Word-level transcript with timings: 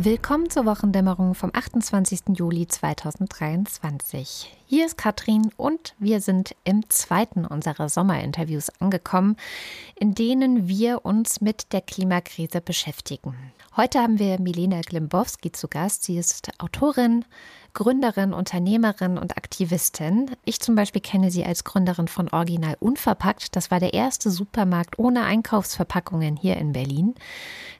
Willkommen 0.00 0.48
zur 0.48 0.64
Wochendämmerung 0.64 1.34
vom 1.34 1.50
28. 1.52 2.20
Juli 2.36 2.68
2023. 2.68 4.56
Hier 4.64 4.86
ist 4.86 4.96
Katrin 4.96 5.50
und 5.56 5.96
wir 5.98 6.20
sind 6.20 6.54
im 6.62 6.88
zweiten 6.88 7.44
unserer 7.44 7.88
Sommerinterviews 7.88 8.70
angekommen, 8.78 9.34
in 9.96 10.14
denen 10.14 10.68
wir 10.68 11.04
uns 11.04 11.40
mit 11.40 11.72
der 11.72 11.80
Klimakrise 11.80 12.60
beschäftigen. 12.60 13.34
Heute 13.76 13.98
haben 13.98 14.20
wir 14.20 14.40
Milena 14.40 14.82
Glimbowski 14.82 15.50
zu 15.50 15.66
Gast. 15.66 16.04
Sie 16.04 16.16
ist 16.16 16.48
Autorin, 16.58 17.24
Gründerin, 17.74 18.32
Unternehmerin 18.32 19.18
und 19.18 19.36
Aktivistin. 19.36 20.30
Ich 20.44 20.60
zum 20.60 20.74
Beispiel 20.74 21.00
kenne 21.00 21.30
sie 21.30 21.44
als 21.44 21.64
Gründerin 21.64 22.08
von 22.08 22.28
Original 22.28 22.76
Unverpackt. 22.80 23.54
Das 23.54 23.70
war 23.70 23.80
der 23.80 23.94
erste 23.94 24.30
Supermarkt 24.30 24.98
ohne 24.98 25.24
Einkaufsverpackungen 25.24 26.36
hier 26.36 26.56
in 26.56 26.72
Berlin. 26.72 27.14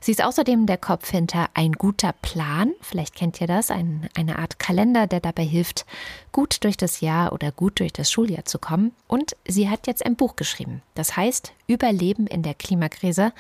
Sie 0.01 0.12
ist 0.12 0.23
außerdem 0.23 0.66
der 0.66 0.79
Kopf 0.79 1.10
hinter 1.10 1.48
Ein 1.55 1.73
guter 1.73 2.12
Plan. 2.23 2.73
Vielleicht 2.80 3.15
kennt 3.15 3.41
ihr 3.41 3.46
das, 3.46 3.70
ein, 3.70 4.09
eine 4.16 4.38
Art 4.38 4.59
Kalender, 4.59 5.06
der 5.06 5.20
dabei 5.20 5.45
hilft, 5.45 5.87
gut 6.32 6.62
durch 6.65 6.77
das 6.77 7.01
Jahr 7.01 7.32
oder 7.32 7.51
gut 7.51 7.80
durch 7.80 7.93
das 7.93 8.10
Schuljahr 8.10 8.45
zu 8.45 8.59
kommen. 8.59 8.93
Und 9.09 9.37
sie 9.46 9.68
hat 9.68 9.87
jetzt 9.87 10.07
ein 10.07 10.16
Buch 10.16 10.37
geschrieben. 10.37 10.82
Das 10.95 11.16
heißt 11.16 11.52
Überleben 11.69 12.27
in 12.27 12.43
der 12.43 12.55
Klimakrise. 12.55 13.33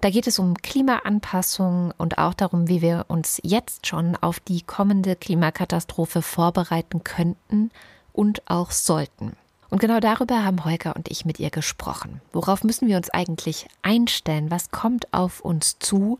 Da 0.00 0.10
geht 0.10 0.28
es 0.28 0.38
um 0.38 0.54
Klimaanpassung 0.56 1.92
und 1.98 2.18
auch 2.18 2.34
darum, 2.34 2.68
wie 2.68 2.82
wir 2.82 3.06
uns 3.08 3.40
jetzt 3.42 3.86
schon 3.88 4.14
auf 4.14 4.38
die 4.38 4.62
kommende 4.62 5.16
Klimakatastrophe 5.16 6.22
vorbereiten 6.22 7.02
könnten 7.02 7.70
und 8.12 8.48
auch 8.48 8.70
sollten. 8.70 9.32
Und 9.72 9.78
genau 9.78 10.00
darüber 10.00 10.44
haben 10.44 10.66
Holger 10.66 10.94
und 10.96 11.10
ich 11.10 11.24
mit 11.24 11.40
ihr 11.40 11.48
gesprochen. 11.48 12.20
Worauf 12.30 12.62
müssen 12.62 12.88
wir 12.88 12.98
uns 12.98 13.08
eigentlich 13.08 13.68
einstellen? 13.80 14.50
Was 14.50 14.70
kommt 14.70 15.14
auf 15.14 15.40
uns 15.40 15.78
zu? 15.78 16.18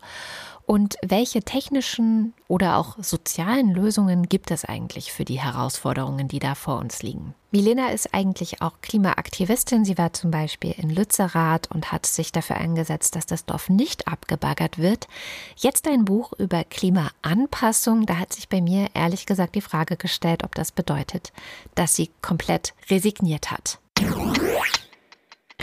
Und 0.66 0.96
welche 1.02 1.42
technischen 1.42 2.34
oder 2.48 2.76
auch 2.76 2.96
sozialen 2.98 3.74
Lösungen 3.74 4.28
gibt 4.28 4.50
es 4.50 4.64
eigentlich 4.64 5.12
für 5.12 5.24
die 5.24 5.40
Herausforderungen, 5.40 6.28
die 6.28 6.38
da 6.38 6.54
vor 6.54 6.78
uns 6.78 7.02
liegen? 7.02 7.34
Milena 7.50 7.90
ist 7.90 8.14
eigentlich 8.14 8.62
auch 8.62 8.80
Klimaaktivistin. 8.80 9.84
Sie 9.84 9.98
war 9.98 10.12
zum 10.14 10.30
Beispiel 10.30 10.74
in 10.76 10.88
Lützerath 10.88 11.70
und 11.70 11.92
hat 11.92 12.06
sich 12.06 12.32
dafür 12.32 12.56
eingesetzt, 12.56 13.14
dass 13.14 13.26
das 13.26 13.44
Dorf 13.44 13.68
nicht 13.68 14.08
abgebaggert 14.08 14.78
wird. 14.78 15.08
Jetzt 15.56 15.86
ein 15.86 16.04
Buch 16.06 16.32
über 16.38 16.64
Klimaanpassung. 16.64 18.06
Da 18.06 18.16
hat 18.16 18.32
sich 18.32 18.48
bei 18.48 18.62
mir 18.62 18.88
ehrlich 18.94 19.26
gesagt 19.26 19.54
die 19.54 19.60
Frage 19.60 19.96
gestellt, 19.96 20.44
ob 20.44 20.54
das 20.54 20.72
bedeutet, 20.72 21.32
dass 21.74 21.94
sie 21.94 22.10
komplett 22.22 22.72
resigniert 22.88 23.50
hat. 23.50 23.78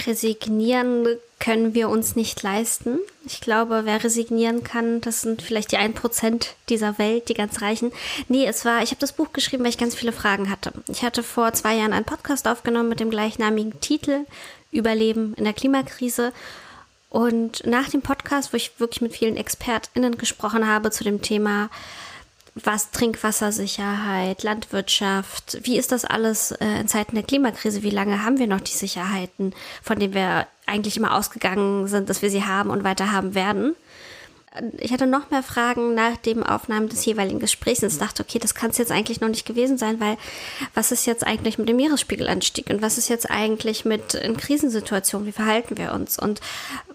Resignieren 0.06 1.08
können 1.40 1.74
wir 1.74 1.90
uns 1.90 2.16
nicht 2.16 2.44
leisten. 2.44 3.00
Ich 3.26 3.42
glaube, 3.42 3.82
wer 3.86 4.04
resignieren 4.04 4.64
kann, 4.64 5.02
das 5.02 5.22
sind 5.22 5.42
vielleicht 5.42 5.72
die 5.72 5.78
1% 5.78 6.48
dieser 6.68 6.98
Welt, 6.98 7.30
die 7.30 7.34
ganz 7.34 7.62
Reichen. 7.62 7.92
Nee, 8.28 8.46
es 8.46 8.66
war, 8.66 8.84
ich 8.84 8.92
habe 8.92 9.00
das 9.00 9.14
Buch 9.14 9.32
geschrieben, 9.32 9.64
weil 9.64 9.70
ich 9.70 9.78
ganz 9.78 9.96
viele 9.96 10.12
Fragen 10.12 10.50
hatte. 10.50 10.74
Ich 10.90 11.04
hatte 11.04 11.24
vor 11.24 11.54
zwei 11.54 11.76
Jahren 11.76 11.94
einen 11.94 12.06
Podcast 12.06 12.48
aufgenommen 12.48 12.90
mit 12.90 13.00
dem 13.00 13.10
gleichnamigen 13.10 13.80
Titel 13.80 14.26
Überleben 14.72 15.34
in 15.36 15.46
der 15.46 15.54
Klimakrise. 15.54 16.34
Und 17.10 17.66
nach 17.66 17.90
dem 17.90 18.02
Podcast, 18.02 18.54
wo 18.54 18.58
ich 18.58 18.80
wirklich 18.80 19.02
mit 19.02 19.14
vielen 19.14 19.38
ExpertInnen 19.38 20.18
gesprochen 20.18 20.68
habe 20.68 20.92
zu 20.92 21.04
dem 21.04 21.22
Thema, 21.22 21.70
was 22.64 22.92
Trinkwassersicherheit, 22.92 24.44
Landwirtschaft, 24.44 25.60
wie 25.64 25.78
ist 25.78 25.92
das 25.92 26.06
alles 26.06 26.52
äh, 26.52 26.82
in 26.82 26.88
Zeiten 26.88 27.16
der 27.16 27.24
Klimakrise? 27.24 27.84
Wie 27.84 27.90
lange 27.90 28.24
haben 28.24 28.40
wir 28.40 28.48
noch 28.48 28.62
die 28.62 28.72
Sicherheiten, 28.72 29.54
von 29.82 30.00
denen 30.00 30.14
wir 30.14 30.48
eigentlich 30.66 30.98
immer 30.98 31.16
ausgegangen 31.16 31.88
sind, 31.88 32.10
dass 32.10 32.22
wir 32.22 32.30
sie 32.30 32.46
haben 32.46 32.70
und 32.70 32.84
weiter 32.84 33.12
haben 33.12 33.36
werden? 33.36 33.76
Ich 34.80 34.92
hatte 34.92 35.06
noch 35.06 35.30
mehr 35.30 35.44
Fragen 35.44 35.94
nach 35.94 36.18
dem 36.18 36.42
Aufnahmen 36.42 36.90
des 36.90 37.06
jeweiligen 37.06 37.40
Gesprächs 37.40 37.84
und 37.84 38.02
dachte, 38.02 38.24
okay, 38.24 38.40
das 38.40 38.56
kann 38.56 38.72
es 38.72 38.80
jetzt 38.80 38.92
eigentlich 38.92 39.22
noch 39.22 39.30
nicht 39.30 39.46
gewesen 39.46 39.78
sein, 39.78 40.00
weil 40.00 40.18
was 40.74 40.92
ist 40.92 41.06
jetzt 41.06 41.26
eigentlich 41.26 41.60
mit 41.60 41.70
dem 41.70 41.76
Meeresspiegelanstieg 41.76 42.70
und 42.72 42.82
was 42.82 42.98
ist 42.98 43.10
jetzt 43.10 43.30
eigentlich 43.30 43.86
mit 43.86 44.16
in 44.16 44.38
Krisensituationen, 44.38 45.28
wie 45.28 45.32
verhalten 45.32 45.78
wir 45.78 45.94
uns? 45.94 46.18
Und 46.18 46.42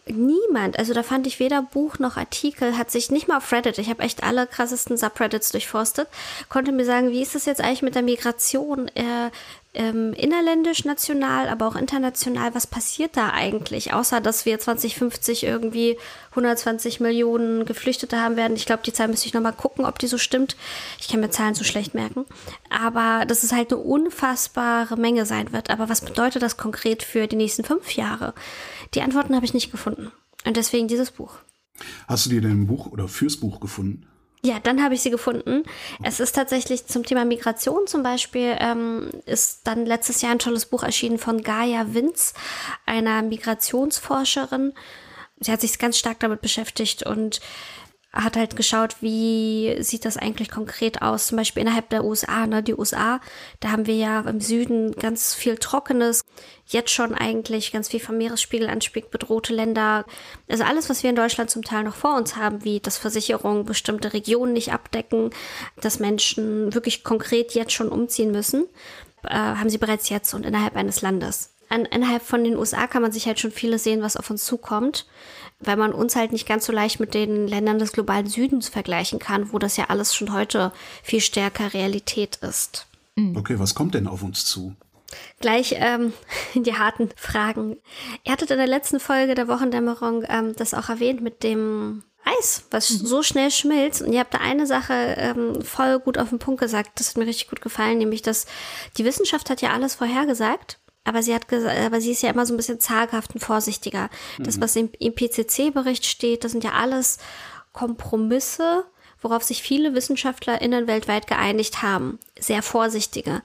niemand, 0.07 0.79
also 0.79 0.95
da 0.95 1.05
fand 1.05 1.29
ich 1.29 1.39
weder 1.39 1.63
Buch 1.63 2.01
noch 2.01 2.17
Artikel, 2.17 2.77
hat 2.77 2.91
sich 2.91 3.11
nicht 3.11 3.29
mal 3.29 3.39
auf 3.39 3.53
Reddit, 3.53 3.79
ich 3.79 3.89
habe 3.89 4.03
echt 4.03 4.25
alle 4.25 4.47
krassesten 4.49 4.97
Subreddits 4.97 5.53
durchforstet, 5.53 6.09
konnte 6.49 6.73
mir 6.73 6.85
sagen, 6.85 7.11
wie 7.11 7.23
ist 7.23 7.37
es 7.37 7.47
jetzt 7.47 7.61
eigentlich 7.61 7.83
mit 7.83 7.95
der 7.95 8.03
Migration? 8.03 8.89
Äh, 8.89 9.31
ähm, 9.75 10.12
innerländisch, 10.12 10.85
national, 10.85 11.49
aber 11.49 11.67
auch 11.67 11.77
international, 11.77 12.55
was 12.55 12.67
passiert 12.67 13.17
da 13.17 13.31
eigentlich, 13.31 13.93
außer 13.93 14.21
dass 14.21 14.47
wir 14.47 14.59
2050 14.59 15.45
irgendwie 15.45 15.99
120 16.31 17.01
Millionen 17.01 17.65
Geflüchtete 17.65 18.21
haben 18.21 18.37
werden. 18.37 18.57
Ich 18.57 18.67
glaube, 18.67 18.83
die 18.85 18.93
Zahl 18.93 19.09
müsste 19.09 19.27
ich 19.27 19.35
nochmal 19.35 19.53
gucken, 19.53 19.85
ob 19.85 19.99
die 19.99 20.07
so 20.07 20.19
stimmt. 20.19 20.57
Ich 21.01 21.09
kann 21.09 21.21
mir 21.21 21.31
Zahlen 21.31 21.55
so 21.55 21.65
schlecht 21.65 21.95
merken. 21.95 22.25
Aber 22.71 23.27
dass 23.27 23.43
es 23.43 23.53
halt 23.53 23.73
eine 23.73 23.83
unfassbare 23.83 24.97
Menge 24.97 25.27
sein 25.27 25.53
wird. 25.53 25.71
Aber 25.71 25.89
was 25.89 26.01
bedeutet 26.01 26.43
das 26.43 26.56
konkret 26.56 27.03
für 27.03 27.27
die 27.27 27.37
nächsten 27.37 27.65
fünf 27.65 27.93
Jahre? 27.97 28.35
Die 28.95 29.03
Antworten 29.03 29.35
habe 29.35 29.45
ich 29.45 29.55
nicht 29.55 29.71
gefunden. 29.71 30.12
Und 30.47 30.56
deswegen 30.56 30.89
dieses 30.89 31.11
Buch. 31.11 31.33
Hast 32.06 32.27
du 32.27 32.31
dir 32.31 32.41
denn 32.41 32.62
ein 32.62 32.67
Buch 32.67 32.87
oder 32.87 33.09
fürs 33.09 33.37
Buch 33.37 33.61
gefunden? 33.61 34.06
Ja, 34.44 34.60
dann 34.62 34.84
habe 34.84 34.93
ich 34.93 35.00
sie 35.00 35.09
gefunden. 35.09 35.62
Es 36.03 36.21
ist 36.21 36.34
tatsächlich 36.34 36.84
zum 36.84 37.03
Thema 37.03 37.25
Migration 37.25 37.87
zum 37.87 38.03
Beispiel, 38.03 38.55
ähm, 38.60 39.09
ist 39.25 39.60
dann 39.65 39.87
letztes 39.87 40.21
Jahr 40.21 40.32
ein 40.32 40.38
tolles 40.38 40.66
Buch 40.66 40.82
erschienen 40.82 41.16
von 41.16 41.43
Gaia 41.43 41.94
Winz, 41.94 42.34
einer 42.84 43.22
Migrationsforscherin. 43.22 44.75
Sie 45.41 45.50
hat 45.50 45.62
sich 45.62 45.78
ganz 45.78 45.97
stark 45.97 46.21
damit 46.21 46.43
beschäftigt 46.43 47.05
und 47.05 47.41
hat 48.15 48.37
halt 48.37 48.55
geschaut, 48.55 48.97
wie 49.01 49.77
sieht 49.81 50.05
das 50.05 50.17
eigentlich 50.17 50.49
konkret 50.49 51.03
aus, 51.03 51.27
zum 51.27 51.37
Beispiel 51.37 51.63
innerhalb 51.63 51.91
der 51.91 52.05
USA, 52.05 52.47
ne, 52.47 52.63
die 52.63 52.75
USA, 52.75 53.21
da 53.59 53.73
haben 53.73 53.87
wir 53.87 53.97
ja 53.97 54.21
im 54.21 54.41
Süden 54.41 54.93
ganz 54.93 55.35
viel 55.35 55.57
Trockenes, 55.57 56.23
jetzt 56.67 56.91
schon 56.91 57.15
eigentlich 57.15 57.73
ganz 57.73 57.89
viel 57.89 58.01
vom 58.01 58.17
Meeresspiegelanstieg 58.17 59.11
bedrohte 59.11 59.53
Länder, 59.53 60.05
also 60.49 60.63
alles, 60.63 60.89
was 60.89 61.03
wir 61.03 61.11
in 61.11 61.17
Deutschland 61.17 61.51
zum 61.51 61.65
Teil 61.65 61.83
noch 61.83 61.97
vor 61.97 62.17
uns 62.17 62.37
haben, 62.37 62.65
wie 62.65 62.79
dass 62.79 62.99
Versicherungen 62.99 63.65
bestimmte 63.65 64.13
Regionen 64.13 64.53
nicht 64.53 64.73
abdecken, 64.73 65.31
dass 65.81 65.99
Menschen 65.99 66.73
wirklich 66.73 67.03
konkret 67.03 67.53
jetzt 67.53 67.73
schon 67.73 67.89
umziehen 67.89 68.31
müssen, 68.31 68.67
äh, 69.25 69.35
haben 69.35 69.71
sie 69.71 69.79
bereits 69.79 70.09
jetzt 70.09 70.35
und 70.35 70.47
innerhalb 70.47 70.77
eines 70.77 71.03
Landes. 71.03 71.51
An, 71.69 71.87
innerhalb 71.87 72.23
von 72.23 72.45
den 72.45 72.57
USA 72.57 72.87
kann 72.87 73.03
man 73.03 73.11
sich 73.11 73.27
halt 73.27 73.41
schon 73.41 73.51
vieles 73.51 73.83
sehen, 73.83 74.03
was 74.03 74.17
auf 74.17 74.31
uns 74.31 74.45
zukommt 74.45 75.07
weil 75.67 75.77
man 75.77 75.93
uns 75.93 76.17
halt 76.17 76.33
nicht 76.33 76.47
ganz 76.47 76.67
so 76.67 76.73
leicht 76.73 77.01
mit 77.01 77.15
den 77.15 77.47
Ländern 77.47 77.79
des 77.79 77.93
globalen 77.93 78.27
Südens 78.27 78.69
vergleichen 78.69 79.19
kann, 79.19 79.53
wo 79.53 79.59
das 79.59 79.77
ja 79.77 79.87
alles 79.89 80.15
schon 80.15 80.33
heute 80.33 80.73
viel 81.03 81.21
stärker 81.21 81.75
Realität 81.75 82.37
ist. 82.37 82.87
Mhm. 83.17 83.37
Okay, 83.37 83.59
was 83.59 83.75
kommt 83.75 83.95
denn 83.95 84.07
auf 84.07 84.23
uns 84.23 84.45
zu? 84.45 84.75
Gleich 85.41 85.77
ähm, 85.79 86.13
die 86.55 86.75
harten 86.75 87.11
Fragen. 87.17 87.77
Ihr 88.25 88.33
hattet 88.33 88.51
in 88.51 88.59
der 88.59 88.67
letzten 88.67 89.01
Folge 89.01 89.35
der 89.35 89.49
Wochendämmerung 89.49 90.25
ähm, 90.29 90.55
das 90.57 90.75
auch 90.75 90.89
erwähnt 90.89 91.21
mit 91.21 91.43
dem 91.43 92.03
Eis, 92.25 92.65
was 92.71 92.91
mhm. 92.91 93.07
so 93.07 93.23
schnell 93.23 93.51
schmilzt. 93.51 94.03
Und 94.03 94.13
ihr 94.13 94.21
habt 94.21 94.35
da 94.35 94.39
eine 94.39 94.67
Sache 94.67 94.95
ähm, 95.19 95.63
voll 95.63 96.01
gut 96.01 96.19
auf 96.19 96.31
den 96.31 96.39
Punkt 96.39 96.61
gesagt. 96.61 96.99
Das 96.99 97.11
hat 97.11 97.17
mir 97.17 97.27
richtig 97.27 97.49
gut 97.49 97.61
gefallen, 97.61 97.99
nämlich 97.99 98.23
dass 98.23 98.47
die 98.97 99.05
Wissenschaft 99.05 99.51
hat 99.51 99.61
ja 99.61 99.71
alles 99.73 99.95
vorhergesagt. 99.95 100.79
Aber 101.05 101.23
sie 101.23 101.35
hat 101.35 101.49
gesagt, 101.49 101.79
aber 101.79 102.01
sie 102.01 102.12
ist 102.12 102.23
ja 102.23 102.31
immer 102.31 102.47
so 102.47 102.55
ein 102.55 102.56
bisschen 102.56 102.81
zaghaft 102.81 103.35
und 103.35 103.41
vorsichtiger. 103.41 104.09
Mhm. 104.39 104.45
Das, 104.45 104.61
was 104.61 104.75
im 104.77 104.91
IPCC-Bericht 104.99 106.06
steht, 106.06 106.45
das 106.45 106.53
sind 106.53 106.65
ja 106.65 106.73
alles 106.73 107.19
Kompromisse, 107.73 108.85
worauf 109.21 109.43
sich 109.43 109.62
viele 109.62 109.95
WissenschaftlerInnen 109.95 110.87
weltweit 110.87 111.27
geeinigt 111.27 111.83
haben. 111.83 112.19
Sehr 112.39 112.62
vorsichtige. 112.62 113.43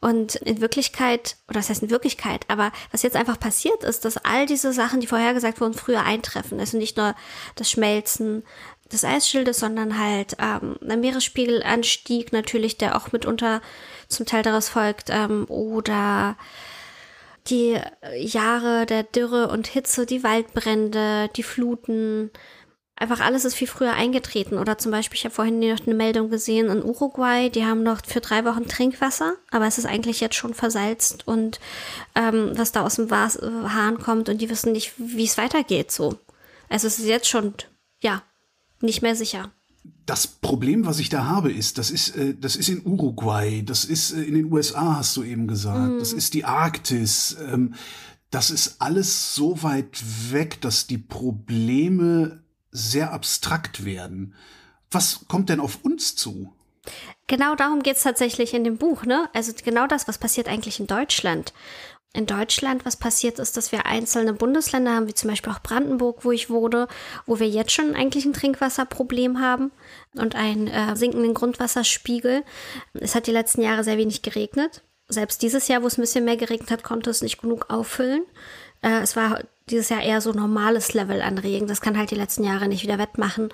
Und 0.00 0.34
in 0.34 0.60
Wirklichkeit, 0.60 1.36
oder 1.48 1.60
das 1.60 1.70
heißt 1.70 1.84
in 1.84 1.90
Wirklichkeit, 1.90 2.44
aber 2.48 2.72
was 2.90 3.02
jetzt 3.02 3.16
einfach 3.16 3.38
passiert 3.38 3.84
ist, 3.84 4.04
dass 4.04 4.16
all 4.16 4.46
diese 4.46 4.72
Sachen, 4.72 5.00
die 5.00 5.06
vorhergesagt 5.06 5.60
wurden, 5.60 5.74
früher 5.74 6.02
eintreffen. 6.02 6.58
Also 6.58 6.76
nicht 6.76 6.96
nur 6.96 7.14
das 7.54 7.70
Schmelzen 7.70 8.42
des 8.92 9.04
Eisschildes, 9.04 9.58
sondern 9.58 9.98
halt 9.98 10.36
ähm, 10.38 10.76
ein 10.86 11.00
Meeresspiegelanstieg 11.00 12.32
natürlich, 12.32 12.78
der 12.78 12.96
auch 12.96 13.12
mitunter 13.12 13.62
zum 14.08 14.26
Teil 14.26 14.42
daraus 14.42 14.68
folgt, 14.68 15.08
ähm, 15.10 15.46
oder 15.48 16.36
die 17.48 17.78
Jahre 18.16 18.86
der 18.86 19.02
Dürre 19.02 19.48
und 19.48 19.66
Hitze, 19.66 20.06
die 20.06 20.22
Waldbrände, 20.22 21.28
die 21.34 21.42
Fluten, 21.42 22.30
einfach 22.96 23.20
alles 23.20 23.44
ist 23.44 23.54
viel 23.54 23.66
früher 23.66 23.94
eingetreten. 23.94 24.58
Oder 24.58 24.78
zum 24.78 24.92
Beispiel, 24.92 25.18
ich 25.18 25.24
habe 25.24 25.34
vorhin 25.34 25.58
noch 25.58 25.86
eine 25.86 25.94
Meldung 25.94 26.30
gesehen 26.30 26.68
in 26.68 26.84
Uruguay, 26.84 27.50
die 27.50 27.64
haben 27.64 27.82
noch 27.82 28.00
für 28.06 28.20
drei 28.20 28.44
Wochen 28.44 28.68
Trinkwasser, 28.68 29.34
aber 29.50 29.66
es 29.66 29.78
ist 29.78 29.86
eigentlich 29.86 30.20
jetzt 30.20 30.36
schon 30.36 30.54
versalzt 30.54 31.26
und 31.26 31.60
ähm, 32.14 32.52
was 32.54 32.72
da 32.72 32.84
aus 32.84 32.96
dem 32.96 33.10
Was 33.10 33.38
Hahn 33.38 33.98
kommt 33.98 34.28
und 34.28 34.38
die 34.40 34.50
wissen 34.50 34.72
nicht, 34.72 34.92
wie 34.96 35.24
es 35.24 35.38
weitergeht 35.38 35.90
so. 35.90 36.18
Also 36.68 36.86
es 36.86 36.98
ist 36.98 37.06
jetzt 37.06 37.28
schon, 37.28 37.54
ja, 38.00 38.22
nicht 38.80 39.02
mehr 39.02 39.16
sicher. 39.16 39.50
Das 40.06 40.26
Problem, 40.26 40.84
was 40.84 40.98
ich 40.98 41.08
da 41.08 41.26
habe, 41.26 41.52
ist, 41.52 41.78
das 41.78 41.90
ist, 41.90 42.16
äh, 42.16 42.34
das 42.34 42.56
ist 42.56 42.68
in 42.68 42.84
Uruguay, 42.84 43.62
das 43.62 43.84
ist 43.84 44.12
äh, 44.12 44.22
in 44.22 44.34
den 44.34 44.52
USA, 44.52 44.96
hast 44.96 45.16
du 45.16 45.22
eben 45.22 45.46
gesagt, 45.46 45.92
mm. 45.94 45.98
das 45.98 46.12
ist 46.12 46.34
die 46.34 46.44
Arktis. 46.44 47.36
Ähm, 47.40 47.74
das 48.30 48.50
ist 48.50 48.80
alles 48.80 49.34
so 49.34 49.62
weit 49.62 50.02
weg, 50.30 50.60
dass 50.62 50.86
die 50.86 50.98
Probleme 50.98 52.42
sehr 52.70 53.12
abstrakt 53.12 53.84
werden. 53.84 54.34
Was 54.90 55.26
kommt 55.28 55.50
denn 55.50 55.60
auf 55.60 55.84
uns 55.84 56.16
zu? 56.16 56.52
Genau 57.26 57.54
darum 57.54 57.82
geht 57.82 57.96
es 57.96 58.02
tatsächlich 58.02 58.54
in 58.54 58.64
dem 58.64 58.78
Buch, 58.78 59.04
ne? 59.04 59.28
Also 59.34 59.52
genau 59.62 59.86
das, 59.86 60.08
was 60.08 60.18
passiert 60.18 60.48
eigentlich 60.48 60.80
in 60.80 60.86
Deutschland. 60.86 61.52
In 62.14 62.26
Deutschland, 62.26 62.84
was 62.84 62.96
passiert 62.96 63.38
ist, 63.38 63.56
dass 63.56 63.72
wir 63.72 63.86
einzelne 63.86 64.34
Bundesländer 64.34 64.94
haben, 64.94 65.08
wie 65.08 65.14
zum 65.14 65.30
Beispiel 65.30 65.52
auch 65.52 65.60
Brandenburg, 65.60 66.24
wo 66.24 66.32
ich 66.32 66.50
wohne, 66.50 66.88
wo 67.26 67.38
wir 67.38 67.48
jetzt 67.48 67.72
schon 67.72 67.94
eigentlich 67.94 68.24
ein 68.24 68.34
Trinkwasserproblem 68.34 69.40
haben 69.40 69.70
und 70.14 70.34
einen 70.34 70.68
äh, 70.68 70.94
sinkenden 70.96 71.34
Grundwasserspiegel. 71.34 72.44
Es 72.94 73.14
hat 73.14 73.26
die 73.26 73.32
letzten 73.32 73.62
Jahre 73.62 73.84
sehr 73.84 73.98
wenig 73.98 74.22
geregnet. 74.22 74.82
Selbst 75.08 75.42
dieses 75.42 75.68
Jahr, 75.68 75.82
wo 75.82 75.86
es 75.86 75.98
ein 75.98 76.02
bisschen 76.02 76.24
mehr 76.24 76.36
geregnet 76.36 76.70
hat, 76.70 76.82
konnte 76.82 77.10
es 77.10 77.22
nicht 77.22 77.40
genug 77.40 77.66
auffüllen. 77.70 78.24
Äh, 78.82 79.00
es 79.00 79.16
war 79.16 79.40
dieses 79.68 79.88
Jahr 79.88 80.02
eher 80.02 80.20
so 80.20 80.32
normales 80.32 80.94
Level 80.94 81.22
an 81.22 81.38
Regen. 81.38 81.66
Das 81.66 81.80
kann 81.80 81.98
halt 81.98 82.10
die 82.10 82.16
letzten 82.16 82.44
Jahre 82.44 82.68
nicht 82.68 82.82
wieder 82.82 82.98
wettmachen. 82.98 83.50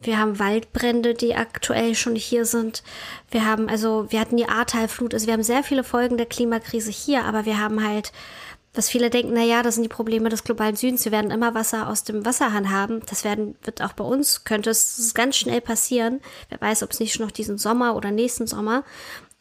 Wir 0.00 0.18
haben 0.18 0.38
Waldbrände, 0.38 1.14
die 1.14 1.36
aktuell 1.36 1.94
schon 1.94 2.16
hier 2.16 2.44
sind. 2.44 2.82
Wir 3.30 3.46
haben, 3.46 3.68
also, 3.68 4.10
wir 4.10 4.18
hatten 4.18 4.36
die 4.36 4.48
Ahrtalflut. 4.48 5.14
Also, 5.14 5.26
wir 5.26 5.34
haben 5.34 5.44
sehr 5.44 5.62
viele 5.62 5.84
Folgen 5.84 6.16
der 6.16 6.26
Klimakrise 6.26 6.90
hier, 6.90 7.24
aber 7.24 7.44
wir 7.44 7.58
haben 7.58 7.86
halt, 7.86 8.12
was 8.74 8.88
viele 8.88 9.10
denken, 9.10 9.34
na 9.34 9.42
ja, 9.42 9.62
das 9.62 9.74
sind 9.74 9.84
die 9.84 9.88
Probleme 9.88 10.30
des 10.30 10.44
globalen 10.44 10.76
Südens. 10.76 11.04
Wir 11.04 11.12
werden 11.12 11.30
immer 11.30 11.54
Wasser 11.54 11.88
aus 11.88 12.04
dem 12.04 12.24
Wasserhahn 12.24 12.70
haben. 12.70 13.02
Das 13.06 13.22
werden, 13.22 13.54
wird 13.62 13.82
auch 13.82 13.92
bei 13.92 14.04
uns, 14.04 14.44
könnte 14.44 14.70
es 14.70 15.12
ganz 15.14 15.36
schnell 15.36 15.60
passieren. 15.60 16.20
Wer 16.48 16.60
weiß, 16.60 16.82
ob 16.82 16.90
es 16.90 17.00
nicht 17.00 17.12
schon 17.12 17.26
noch 17.26 17.32
diesen 17.32 17.58
Sommer 17.58 17.96
oder 17.96 18.10
nächsten 18.10 18.46
Sommer. 18.46 18.84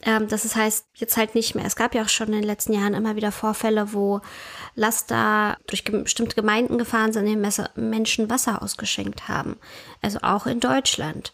Ähm, 0.02 0.28
das 0.28 0.56
heißt, 0.56 0.86
jetzt 0.96 1.16
halt 1.16 1.36
nicht 1.36 1.56
mehr. 1.56 1.66
Es 1.66 1.78
gab 1.78 1.96
ja 1.96 2.04
auch 2.04 2.10
schon 2.10 2.28
in 2.28 2.34
den 2.34 2.44
letzten 2.44 2.74
Jahren 2.74 2.94
immer 2.94 3.16
wieder 3.16 3.32
Vorfälle, 3.32 3.94
wo 3.94 4.20
Laster 4.76 5.58
durch 5.68 5.84
bestimmte 5.84 6.36
Gemeinden 6.36 6.78
gefahren 6.78 7.14
sind, 7.14 7.26
den 7.26 7.46
Menschen 7.76 8.30
Wasser 8.30 8.62
ausgeschenkt 8.62 9.28
haben. 9.28 9.58
Also 10.02 10.20
auch 10.24 10.46
in 10.46 10.60
Deutschland. 10.60 11.34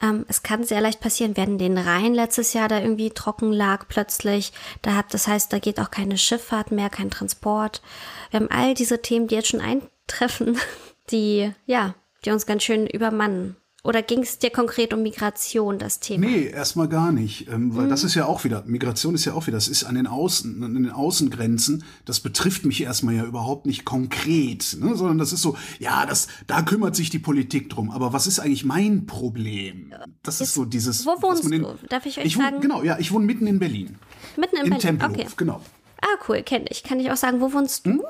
Ähm, 0.00 0.24
es 0.28 0.42
kann 0.42 0.64
sehr 0.64 0.80
leicht 0.80 1.00
passieren, 1.00 1.36
wenn 1.36 1.58
den 1.58 1.76
Rhein 1.76 2.14
letztes 2.14 2.52
Jahr 2.52 2.68
da 2.68 2.80
irgendwie 2.80 3.10
trocken 3.10 3.52
lag 3.52 3.86
plötzlich. 3.88 4.52
Da 4.82 4.94
hat, 4.94 5.12
das 5.12 5.26
heißt, 5.26 5.52
da 5.52 5.58
geht 5.58 5.80
auch 5.80 5.90
keine 5.90 6.18
Schifffahrt 6.18 6.70
mehr, 6.70 6.90
kein 6.90 7.10
Transport. 7.10 7.82
Wir 8.30 8.40
haben 8.40 8.50
all 8.50 8.74
diese 8.74 9.02
Themen, 9.02 9.26
die 9.28 9.34
jetzt 9.34 9.48
schon 9.48 9.60
eintreffen, 9.60 10.58
die, 11.10 11.52
ja, 11.66 11.94
die 12.24 12.30
uns 12.30 12.46
ganz 12.46 12.62
schön 12.62 12.86
übermannen. 12.86 13.56
Oder 13.84 14.02
ging 14.02 14.22
es 14.22 14.40
dir 14.40 14.50
konkret 14.50 14.92
um 14.92 15.02
Migration, 15.02 15.78
das 15.78 16.00
Thema? 16.00 16.26
Nee, 16.26 16.48
erstmal 16.48 16.88
gar 16.88 17.12
nicht. 17.12 17.48
Ähm, 17.48 17.76
weil 17.76 17.86
mhm. 17.86 17.90
das 17.90 18.02
ist 18.02 18.16
ja 18.16 18.26
auch 18.26 18.42
wieder, 18.42 18.64
Migration 18.66 19.14
ist 19.14 19.24
ja 19.24 19.34
auch 19.34 19.46
wieder, 19.46 19.56
das 19.56 19.68
ist 19.68 19.84
an 19.84 19.94
den 19.94 20.08
Außen, 20.08 20.64
an 20.64 20.74
den 20.74 20.90
Außengrenzen, 20.90 21.84
das 22.04 22.18
betrifft 22.18 22.64
mich 22.64 22.82
erstmal 22.82 23.14
ja 23.14 23.24
überhaupt 23.24 23.66
nicht 23.66 23.84
konkret, 23.84 24.76
ne? 24.80 24.96
sondern 24.96 25.18
das 25.18 25.32
ist 25.32 25.42
so, 25.42 25.56
ja, 25.78 26.06
das, 26.06 26.26
da 26.48 26.62
kümmert 26.62 26.96
sich 26.96 27.10
die 27.10 27.20
Politik 27.20 27.70
drum. 27.70 27.90
Aber 27.90 28.12
was 28.12 28.26
ist 28.26 28.40
eigentlich 28.40 28.64
mein 28.64 29.06
Problem? 29.06 29.94
Das 30.24 30.40
Jetzt, 30.40 30.48
ist 30.48 30.54
so 30.54 30.64
dieses. 30.64 31.06
Wo 31.06 31.22
wohnst 31.22 31.44
den, 31.44 31.62
du? 31.62 31.78
Darf 31.88 32.04
ich 32.04 32.18
euch 32.18 32.24
ich 32.26 32.36
sagen? 32.36 32.56
Wohn, 32.56 32.60
genau, 32.60 32.82
ja, 32.82 32.98
ich 32.98 33.12
wohne 33.12 33.26
mitten 33.26 33.46
in 33.46 33.60
Berlin. 33.60 33.96
Mitten 34.36 34.56
in 34.56 34.64
Im 34.64 34.70
Berlin. 34.70 34.80
Tempelhof, 34.80 35.16
okay. 35.16 35.26
genau. 35.36 35.62
Ah, 36.00 36.18
cool, 36.28 36.42
kenne 36.42 36.66
ich. 36.68 36.82
Kann 36.82 36.98
ich 36.98 37.12
auch 37.12 37.16
sagen, 37.16 37.40
wo 37.40 37.52
wohnst 37.52 37.86
du? 37.86 37.90
Hm? 37.90 38.02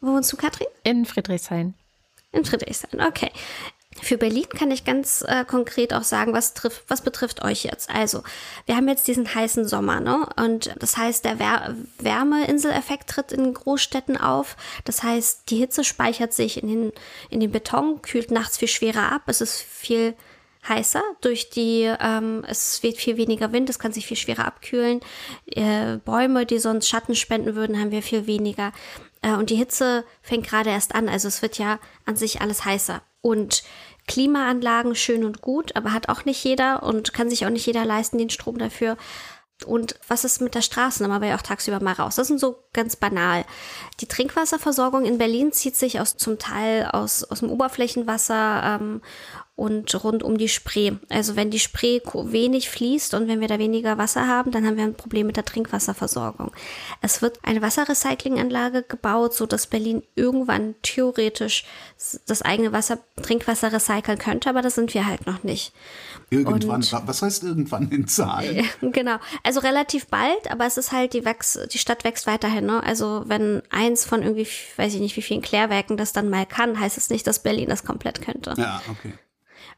Wo 0.00 0.12
wohnst 0.12 0.32
du, 0.32 0.36
Katrin? 0.36 0.66
In 0.82 1.04
Friedrichshain. 1.04 1.74
In 2.32 2.44
Friedrichshain, 2.44 3.00
okay. 3.00 3.30
Für 4.02 4.18
Berlin 4.18 4.48
kann 4.48 4.70
ich 4.70 4.84
ganz 4.84 5.24
äh, 5.26 5.44
konkret 5.44 5.94
auch 5.94 6.02
sagen, 6.02 6.32
was, 6.32 6.52
trifft, 6.52 6.84
was 6.88 7.00
betrifft 7.00 7.42
euch 7.42 7.64
jetzt. 7.64 7.88
Also, 7.90 8.22
wir 8.66 8.76
haben 8.76 8.88
jetzt 8.88 9.06
diesen 9.06 9.34
heißen 9.34 9.66
Sommer, 9.66 10.00
ne? 10.00 10.26
Und 10.36 10.74
das 10.80 10.96
heißt, 10.96 11.24
der 11.24 11.38
Wär 11.38 11.76
Wärmeinseleffekt 11.98 13.08
tritt 13.08 13.32
in 13.32 13.54
Großstädten 13.54 14.16
auf. 14.16 14.56
Das 14.84 15.02
heißt, 15.02 15.50
die 15.50 15.56
Hitze 15.56 15.84
speichert 15.84 16.32
sich 16.32 16.62
in 16.62 16.68
den, 16.68 16.92
in 17.30 17.40
den 17.40 17.52
Beton, 17.52 18.02
kühlt 18.02 18.30
nachts 18.30 18.58
viel 18.58 18.68
schwerer 18.68 19.12
ab. 19.12 19.22
Es 19.26 19.40
ist 19.40 19.62
viel 19.62 20.14
heißer 20.68 21.02
durch 21.20 21.50
die, 21.50 21.92
ähm, 22.00 22.44
es 22.46 22.82
weht 22.82 22.96
viel 22.96 23.16
weniger 23.16 23.52
Wind, 23.52 23.70
es 23.70 23.78
kann 23.78 23.92
sich 23.92 24.06
viel 24.06 24.16
schwerer 24.16 24.46
abkühlen. 24.46 25.00
Äh, 25.46 25.98
Bäume, 25.98 26.46
die 26.46 26.58
sonst 26.58 26.88
Schatten 26.88 27.14
spenden 27.14 27.54
würden, 27.54 27.78
haben 27.78 27.90
wir 27.90 28.02
viel 28.02 28.26
weniger. 28.26 28.72
Äh, 29.22 29.34
und 29.34 29.50
die 29.50 29.56
Hitze 29.56 30.04
fängt 30.22 30.46
gerade 30.46 30.70
erst 30.70 30.94
an, 30.94 31.08
also 31.08 31.28
es 31.28 31.42
wird 31.42 31.58
ja 31.58 31.78
an 32.06 32.16
sich 32.16 32.40
alles 32.40 32.64
heißer. 32.64 33.02
Und 33.24 33.62
Klimaanlagen 34.06 34.94
schön 34.94 35.24
und 35.24 35.40
gut, 35.40 35.74
aber 35.76 35.94
hat 35.94 36.10
auch 36.10 36.26
nicht 36.26 36.44
jeder 36.44 36.82
und 36.82 37.14
kann 37.14 37.30
sich 37.30 37.46
auch 37.46 37.50
nicht 37.50 37.64
jeder 37.64 37.86
leisten, 37.86 38.18
den 38.18 38.28
Strom 38.28 38.58
dafür. 38.58 38.98
Und 39.64 39.98
was 40.08 40.24
ist 40.24 40.42
mit 40.42 40.54
der 40.54 40.60
Straßennummer, 40.60 41.22
weil 41.22 41.30
ja 41.30 41.36
auch 41.36 41.42
tagsüber 41.42 41.80
mal 41.80 41.94
raus. 41.94 42.16
Das 42.16 42.26
sind 42.26 42.38
so 42.38 42.58
ganz 42.74 42.96
banal. 42.96 43.46
Die 44.00 44.06
Trinkwasserversorgung 44.06 45.06
in 45.06 45.16
Berlin 45.16 45.52
zieht 45.52 45.74
sich 45.74 46.00
aus 46.00 46.18
zum 46.18 46.38
Teil 46.38 46.90
aus, 46.92 47.24
aus 47.24 47.40
dem 47.40 47.50
Oberflächenwasser 47.50 48.78
ähm, 48.78 49.00
und 49.56 50.02
rund 50.02 50.24
um 50.24 50.36
die 50.36 50.48
Spree. 50.48 50.92
Also 51.08 51.36
wenn 51.36 51.50
die 51.50 51.60
Spree 51.60 52.00
wenig 52.04 52.68
fließt 52.68 53.14
und 53.14 53.28
wenn 53.28 53.40
wir 53.40 53.46
da 53.46 53.60
weniger 53.60 53.98
Wasser 53.98 54.26
haben, 54.26 54.50
dann 54.50 54.66
haben 54.66 54.76
wir 54.76 54.82
ein 54.82 54.96
Problem 54.96 55.28
mit 55.28 55.36
der 55.36 55.44
Trinkwasserversorgung. 55.44 56.50
Es 57.02 57.22
wird 57.22 57.38
eine 57.44 57.62
Wasserrecyclinganlage 57.62 58.82
gebaut, 58.82 59.32
so 59.34 59.46
dass 59.46 59.68
Berlin 59.68 60.02
irgendwann 60.16 60.74
theoretisch 60.82 61.64
das 62.26 62.42
eigene 62.42 62.72
Wasser, 62.72 62.98
Trinkwasser 63.22 63.72
recyceln 63.72 64.18
könnte, 64.18 64.50
aber 64.50 64.60
das 64.60 64.74
sind 64.74 64.92
wir 64.92 65.06
halt 65.06 65.24
noch 65.26 65.44
nicht. 65.44 65.72
Irgendwann, 66.30 66.82
und, 66.82 66.92
was 67.06 67.22
heißt 67.22 67.44
irgendwann 67.44 67.90
in 67.90 68.08
Zahlen? 68.08 68.66
Genau, 68.80 69.16
also 69.42 69.60
relativ 69.60 70.06
bald, 70.06 70.50
aber 70.50 70.66
es 70.66 70.76
ist 70.76 70.92
halt, 70.92 71.14
die, 71.14 71.24
Wachs, 71.24 71.58
die 71.72 71.78
Stadt 71.78 72.04
wächst 72.04 72.26
weiterhin. 72.26 72.66
Ne? 72.66 72.82
Also 72.82 73.24
wenn 73.26 73.62
eins 73.70 74.04
von 74.04 74.22
irgendwie, 74.22 74.46
weiß 74.76 74.94
ich 74.94 75.00
nicht, 75.00 75.16
wie 75.16 75.22
vielen 75.22 75.42
Klärwerken 75.42 75.96
das 75.96 76.12
dann 76.12 76.28
mal 76.28 76.46
kann, 76.46 76.78
heißt 76.78 76.98
es 76.98 77.10
nicht, 77.10 77.26
dass 77.26 77.42
Berlin 77.42 77.68
das 77.68 77.84
komplett 77.84 78.20
könnte. 78.20 78.54
Ja, 78.56 78.82
okay. 78.90 79.14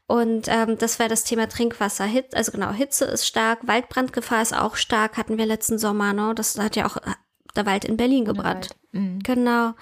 Und 0.07 0.47
ähm, 0.47 0.77
das 0.77 0.99
wäre 0.99 1.09
das 1.09 1.25
Thema 1.25 1.49
Trinkwasser. 1.49 2.05
Hit, 2.05 2.33
also 2.33 2.53
genau, 2.53 2.71
Hitze 2.71 3.05
ist 3.05 3.27
stark, 3.27 3.67
Waldbrandgefahr 3.67 4.41
ist 4.41 4.55
auch 4.55 4.77
stark, 4.77 5.17
hatten 5.17 5.37
wir 5.37 5.45
letzten 5.45 5.77
Sommer, 5.77 6.13
ne? 6.13 6.33
Das 6.33 6.57
hat 6.57 6.77
ja 6.77 6.87
auch 6.87 6.95
äh, 6.97 7.11
der 7.57 7.65
Wald 7.65 7.83
in 7.83 7.97
Berlin 7.97 8.23
gebrannt. 8.23 8.69
Mhm. 8.93 9.19
Genau. 9.23 9.73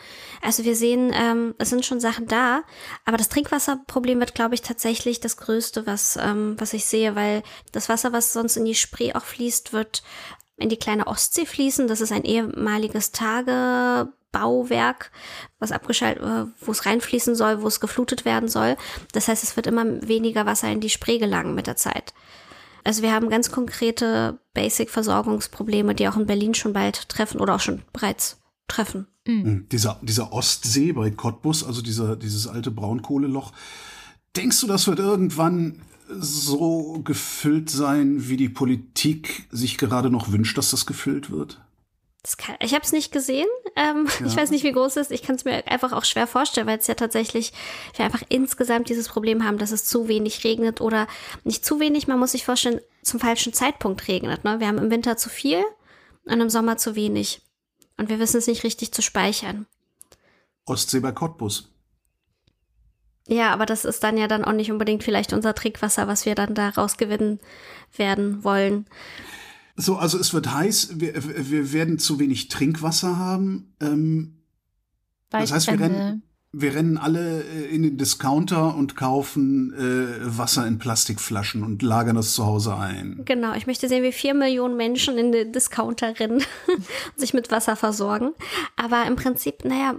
Also 0.42 0.64
wir 0.64 0.76
sehen, 0.76 1.12
ähm, 1.14 1.54
es 1.60 1.70
sind 1.70 1.86
schon 1.86 2.00
Sachen 2.00 2.28
da, 2.28 2.64
aber 3.06 3.18
das 3.18 3.30
Trinkwasserproblem 3.30 4.20
wird, 4.20 4.34
glaube 4.34 4.56
ich, 4.56 4.62
tatsächlich 4.62 5.20
das 5.20 5.38
Größte, 5.38 5.86
was, 5.86 6.18
ähm, 6.18 6.56
was 6.58 6.74
ich 6.74 6.86
sehe, 6.86 7.16
weil 7.16 7.44
das 7.72 7.88
Wasser, 7.88 8.12
was 8.12 8.34
sonst 8.34 8.58
in 8.58 8.66
die 8.66 8.76
Spree 8.76 9.14
auch 9.14 9.26
fließt, 9.26 9.74
wird 9.74 10.02
in 10.58 10.70
die 10.70 10.78
kleine 10.78 11.06
Ostsee 11.06 11.46
fließen. 11.46 11.88
Das 11.88 12.02
ist 12.02 12.12
ein 12.12 12.24
ehemaliges 12.24 13.12
Tage 13.12 14.12
Bauwerk, 14.36 15.12
was 15.60 15.72
abgeschaltet, 15.72 16.22
äh, 16.22 16.46
wo 16.60 16.72
es 16.72 16.86
reinfließen 16.86 17.36
soll, 17.36 17.62
wo 17.62 17.68
es 17.68 17.80
geflutet 17.80 18.26
werden 18.26 18.50
soll. 18.50 18.76
Das 19.14 19.30
heißt, 19.30 19.44
es 19.44 19.56
wird 19.56 19.68
immer 19.68 19.86
weniger 20.06 20.46
Wasser 20.46 20.70
in 20.70 20.82
die 20.82 20.90
Spree 20.90 21.20
gelangen 21.20 21.56
mit 21.56 21.68
der 21.68 21.78
Zeit. 21.78 22.14
Also 22.84 23.02
wir 23.02 23.14
haben 23.14 23.30
ganz 23.30 23.50
konkrete 23.50 24.38
Basic-Versorgungsprobleme, 24.54 25.96
die 25.96 26.08
auch 26.10 26.18
in 26.18 26.28
Berlin 26.28 26.54
schon 26.54 26.74
bald 26.74 27.08
treffen 27.08 27.40
oder 27.40 27.56
auch 27.56 27.60
schon 27.62 27.82
bereits 27.94 28.42
treffen. 28.68 29.08
Mhm. 29.26 29.68
Dieser, 29.72 30.00
dieser 30.02 30.34
Ostsee 30.34 30.92
bei 30.92 31.10
Cottbus, 31.12 31.64
also 31.64 31.82
dieser, 31.82 32.18
dieses 32.18 32.48
alte 32.48 32.72
Braunkohleloch, 32.72 33.54
denkst 34.36 34.60
du, 34.60 34.68
das 34.68 34.86
wird 34.88 35.00
irgendwann 35.00 35.82
so 36.10 37.02
gefüllt 37.04 37.70
sein, 37.70 38.28
wie 38.28 38.38
die 38.38 38.50
Politik 38.50 39.48
sich 39.50 39.78
gerade 39.78 40.10
noch 40.10 40.32
wünscht, 40.32 40.58
dass 40.58 40.72
das 40.72 40.86
gefüllt 40.86 41.32
wird? 41.32 41.65
Kann, 42.38 42.56
ich 42.60 42.74
habe 42.74 42.84
es 42.84 42.92
nicht 42.92 43.12
gesehen. 43.12 43.48
Ähm, 43.76 44.08
ja. 44.20 44.26
Ich 44.26 44.36
weiß 44.36 44.50
nicht, 44.52 44.64
wie 44.64 44.72
groß 44.72 44.98
es 44.98 45.08
ist. 45.08 45.12
Ich 45.12 45.24
kann 45.24 45.36
es 45.36 45.46
mir 45.46 45.68
einfach 45.68 45.94
auch 45.94 46.06
schwer 46.06 46.28
vorstellen, 46.28 46.68
weil 46.68 46.80
es 46.80 46.88
ja 46.88 46.96
tatsächlich 46.96 47.54
wir 47.96 48.06
einfach 48.06 48.24
insgesamt 48.30 48.90
dieses 48.90 49.08
Problem 49.08 49.44
haben, 49.44 49.58
dass 49.58 49.72
es 49.72 49.86
zu 49.86 50.08
wenig 50.08 50.44
regnet 50.44 50.82
oder 50.82 51.08
nicht 51.44 51.64
zu 51.64 51.80
wenig. 51.80 52.08
Man 52.08 52.20
muss 52.20 52.32
sich 52.32 52.46
vorstellen, 52.46 52.82
zum 53.04 53.20
falschen 53.20 53.54
Zeitpunkt 53.54 54.08
regnet. 54.08 54.44
Ne? 54.44 54.60
Wir 54.60 54.68
haben 54.68 54.80
im 54.80 54.90
Winter 54.90 55.18
zu 55.18 55.30
viel 55.30 55.64
und 56.26 56.42
im 56.42 56.50
Sommer 56.50 56.78
zu 56.78 56.96
wenig. 56.96 57.42
Und 57.98 58.10
wir 58.10 58.20
wissen 58.20 58.38
es 58.38 58.48
nicht 58.48 58.64
richtig 58.64 58.92
zu 58.92 59.02
speichern. 59.02 59.68
Ostsee 60.66 61.00
bei 61.00 61.12
Cottbus. 61.12 61.70
Ja, 63.28 63.52
aber 63.52 63.66
das 63.66 63.86
ist 63.86 64.04
dann 64.04 64.18
ja 64.18 64.28
dann 64.28 64.46
auch 64.46 64.52
nicht 64.52 64.72
unbedingt 64.72 65.04
vielleicht 65.04 65.34
unser 65.34 65.56
Trinkwasser, 65.56 66.08
was 66.08 66.26
wir 66.26 66.36
dann 66.36 66.54
da 66.54 66.70
rausgewinnen 66.70 67.40
werden 67.96 68.44
wollen. 68.44 68.86
So, 69.76 69.98
also 69.98 70.18
es 70.18 70.34
wird 70.34 70.54
heiß, 70.54 71.00
wir, 71.00 71.14
wir 71.52 71.74
werden 71.74 72.00
zu 72.00 72.20
wenig 72.20 72.48
Trinkwasser 72.48 73.18
haben. 73.18 73.76
Ähm, 73.82 74.42
das 75.30 75.52
heißt, 75.52 75.68
wir 75.68 75.80
rennen, 75.80 76.24
wir 76.54 76.74
rennen 76.74 76.98
alle 76.98 77.44
äh, 77.44 77.66
in 77.66 77.84
den 77.84 77.98
Discounter 77.98 78.76
und 78.76 78.96
kaufen 78.96 79.74
äh, 79.74 80.38
Wasser 80.38 80.66
in 80.66 80.80
Plastikflaschen 80.80 81.64
und 81.64 81.82
lagern 81.82 82.16
das 82.16 82.34
zu 82.34 82.46
Hause 82.46 82.78
ein. 82.78 83.22
Genau, 83.26 83.54
ich 83.54 83.68
möchte 83.68 83.90
sehen, 83.90 84.04
wie 84.04 84.14
vier 84.14 84.34
Millionen 84.34 84.78
Menschen 84.78 85.18
in 85.18 85.34
den 85.34 85.52
Discounter 85.52 86.18
rennen 86.18 86.42
und 86.68 86.86
sich 87.18 87.34
mit 87.34 87.52
Wasser 87.52 87.76
versorgen. 87.76 88.32
Aber 88.78 89.06
im 89.06 89.18
Prinzip, 89.18 89.66
naja, 89.66 89.96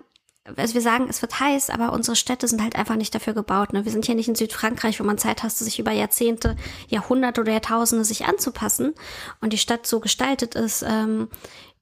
also 0.54 0.74
wir 0.74 0.80
sagen, 0.80 1.06
es 1.08 1.22
wird 1.22 1.40
heiß, 1.40 1.70
aber 1.70 1.92
unsere 1.92 2.16
Städte 2.16 2.46
sind 2.46 2.62
halt 2.62 2.76
einfach 2.76 2.96
nicht 2.96 3.14
dafür 3.14 3.34
gebaut. 3.34 3.72
Ne? 3.72 3.84
Wir 3.84 3.92
sind 3.92 4.06
hier 4.06 4.14
nicht 4.14 4.28
in 4.28 4.34
Südfrankreich, 4.34 5.00
wo 5.00 5.04
man 5.04 5.18
Zeit 5.18 5.42
hast, 5.42 5.58
sich 5.58 5.78
über 5.78 5.92
Jahrzehnte, 5.92 6.56
Jahrhunderte 6.88 7.40
oder 7.40 7.52
Jahrtausende 7.52 8.04
sich 8.04 8.26
anzupassen 8.26 8.94
und 9.40 9.52
die 9.52 9.58
Stadt 9.58 9.86
so 9.86 10.00
gestaltet 10.00 10.54
ist, 10.54 10.84
ähm, 10.86 11.28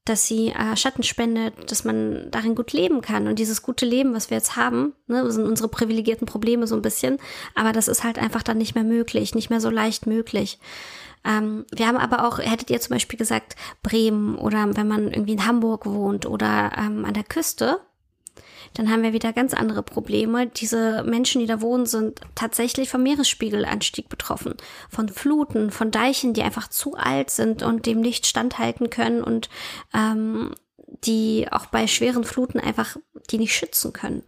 dass 0.05 0.27
sie 0.27 0.49
äh, 0.49 0.77
Schatten 0.77 1.03
spendet, 1.03 1.71
dass 1.71 1.85
man 1.85 2.31
darin 2.31 2.55
gut 2.55 2.73
leben 2.73 3.01
kann. 3.01 3.27
Und 3.27 3.39
dieses 3.39 3.63
gute 3.63 3.87
Leben, 3.87 4.15
was 4.15 4.29
wir 4.29 4.37
jetzt 4.37 4.55
haben, 4.55 4.93
ne, 5.07 5.31
sind 5.31 5.47
unsere 5.47 5.69
privilegierten 5.69 6.27
Probleme 6.27 6.67
so 6.67 6.75
ein 6.77 6.83
bisschen, 6.83 7.19
aber 7.55 7.73
das 7.73 7.89
ist 7.89 8.05
halt 8.05 8.19
einfach 8.19 8.43
dann 8.43 8.59
nicht 8.59 8.75
mehr 8.75 8.85
möglich, 8.85 9.35
nicht 9.35 9.49
mehr 9.49 9.61
so 9.61 9.71
leicht 9.71 10.07
möglich. 10.07 10.59
Ähm, 11.25 11.65
wir 11.73 11.87
haben 11.87 11.97
aber 11.97 12.29
auch, 12.29 12.39
hättet 12.39 12.71
ihr 12.71 12.81
zum 12.81 12.95
Beispiel 12.95 13.19
gesagt, 13.19 13.57
Bremen 13.83 14.37
oder 14.37 14.77
wenn 14.77 14.89
man 14.89 15.11
irgendwie 15.11 15.33
in 15.33 15.47
Hamburg 15.47 15.87
wohnt 15.87 16.27
oder 16.27 16.73
ähm, 16.77 17.07
an 17.07 17.15
der 17.15 17.25
Küste, 17.25 17.81
dann 18.75 18.91
haben 18.91 19.03
wir 19.03 19.13
wieder 19.13 19.33
ganz 19.33 19.55
andere 19.55 19.83
Probleme. 19.83 20.49
Diese 20.49 21.05
Menschen, 21.05 21.41
die 21.41 21.47
da 21.47 21.61
wohnen, 21.61 21.87
sind 21.87 22.21
tatsächlich 22.35 22.91
vom 22.91 23.03
Meeresspiegelanstieg 23.05 24.09
betroffen. 24.09 24.55
Von 24.91 25.09
Fluten, 25.09 25.71
von 25.71 25.91
Deichen, 25.91 26.35
die 26.35 26.43
einfach 26.43 26.69
zu 26.69 26.95
alt 26.97 27.31
sind 27.31 27.63
und 27.63 27.87
dem 27.87 28.01
nicht 28.01 28.27
standhalten 28.27 28.91
können 28.91 29.23
und 29.23 29.49
ähm, 29.95 30.55
die 31.05 31.47
auch 31.51 31.67
bei 31.67 31.87
schweren 31.87 32.25
Fluten 32.25 32.59
einfach 32.59 32.97
die 33.31 33.39
nicht 33.39 33.55
schützen 33.55 33.93
können. 33.93 34.25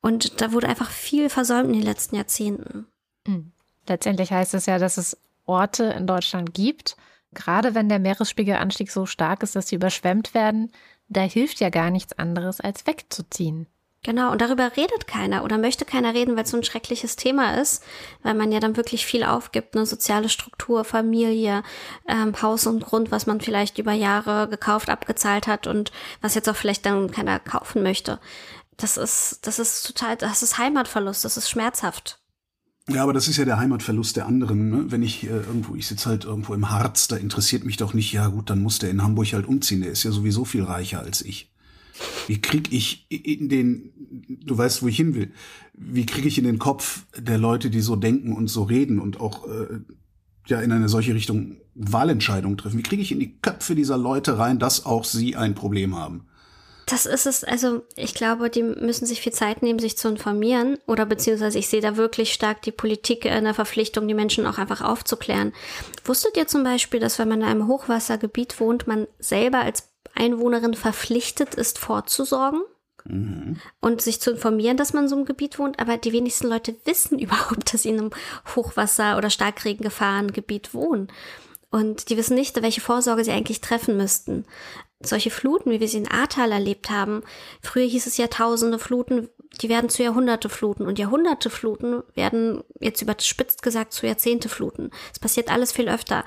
Und 0.00 0.40
da 0.40 0.52
wurde 0.52 0.68
einfach 0.68 0.90
viel 0.90 1.28
versäumt 1.28 1.68
in 1.68 1.74
den 1.74 1.82
letzten 1.82 2.16
Jahrzehnten. 2.16 2.86
Hm. 3.26 3.52
Letztendlich 3.88 4.30
heißt 4.30 4.54
es 4.54 4.66
ja, 4.66 4.78
dass 4.78 4.96
es 4.96 5.16
Orte 5.46 5.84
in 5.84 6.06
Deutschland 6.06 6.52
gibt, 6.52 6.96
gerade 7.32 7.74
wenn 7.74 7.88
der 7.88 7.98
Meeresspiegelanstieg 7.98 8.90
so 8.90 9.06
stark 9.06 9.42
ist, 9.42 9.56
dass 9.56 9.68
sie 9.68 9.76
überschwemmt 9.76 10.34
werden, 10.34 10.70
da 11.08 11.22
hilft 11.22 11.60
ja 11.60 11.70
gar 11.70 11.90
nichts 11.90 12.12
anderes, 12.12 12.60
als 12.60 12.86
wegzuziehen. 12.86 13.66
Genau, 14.08 14.32
und 14.32 14.40
darüber 14.40 14.74
redet 14.74 15.06
keiner 15.06 15.44
oder 15.44 15.58
möchte 15.58 15.84
keiner 15.84 16.14
reden, 16.14 16.34
weil 16.34 16.44
es 16.44 16.50
so 16.50 16.56
ein 16.56 16.64
schreckliches 16.64 17.16
Thema 17.16 17.60
ist, 17.60 17.84
weil 18.22 18.32
man 18.32 18.50
ja 18.50 18.58
dann 18.58 18.78
wirklich 18.78 19.04
viel 19.04 19.22
aufgibt, 19.22 19.76
eine 19.76 19.84
soziale 19.84 20.30
Struktur, 20.30 20.86
Familie, 20.86 21.62
ähm, 22.08 22.32
Haus 22.40 22.66
und 22.66 22.82
Grund, 22.82 23.10
was 23.10 23.26
man 23.26 23.42
vielleicht 23.42 23.76
über 23.76 23.92
Jahre 23.92 24.48
gekauft, 24.48 24.88
abgezahlt 24.88 25.46
hat 25.46 25.66
und 25.66 25.92
was 26.22 26.34
jetzt 26.34 26.48
auch 26.48 26.56
vielleicht 26.56 26.86
dann 26.86 27.10
keiner 27.10 27.38
kaufen 27.38 27.82
möchte. 27.82 28.18
Das 28.78 28.96
ist, 28.96 29.40
das 29.42 29.58
ist 29.58 29.86
total, 29.86 30.16
das 30.16 30.42
ist 30.42 30.56
Heimatverlust, 30.56 31.26
das 31.26 31.36
ist 31.36 31.50
schmerzhaft. 31.50 32.18
Ja, 32.88 33.02
aber 33.02 33.12
das 33.12 33.28
ist 33.28 33.36
ja 33.36 33.44
der 33.44 33.58
Heimatverlust 33.58 34.16
der 34.16 34.24
anderen. 34.24 34.70
Ne? 34.70 34.90
Wenn 34.90 35.02
ich 35.02 35.24
äh, 35.24 35.36
irgendwo, 35.36 35.74
ich 35.74 35.86
sitze 35.86 36.08
halt 36.08 36.24
irgendwo 36.24 36.54
im 36.54 36.70
Harz, 36.70 37.08
da 37.08 37.16
interessiert 37.16 37.66
mich 37.66 37.76
doch 37.76 37.92
nicht, 37.92 38.10
ja 38.14 38.28
gut, 38.28 38.48
dann 38.48 38.62
muss 38.62 38.78
der 38.78 38.88
in 38.88 39.02
Hamburg 39.02 39.34
halt 39.34 39.46
umziehen, 39.46 39.82
der 39.82 39.90
ist 39.90 40.04
ja 40.04 40.12
sowieso 40.12 40.46
viel 40.46 40.64
reicher 40.64 41.00
als 41.00 41.20
ich. 41.20 41.52
Wie 42.26 42.40
krieg 42.40 42.72
ich 42.72 43.06
in 43.08 43.48
den, 43.48 43.92
du 44.44 44.56
weißt, 44.56 44.82
wo 44.82 44.88
ich 44.88 44.96
hin 44.96 45.14
will, 45.14 45.32
wie 45.74 46.06
kriege 46.06 46.28
ich 46.28 46.38
in 46.38 46.44
den 46.44 46.58
Kopf 46.58 47.04
der 47.16 47.38
Leute, 47.38 47.70
die 47.70 47.80
so 47.80 47.96
denken 47.96 48.32
und 48.32 48.48
so 48.48 48.64
reden 48.64 48.98
und 48.98 49.20
auch 49.20 49.46
äh, 49.46 49.80
ja 50.46 50.60
in 50.60 50.72
eine 50.72 50.88
solche 50.88 51.14
Richtung 51.14 51.56
Wahlentscheidungen 51.74 52.58
treffen, 52.58 52.78
wie 52.78 52.82
kriege 52.82 53.02
ich 53.02 53.12
in 53.12 53.20
die 53.20 53.38
Köpfe 53.40 53.74
dieser 53.74 53.96
Leute 53.96 54.38
rein, 54.38 54.58
dass 54.58 54.86
auch 54.86 55.04
sie 55.04 55.36
ein 55.36 55.54
Problem 55.54 55.96
haben? 55.96 56.26
Das 56.90 57.04
ist 57.04 57.26
es, 57.26 57.44
also 57.44 57.82
ich 57.96 58.14
glaube, 58.14 58.48
die 58.48 58.62
müssen 58.62 59.04
sich 59.04 59.20
viel 59.20 59.32
Zeit 59.32 59.62
nehmen, 59.62 59.78
sich 59.78 59.98
zu 59.98 60.08
informieren 60.08 60.78
oder 60.86 61.04
beziehungsweise 61.04 61.58
ich 61.58 61.68
sehe 61.68 61.82
da 61.82 61.98
wirklich 61.98 62.32
stark 62.32 62.62
die 62.62 62.72
Politik 62.72 63.26
in 63.26 63.44
der 63.44 63.52
Verpflichtung, 63.52 64.08
die 64.08 64.14
Menschen 64.14 64.46
auch 64.46 64.56
einfach 64.56 64.80
aufzuklären. 64.80 65.52
Wusstet 66.06 66.38
ihr 66.38 66.46
zum 66.46 66.64
Beispiel, 66.64 66.98
dass 66.98 67.18
wenn 67.18 67.28
man 67.28 67.42
in 67.42 67.46
einem 67.46 67.66
Hochwassergebiet 67.66 68.58
wohnt, 68.58 68.86
man 68.86 69.06
selber 69.18 69.60
als 69.60 69.90
Einwohnerin 70.18 70.74
verpflichtet 70.74 71.54
ist, 71.54 71.78
vorzusorgen 71.78 72.62
mhm. 73.04 73.56
und 73.80 74.02
sich 74.02 74.20
zu 74.20 74.32
informieren, 74.32 74.76
dass 74.76 74.92
man 74.92 75.04
in 75.04 75.08
so 75.08 75.16
einem 75.16 75.24
Gebiet 75.24 75.58
wohnt. 75.58 75.78
Aber 75.78 75.96
die 75.96 76.12
wenigsten 76.12 76.48
Leute 76.48 76.76
wissen 76.84 77.18
überhaupt, 77.18 77.72
dass 77.72 77.82
sie 77.82 77.90
in 77.90 77.98
einem 77.98 78.10
Hochwasser- 78.54 79.16
oder 79.16 79.30
Starkregengefahrengebiet 79.30 80.74
wohnen. 80.74 81.08
Und 81.70 82.08
die 82.08 82.16
wissen 82.16 82.34
nicht, 82.34 82.60
welche 82.62 82.80
Vorsorge 82.80 83.24
sie 83.24 83.30
eigentlich 83.30 83.60
treffen 83.60 83.96
müssten. 83.96 84.46
Solche 85.00 85.30
Fluten, 85.30 85.70
wie 85.70 85.80
wir 85.80 85.88
sie 85.88 85.98
in 85.98 86.10
Ahrtal 86.10 86.50
erlebt 86.50 86.90
haben, 86.90 87.22
früher 87.62 87.86
hieß 87.86 88.06
es 88.06 88.16
ja 88.16 88.26
tausende 88.26 88.78
Fluten, 88.78 89.28
die 89.60 89.68
werden 89.68 89.90
zu 89.90 90.02
Jahrhunderte 90.02 90.48
Fluten 90.48 90.86
und 90.86 90.98
Jahrhunderte 90.98 91.50
Fluten 91.50 92.02
werden 92.14 92.64
jetzt 92.80 93.02
überspitzt 93.02 93.62
gesagt 93.62 93.92
zu 93.92 94.06
Jahrzehnte 94.06 94.48
Fluten. 94.48 94.90
Es 95.12 95.18
passiert 95.18 95.50
alles 95.50 95.72
viel 95.72 95.88
öfter 95.88 96.24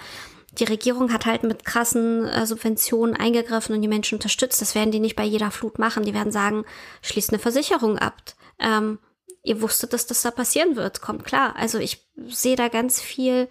die 0.52 0.66
Regierung 0.66 1.14
hat 1.14 1.26
halt 1.26 1.44
mit 1.44 1.64
krassen 1.64 2.26
äh, 2.26 2.46
Subventionen 2.46 3.16
eingegriffen 3.16 3.74
und 3.74 3.82
die 3.82 3.88
Menschen 3.88 4.16
unterstützt. 4.16 4.62
Das 4.62 4.76
werden 4.76 4.92
die 4.92 5.00
nicht 5.00 5.16
bei 5.16 5.24
jeder 5.24 5.50
Flut 5.50 5.80
machen. 5.80 6.04
Die 6.04 6.14
werden 6.14 6.32
sagen, 6.32 6.66
schließt 7.02 7.30
eine 7.30 7.40
Versicherung 7.40 7.98
ab. 7.98 8.22
Ähm, 8.60 9.00
ihr 9.44 9.62
wusstet, 9.62 9.94
dass 9.94 10.08
das 10.08 10.22
da 10.22 10.32
passieren 10.32 10.76
wird. 10.76 11.02
Kommt 11.02 11.24
klar. 11.24 11.56
Also 11.56 11.78
ich 11.78 12.06
sehe 12.28 12.58
da 12.58 12.68
ganz 12.68 13.00
viel, 13.00 13.48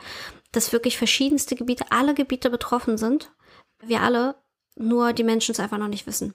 dass 0.52 0.72
wirklich 0.72 0.98
verschiedenste 0.98 1.56
Gebiete, 1.56 1.86
alle 1.90 2.14
Gebiete 2.14 2.50
betroffen 2.50 2.98
sind. 2.98 3.32
Wir 3.82 4.02
alle, 4.02 4.34
nur 4.76 5.14
die 5.14 5.24
Menschen 5.24 5.52
es 5.52 5.60
einfach 5.60 5.78
noch 5.78 5.88
nicht 5.88 6.06
wissen. 6.06 6.34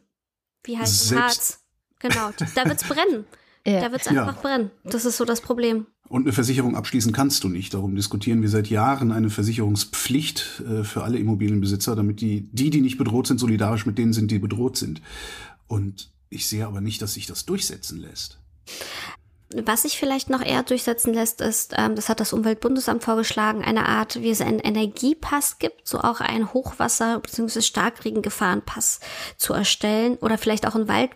Wie 0.64 0.78
heißt? 0.78 1.16
Harz. 1.16 1.60
Genau. 2.00 2.32
Da 2.56 2.66
wird's 2.66 2.88
brennen. 2.88 3.28
Ja. 3.66 3.82
Da 3.82 3.92
wird's 3.92 4.08
einfach 4.08 4.36
ja. 4.36 4.42
brennen. 4.42 4.72
Das 4.84 5.06
ist 5.06 5.18
so 5.18 5.26
das 5.26 5.42
Problem. 5.42 5.88
Und 6.08 6.24
eine 6.24 6.34
Versicherung 6.34 6.76
abschließen 6.76 7.12
kannst 7.12 7.44
du 7.44 7.50
nicht. 7.50 7.74
Darum 7.74 7.96
diskutieren 7.96 8.42
wir 8.44 8.50
seit 8.50 8.70
Jahren 8.70 9.12
eine 9.12 9.32
Versicherungspflicht 9.32 10.62
äh, 10.70 10.84
für 10.84 11.04
alle 11.04 11.18
Immobilienbesitzer, 11.18 11.96
damit 11.96 12.22
die, 12.22 12.48
die, 12.52 12.70
die 12.70 12.82
nicht 12.82 12.98
bedroht 12.98 13.26
sind, 13.26 13.40
solidarisch 13.40 13.88
mit 13.88 13.98
denen 13.98 14.14
sind, 14.14 14.30
die 14.30 14.38
bedroht 14.38 14.78
sind. 14.78 15.02
Und 15.68 16.12
ich 16.30 16.48
sehe 16.48 16.68
aber 16.68 16.80
nicht, 16.80 17.02
dass 17.02 17.16
sich 17.16 17.26
das 17.26 17.46
durchsetzen 17.46 18.00
lässt. 18.00 18.40
Was 19.54 19.84
sich 19.84 19.98
vielleicht 19.98 20.30
noch 20.30 20.42
eher 20.42 20.64
durchsetzen 20.64 21.14
lässt, 21.14 21.40
ist, 21.40 21.74
ähm, 21.78 21.96
das 21.96 22.10
hat 22.10 22.20
das 22.20 22.34
Umweltbundesamt 22.34 23.04
vorgeschlagen, 23.04 23.64
eine 23.64 23.88
Art, 23.88 24.22
wie 24.22 24.30
es 24.30 24.42
einen 24.42 24.60
Energiepass 24.60 25.60
gibt, 25.60 25.88
so 25.88 26.00
auch 26.00 26.20
einen 26.20 26.54
Hochwasser- 26.54 27.20
bzw. 27.20 27.62
Starkregengefahrenpass 27.62 29.00
zu 29.38 29.54
erstellen 29.54 30.18
oder 30.18 30.38
vielleicht 30.38 30.68
auch 30.68 30.76
einen 30.76 30.88
Wald 30.88 31.12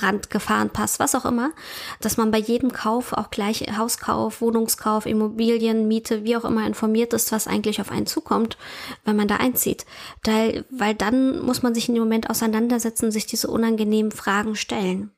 Brandgefahrenpass, 0.00 0.98
was 0.98 1.14
auch 1.14 1.24
immer, 1.24 1.52
dass 2.00 2.16
man 2.16 2.30
bei 2.30 2.38
jedem 2.38 2.72
Kauf, 2.72 3.12
auch 3.12 3.30
gleich 3.30 3.66
Hauskauf, 3.76 4.40
Wohnungskauf, 4.40 5.06
Immobilienmiete, 5.06 6.24
wie 6.24 6.36
auch 6.36 6.44
immer 6.44 6.66
informiert 6.66 7.12
ist, 7.12 7.32
was 7.32 7.46
eigentlich 7.46 7.80
auf 7.80 7.90
einen 7.90 8.06
zukommt, 8.06 8.56
wenn 9.04 9.16
man 9.16 9.28
da 9.28 9.36
einzieht. 9.36 9.86
Weil, 10.24 10.64
weil 10.70 10.94
dann 10.94 11.40
muss 11.44 11.62
man 11.62 11.74
sich 11.74 11.88
in 11.88 11.94
dem 11.94 12.04
Moment 12.04 12.30
auseinandersetzen, 12.30 13.10
sich 13.10 13.26
diese 13.26 13.48
unangenehmen 13.48 14.12
Fragen 14.12 14.56
stellen. 14.56 15.10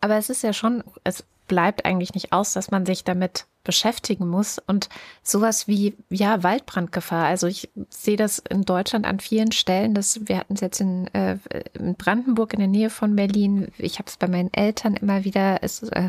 Aber 0.00 0.16
es 0.16 0.30
ist 0.30 0.42
ja 0.42 0.52
schon, 0.52 0.82
es 1.04 1.24
bleibt 1.52 1.84
eigentlich 1.84 2.14
nicht 2.14 2.32
aus, 2.32 2.54
dass 2.54 2.70
man 2.70 2.86
sich 2.86 3.04
damit 3.04 3.44
beschäftigen 3.62 4.26
muss 4.26 4.58
und 4.58 4.88
sowas 5.22 5.68
wie 5.68 5.94
ja 6.08 6.42
Waldbrandgefahr. 6.42 7.26
Also 7.26 7.46
ich 7.46 7.68
sehe 7.90 8.16
das 8.16 8.38
in 8.38 8.62
Deutschland 8.62 9.04
an 9.04 9.20
vielen 9.20 9.52
Stellen. 9.52 9.92
Das 9.92 10.26
wir 10.26 10.38
hatten 10.38 10.54
es 10.54 10.62
jetzt 10.62 10.80
in, 10.80 11.08
äh, 11.08 11.36
in, 11.74 11.94
Brandenburg 11.96 12.54
in 12.54 12.60
der 12.60 12.68
Nähe 12.68 12.88
von 12.88 13.16
Berlin. 13.16 13.68
Ich 13.76 13.98
habe 13.98 14.08
es 14.08 14.16
bei 14.16 14.28
meinen 14.28 14.50
Eltern 14.54 14.94
immer 14.94 15.26
wieder. 15.26 15.62
Es 15.62 15.82
äh, 15.82 16.08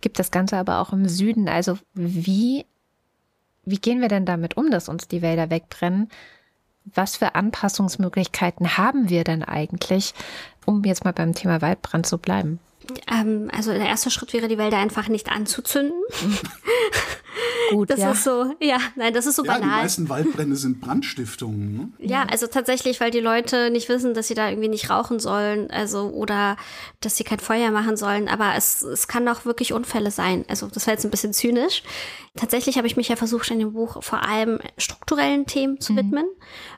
gibt 0.00 0.20
das 0.20 0.30
Ganze 0.30 0.58
aber 0.58 0.78
auch 0.78 0.92
im 0.92 1.08
Süden. 1.08 1.48
Also 1.48 1.76
wie 1.94 2.64
wie 3.64 3.78
gehen 3.78 4.00
wir 4.00 4.08
denn 4.08 4.26
damit 4.26 4.56
um, 4.56 4.70
dass 4.70 4.88
uns 4.88 5.08
die 5.08 5.22
Wälder 5.22 5.50
wegbrennen? 5.50 6.08
Was 6.84 7.16
für 7.16 7.34
Anpassungsmöglichkeiten 7.34 8.78
haben 8.78 9.08
wir 9.08 9.24
denn 9.24 9.42
eigentlich, 9.42 10.14
um 10.66 10.84
jetzt 10.84 11.04
mal 11.04 11.12
beim 11.12 11.34
Thema 11.34 11.62
Waldbrand 11.62 12.06
zu 12.06 12.18
bleiben? 12.18 12.60
Ähm, 13.10 13.50
also 13.52 13.72
der 13.72 13.86
erste 13.86 14.10
Schritt 14.10 14.32
wäre, 14.32 14.48
die 14.48 14.58
Wälder 14.58 14.78
einfach 14.78 15.08
nicht 15.08 15.30
anzuzünden. 15.30 16.00
Gut, 17.70 17.90
das 17.90 18.00
ja. 18.00 18.12
ist 18.12 18.24
so, 18.24 18.54
ja, 18.60 18.78
nein, 18.94 19.12
das 19.14 19.26
ist 19.26 19.36
so 19.36 19.44
ja, 19.44 19.54
banal. 19.54 19.78
Die 19.78 19.82
meisten 19.82 20.08
Waldbrände 20.08 20.56
sind 20.56 20.80
Brandstiftungen. 20.80 21.76
Ne? 21.76 21.92
Ja, 21.98 22.24
also 22.30 22.46
tatsächlich, 22.46 23.00
weil 23.00 23.10
die 23.10 23.20
Leute 23.20 23.70
nicht 23.70 23.88
wissen, 23.88 24.14
dass 24.14 24.28
sie 24.28 24.34
da 24.34 24.48
irgendwie 24.48 24.68
nicht 24.68 24.90
rauchen 24.90 25.18
sollen, 25.18 25.70
also 25.70 26.10
oder 26.10 26.56
dass 27.00 27.16
sie 27.16 27.24
kein 27.24 27.40
Feuer 27.40 27.70
machen 27.70 27.96
sollen. 27.96 28.28
Aber 28.28 28.54
es, 28.56 28.82
es 28.82 29.08
kann 29.08 29.26
auch 29.28 29.44
wirklich 29.44 29.72
Unfälle 29.72 30.10
sein. 30.10 30.44
Also 30.48 30.68
das 30.68 30.86
war 30.86 30.94
jetzt 30.94 31.04
ein 31.04 31.10
bisschen 31.10 31.32
zynisch. 31.32 31.82
Tatsächlich 32.36 32.76
habe 32.76 32.86
ich 32.86 32.96
mich 32.96 33.08
ja 33.08 33.16
versucht, 33.16 33.50
in 33.50 33.60
dem 33.60 33.72
Buch 33.72 34.02
vor 34.02 34.22
allem 34.22 34.58
strukturellen 34.76 35.46
Themen 35.46 35.80
zu 35.80 35.92
mhm. 35.92 35.96
widmen, 35.96 36.26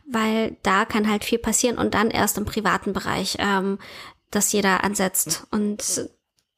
weil 0.06 0.56
da 0.62 0.84
kann 0.84 1.10
halt 1.10 1.24
viel 1.24 1.38
passieren 1.38 1.78
und 1.78 1.94
dann 1.94 2.10
erst 2.10 2.38
im 2.38 2.44
privaten 2.44 2.92
Bereich. 2.92 3.36
Ähm, 3.38 3.78
das 4.30 4.52
jeder 4.52 4.84
ansetzt. 4.84 5.46
Und 5.50 6.08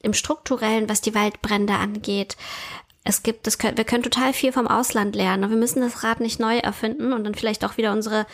im 0.02 0.14
strukturellen, 0.14 0.88
was 0.88 1.00
die 1.00 1.14
Waldbrände 1.14 1.75
angeht, 1.75 2.37
es 3.04 3.22
gibt, 3.22 3.46
das 3.46 3.56
können, 3.56 3.78
wir 3.78 3.84
können 3.84 4.02
total 4.02 4.34
viel 4.34 4.52
vom 4.52 4.68
Ausland 4.68 5.16
lernen. 5.16 5.48
Wir 5.48 5.56
müssen 5.56 5.80
das 5.80 6.04
Rad 6.04 6.20
nicht 6.20 6.40
neu 6.40 6.58
erfinden 6.58 7.14
und 7.14 7.25
dann 7.25 7.34
vielleicht 7.34 7.64
auch 7.64 7.78
wieder 7.78 7.92
unsere 7.92 8.26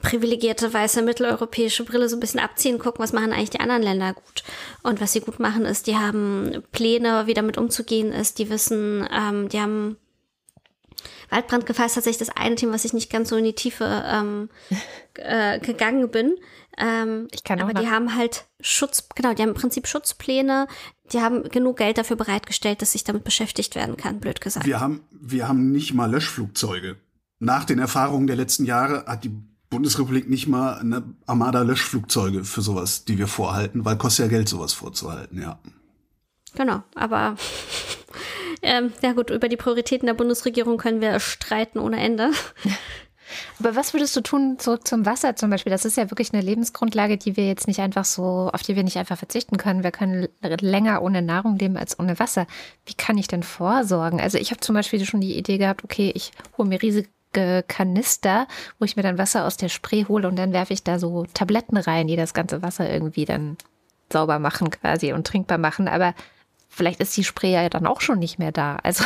privilegierte 0.00 0.72
weiße 0.72 1.02
mitteleuropäische 1.02 1.84
Brille 1.84 2.08
so 2.08 2.16
ein 2.16 2.20
bisschen 2.20 2.40
abziehen, 2.40 2.78
gucken, 2.78 3.02
was 3.02 3.12
machen 3.12 3.32
eigentlich 3.32 3.50
die 3.50 3.60
anderen 3.60 3.82
Länder 3.82 4.14
gut. 4.14 4.42
Und 4.82 5.02
was 5.02 5.12
sie 5.12 5.20
gut 5.20 5.38
machen, 5.38 5.66
ist, 5.66 5.86
die 5.86 5.96
haben 5.96 6.62
Pläne, 6.72 7.26
wie 7.26 7.34
damit 7.34 7.58
umzugehen 7.58 8.10
ist. 8.10 8.38
Die 8.38 8.48
wissen, 8.48 9.06
ähm, 9.12 9.50
die 9.50 9.60
haben 9.60 9.96
Waldbrandgefahr 11.28 11.86
ist 11.86 11.94
tatsächlich 11.94 12.26
das 12.28 12.36
eine 12.36 12.54
Thema, 12.54 12.74
was 12.74 12.84
ich 12.84 12.92
nicht 12.92 13.10
ganz 13.10 13.30
so 13.30 13.36
in 13.36 13.44
die 13.44 13.54
Tiefe 13.54 14.04
ähm, 14.06 14.50
äh, 15.14 15.58
gegangen 15.58 16.10
bin. 16.10 16.36
Ähm, 16.78 17.28
ich 17.32 17.44
kann 17.44 17.60
auch 17.60 17.68
aber 17.68 17.80
die 17.80 17.88
haben 17.88 18.16
halt 18.16 18.46
Schutz, 18.60 19.08
genau, 19.14 19.34
die 19.34 19.42
haben 19.42 19.50
im 19.50 19.54
Prinzip 19.54 19.86
Schutzpläne, 19.86 20.66
die 21.12 21.20
haben 21.20 21.42
genug 21.44 21.76
Geld 21.78 21.98
dafür 21.98 22.16
bereitgestellt, 22.16 22.80
dass 22.80 22.92
sich 22.92 23.04
damit 23.04 23.24
beschäftigt 23.24 23.74
werden 23.74 23.96
kann, 23.96 24.20
blöd 24.20 24.40
gesagt. 24.40 24.66
Wir 24.66 24.80
haben, 24.80 25.00
wir 25.10 25.48
haben 25.48 25.70
nicht 25.70 25.92
mal 25.94 26.10
Löschflugzeuge. 26.10 26.96
Nach 27.38 27.64
den 27.64 27.78
Erfahrungen 27.78 28.26
der 28.26 28.36
letzten 28.36 28.64
Jahre 28.64 29.04
hat 29.06 29.24
die 29.24 29.36
Bundesrepublik 29.68 30.28
nicht 30.28 30.46
mal 30.46 30.78
eine 30.78 31.02
Armada 31.26 31.62
Löschflugzeuge 31.62 32.44
für 32.44 32.62
sowas, 32.62 33.04
die 33.04 33.18
wir 33.18 33.26
vorhalten, 33.26 33.84
weil 33.84 33.96
kostet 33.96 34.26
ja 34.26 34.30
Geld, 34.30 34.48
sowas 34.48 34.72
vorzuhalten, 34.72 35.40
ja. 35.40 35.58
Genau, 36.54 36.82
aber 36.94 37.36
ähm, 38.62 38.92
ja 39.02 39.12
gut, 39.12 39.30
über 39.30 39.48
die 39.48 39.56
Prioritäten 39.56 40.06
der 40.06 40.14
Bundesregierung 40.14 40.76
können 40.76 41.00
wir 41.00 41.18
streiten 41.20 41.78
ohne 41.78 42.00
Ende. 42.00 42.30
Aber 43.58 43.76
was 43.76 43.92
würdest 43.92 44.14
du 44.16 44.20
tun, 44.20 44.58
zurück 44.58 44.86
zum 44.86 45.06
Wasser 45.06 45.36
zum 45.36 45.50
Beispiel? 45.50 45.70
Das 45.70 45.84
ist 45.84 45.96
ja 45.96 46.10
wirklich 46.10 46.32
eine 46.32 46.42
Lebensgrundlage, 46.42 47.16
die 47.16 47.36
wir 47.36 47.46
jetzt 47.46 47.66
nicht 47.66 47.80
einfach 47.80 48.04
so, 48.04 48.50
auf 48.52 48.62
die 48.62 48.76
wir 48.76 48.84
nicht 48.84 48.98
einfach 48.98 49.18
verzichten 49.18 49.56
können. 49.56 49.82
Wir 49.82 49.90
können 49.90 50.28
länger 50.40 51.02
ohne 51.02 51.22
Nahrung 51.22 51.58
leben 51.58 51.76
als 51.76 51.98
ohne 51.98 52.18
Wasser. 52.18 52.46
Wie 52.86 52.94
kann 52.94 53.18
ich 53.18 53.28
denn 53.28 53.42
vorsorgen? 53.42 54.20
Also 54.20 54.38
ich 54.38 54.50
habe 54.50 54.60
zum 54.60 54.74
Beispiel 54.74 55.04
schon 55.04 55.20
die 55.20 55.36
Idee 55.36 55.58
gehabt, 55.58 55.84
okay, 55.84 56.12
ich 56.14 56.32
hole 56.56 56.68
mir 56.68 56.82
riesige 56.82 57.08
Kanister, 57.66 58.46
wo 58.78 58.84
ich 58.84 58.96
mir 58.96 59.02
dann 59.02 59.18
Wasser 59.18 59.46
aus 59.46 59.56
der 59.56 59.70
Spree 59.70 60.04
hole 60.06 60.28
und 60.28 60.36
dann 60.36 60.52
werfe 60.52 60.74
ich 60.74 60.82
da 60.82 60.98
so 60.98 61.24
Tabletten 61.32 61.76
rein, 61.78 62.06
die 62.06 62.16
das 62.16 62.34
ganze 62.34 62.62
Wasser 62.62 62.90
irgendwie 62.90 63.24
dann 63.24 63.56
sauber 64.12 64.38
machen 64.38 64.70
quasi 64.70 65.12
und 65.12 65.26
trinkbar 65.26 65.58
machen. 65.58 65.88
Aber 65.88 66.14
vielleicht 66.72 67.00
ist 67.00 67.16
die 67.16 67.24
Spree 67.24 67.52
ja 67.52 67.68
dann 67.68 67.86
auch 67.86 68.00
schon 68.00 68.18
nicht 68.18 68.38
mehr 68.38 68.50
da. 68.50 68.76
Also 68.82 69.04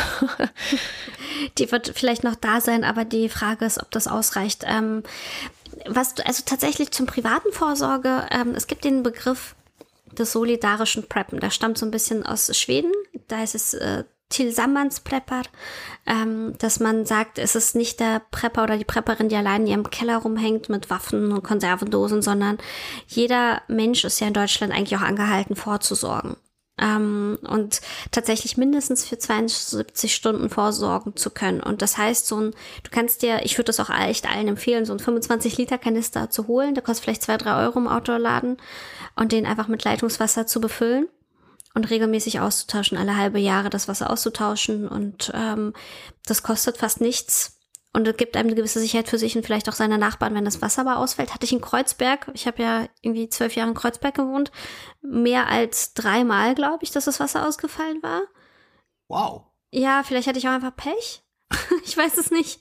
die 1.57 1.71
wird 1.71 1.91
vielleicht 1.95 2.23
noch 2.23 2.35
da 2.35 2.61
sein, 2.61 2.83
aber 2.83 3.05
die 3.05 3.29
Frage 3.29 3.65
ist, 3.65 3.81
ob 3.81 3.91
das 3.91 4.07
ausreicht. 4.07 4.63
Ähm, 4.65 5.03
was 5.85 6.17
also 6.19 6.43
tatsächlich 6.45 6.91
zum 6.91 7.05
privaten 7.05 7.51
Vorsorge, 7.51 8.25
ähm, 8.31 8.53
es 8.55 8.67
gibt 8.67 8.83
den 8.85 9.03
Begriff 9.03 9.55
des 10.11 10.31
solidarischen 10.31 11.07
Preppen. 11.07 11.39
Der 11.39 11.51
stammt 11.51 11.77
so 11.77 11.85
ein 11.85 11.91
bisschen 11.91 12.25
aus 12.25 12.57
Schweden. 12.57 12.91
Da 13.27 13.43
ist 13.43 13.53
es 13.53 13.73
äh, 13.73 14.05
Tillsammansprepper, 14.29 15.43
ähm, 16.05 16.55
dass 16.57 16.79
man 16.79 17.05
sagt, 17.05 17.37
es 17.37 17.55
ist 17.55 17.75
nicht 17.75 17.99
der 17.99 18.21
Prepper 18.31 18.63
oder 18.63 18.77
die 18.77 18.85
Prepperin, 18.85 19.29
die 19.29 19.35
allein 19.35 19.61
in 19.61 19.67
ihrem 19.67 19.89
Keller 19.89 20.17
rumhängt 20.17 20.69
mit 20.69 20.89
Waffen 20.89 21.31
und 21.31 21.43
Konservendosen, 21.43 22.21
sondern 22.21 22.57
jeder 23.07 23.61
Mensch 23.67 24.03
ist 24.03 24.19
ja 24.19 24.27
in 24.27 24.33
Deutschland 24.33 24.73
eigentlich 24.73 24.97
auch 24.97 25.05
angehalten, 25.05 25.55
vorzusorgen. 25.55 26.37
Ähm, 26.79 27.39
und 27.41 27.81
tatsächlich 28.11 28.57
mindestens 28.57 29.05
für 29.05 29.17
72 29.17 30.13
Stunden 30.13 30.49
vorsorgen 30.49 31.15
zu 31.15 31.31
können. 31.31 31.61
Und 31.61 31.81
das 31.81 31.97
heißt, 31.97 32.27
so 32.27 32.39
ein, 32.39 32.51
du 32.83 32.91
kannst 32.91 33.23
dir, 33.23 33.41
ich 33.43 33.57
würde 33.57 33.65
das 33.65 33.79
auch 33.79 33.89
echt 33.89 34.29
allen 34.29 34.47
empfehlen, 34.47 34.85
so 34.85 34.93
ein 34.93 34.99
25 34.99 35.57
Liter 35.57 35.77
Kanister 35.77 36.29
zu 36.29 36.47
holen, 36.47 36.75
der 36.75 36.83
kostet 36.83 37.05
vielleicht 37.05 37.23
zwei, 37.23 37.37
drei 37.37 37.63
Euro 37.63 37.79
im 37.79 37.87
Outdoor-Laden. 37.87 38.57
Und 39.15 39.31
den 39.31 39.47
einfach 39.47 39.67
mit 39.67 39.83
Leitungswasser 39.83 40.45
zu 40.45 40.61
befüllen 40.61 41.07
und 41.73 41.89
regelmäßig 41.89 42.39
auszutauschen, 42.39 42.97
alle 42.97 43.17
halbe 43.17 43.39
Jahre 43.39 43.69
das 43.69 43.87
Wasser 43.87 44.11
auszutauschen. 44.11 44.87
Und 44.87 45.31
ähm, 45.33 45.73
das 46.25 46.43
kostet 46.43 46.77
fast 46.77 47.01
nichts 47.01 47.56
und 47.93 48.07
es 48.07 48.17
gibt 48.17 48.35
einem 48.37 48.47
eine 48.47 48.55
gewisse 48.55 48.79
Sicherheit 48.79 49.07
für 49.07 49.17
sich 49.17 49.35
und 49.35 49.45
vielleicht 49.45 49.69
auch 49.69 49.73
seine 49.73 49.97
Nachbarn, 49.97 50.35
wenn 50.35 50.45
das 50.45 50.61
Wasser 50.61 50.81
aber 50.81 50.97
ausfällt. 50.97 51.33
Hatte 51.33 51.45
ich 51.45 51.53
in 51.53 51.61
Kreuzberg, 51.61 52.29
ich 52.33 52.45
habe 52.47 52.61
ja 52.61 52.87
irgendwie 53.01 53.29
zwölf 53.29 53.55
Jahre 53.55 53.69
in 53.69 53.75
Kreuzberg 53.75 54.15
gewohnt, 54.15 54.51
mehr 55.01 55.47
als 55.47 55.93
dreimal, 55.93 56.53
glaube 56.53 56.83
ich, 56.83 56.91
dass 56.91 57.05
das 57.05 57.19
Wasser 57.19 57.47
ausgefallen 57.47 58.03
war. 58.03 58.21
Wow. 59.07 59.43
Ja, 59.71 60.03
vielleicht 60.03 60.27
hatte 60.27 60.39
ich 60.39 60.47
auch 60.47 60.53
einfach 60.53 60.75
Pech. 60.75 61.23
ich 61.85 61.95
weiß 61.95 62.17
es 62.17 62.29
nicht. 62.29 62.59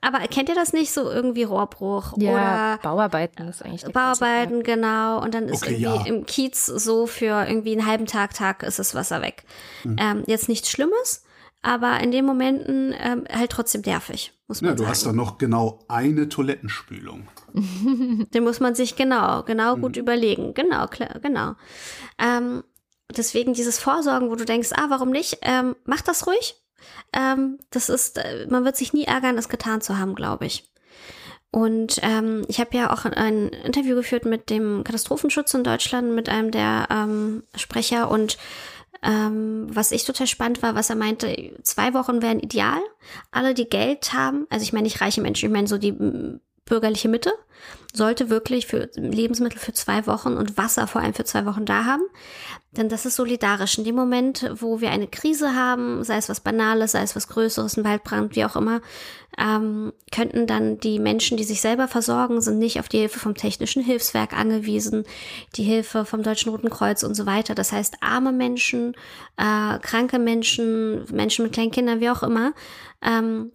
Aber 0.00 0.20
kennt 0.28 0.48
ihr 0.48 0.54
das 0.54 0.72
nicht? 0.72 0.92
So 0.92 1.10
irgendwie 1.10 1.42
Rohrbruch 1.42 2.12
ja, 2.16 2.32
oder 2.32 2.78
Bauarbeiten 2.82 3.48
ist 3.48 3.64
eigentlich 3.64 3.84
die 3.84 3.92
Bauarbeiten, 3.92 4.62
Klasse, 4.62 4.80
genau. 4.80 5.20
Und 5.20 5.34
dann 5.34 5.48
ist 5.48 5.62
Okay, 5.62 5.74
irgendwie 5.74 6.08
ja. 6.08 6.14
im 6.14 6.26
Kiez 6.26 6.66
so 6.66 7.06
für 7.06 7.46
irgendwie 7.46 7.72
einen 7.72 7.86
halben 7.86 8.06
Tag, 8.06 8.34
Tag 8.34 8.62
ist 8.62 8.78
das 8.78 8.94
Wasser 8.94 9.20
weg. 9.20 9.44
Hm. 9.82 9.96
Ähm, 9.98 10.22
jetzt 10.26 10.48
nichts 10.48 10.70
Schlimmes, 10.70 11.24
aber 11.62 12.00
in 12.00 12.10
den 12.12 12.24
Momenten 12.24 12.94
ähm, 12.98 13.24
halt 13.32 13.50
trotzdem 13.50 13.82
nervig, 13.82 14.32
muss 14.46 14.62
man 14.62 14.70
Ja, 14.70 14.74
du 14.74 14.82
sagen. 14.82 14.90
hast 14.90 15.06
dann 15.06 15.16
noch 15.16 15.38
genau 15.38 15.80
eine 15.88 16.28
Toilettenspülung. 16.28 17.28
Den 17.54 18.44
muss 18.44 18.60
man 18.60 18.74
sich 18.74 18.96
genau, 18.96 19.42
genau 19.42 19.76
gut 19.76 19.96
überlegen. 19.96 20.54
Genau, 20.54 20.86
klar, 20.86 21.18
genau. 21.20 21.54
Ähm, 22.18 22.62
deswegen 23.16 23.54
dieses 23.54 23.78
Vorsorgen, 23.78 24.30
wo 24.30 24.36
du 24.36 24.44
denkst, 24.44 24.70
ah, 24.74 24.86
warum 24.88 25.10
nicht? 25.10 25.38
Ähm, 25.42 25.74
mach 25.84 26.00
das 26.02 26.26
ruhig. 26.26 26.54
Ähm, 27.12 27.58
das 27.70 27.88
ist, 27.88 28.18
äh, 28.18 28.46
man 28.48 28.64
wird 28.64 28.76
sich 28.76 28.92
nie 28.92 29.04
ärgern, 29.04 29.36
es 29.38 29.48
getan 29.48 29.80
zu 29.80 29.98
haben, 29.98 30.14
glaube 30.14 30.46
ich. 30.46 30.70
Und 31.50 31.98
ähm, 32.02 32.44
ich 32.48 32.60
habe 32.60 32.76
ja 32.76 32.92
auch 32.92 33.06
ein 33.06 33.48
Interview 33.48 33.96
geführt 33.96 34.26
mit 34.26 34.50
dem 34.50 34.84
Katastrophenschutz 34.84 35.54
in 35.54 35.64
Deutschland, 35.64 36.12
mit 36.14 36.28
einem 36.28 36.50
der 36.50 36.86
ähm, 36.90 37.42
Sprecher 37.56 38.10
und 38.10 38.36
ähm, 39.02 39.66
was 39.70 39.92
ich 39.92 40.04
total 40.04 40.26
spannend 40.26 40.62
war, 40.62 40.74
was 40.74 40.90
er 40.90 40.96
meinte, 40.96 41.54
zwei 41.62 41.94
Wochen 41.94 42.22
wären 42.22 42.40
ideal. 42.40 42.80
Alle, 43.30 43.54
die 43.54 43.68
Geld 43.68 44.12
haben, 44.12 44.46
also 44.50 44.62
ich 44.62 44.72
meine 44.72 44.84
nicht 44.84 45.00
reiche 45.00 45.20
Menschen, 45.20 45.46
ich 45.46 45.52
meine 45.52 45.68
so 45.68 45.78
die 45.78 45.96
bürgerliche 46.64 47.08
Mitte, 47.08 47.32
sollte 47.94 48.28
wirklich 48.28 48.66
für 48.66 48.90
Lebensmittel 48.94 49.58
für 49.58 49.72
zwei 49.72 50.06
Wochen 50.06 50.34
und 50.36 50.58
Wasser 50.58 50.86
vor 50.86 51.00
allem 51.00 51.14
für 51.14 51.24
zwei 51.24 51.46
Wochen 51.46 51.64
da 51.64 51.84
haben. 51.84 52.02
Denn 52.72 52.90
das 52.90 53.06
ist 53.06 53.16
solidarisch. 53.16 53.78
In 53.78 53.84
dem 53.84 53.94
Moment, 53.94 54.50
wo 54.54 54.80
wir 54.80 54.90
eine 54.90 55.06
Krise 55.06 55.54
haben, 55.54 56.04
sei 56.04 56.18
es 56.18 56.28
was 56.28 56.40
Banales, 56.40 56.92
sei 56.92 57.02
es 57.02 57.16
was 57.16 57.28
Größeres, 57.28 57.76
ein 57.76 57.84
Waldbrand, 57.84 58.36
wie 58.36 58.44
auch 58.44 58.56
immer, 58.56 58.82
ähm, 59.38 59.92
könnten 60.12 60.46
dann 60.46 60.78
die 60.78 60.98
Menschen, 60.98 61.38
die 61.38 61.44
sich 61.44 61.62
selber 61.62 61.88
versorgen, 61.88 62.40
sind 62.42 62.58
nicht 62.58 62.78
auf 62.78 62.88
die 62.88 62.98
Hilfe 62.98 63.20
vom 63.20 63.34
Technischen 63.34 63.82
Hilfswerk 63.82 64.32
angewiesen, 64.34 65.04
die 65.56 65.62
Hilfe 65.62 66.04
vom 66.04 66.22
Deutschen 66.22 66.50
Roten 66.50 66.70
Kreuz 66.70 67.02
und 67.02 67.14
so 67.14 67.24
weiter. 67.24 67.54
Das 67.54 67.72
heißt, 67.72 67.96
arme 68.00 68.32
Menschen, 68.32 68.94
äh, 69.38 69.78
kranke 69.78 70.18
Menschen, 70.18 71.06
Menschen 71.10 71.44
mit 71.44 71.54
kleinen 71.54 71.70
Kindern, 71.70 72.00
wie 72.00 72.10
auch 72.10 72.22
immer, 72.22 72.52
ähm, 73.00 73.52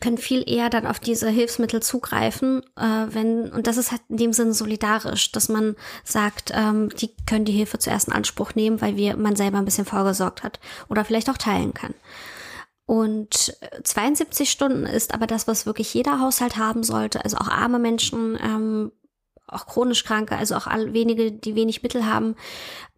können 0.00 0.18
viel 0.18 0.48
eher 0.48 0.70
dann 0.70 0.86
auf 0.86 0.98
diese 0.98 1.28
Hilfsmittel 1.28 1.82
zugreifen, 1.82 2.62
äh, 2.76 3.06
wenn, 3.08 3.50
und 3.52 3.66
das 3.66 3.76
ist 3.76 3.90
halt 3.90 4.02
in 4.08 4.16
dem 4.16 4.32
Sinne 4.32 4.54
solidarisch, 4.54 5.30
dass 5.32 5.48
man 5.48 5.76
sagt, 6.04 6.52
ähm, 6.54 6.88
die 6.96 7.10
können 7.26 7.44
die 7.44 7.52
Hilfe 7.52 7.78
zuerst 7.78 8.08
in 8.08 8.14
Anspruch 8.14 8.54
nehmen, 8.54 8.80
weil 8.80 8.96
wir, 8.96 9.16
man 9.16 9.36
selber 9.36 9.58
ein 9.58 9.64
bisschen 9.64 9.84
vorgesorgt 9.84 10.42
hat 10.42 10.58
oder 10.88 11.04
vielleicht 11.04 11.28
auch 11.28 11.38
teilen 11.38 11.74
kann. 11.74 11.94
Und 12.86 13.56
äh, 13.60 13.82
72 13.82 14.50
Stunden 14.50 14.84
ist 14.84 15.14
aber 15.14 15.26
das, 15.26 15.46
was 15.48 15.66
wirklich 15.66 15.92
jeder 15.94 16.20
Haushalt 16.20 16.56
haben 16.56 16.82
sollte, 16.82 17.22
also 17.24 17.36
auch 17.36 17.48
arme 17.48 17.78
Menschen, 17.78 18.38
ähm, 18.42 18.92
auch 19.46 19.66
chronisch 19.66 20.04
Kranke, 20.04 20.36
also 20.36 20.56
auch 20.56 20.66
all, 20.66 20.92
wenige, 20.92 21.32
die 21.32 21.54
wenig 21.54 21.82
Mittel 21.82 22.06
haben, 22.06 22.34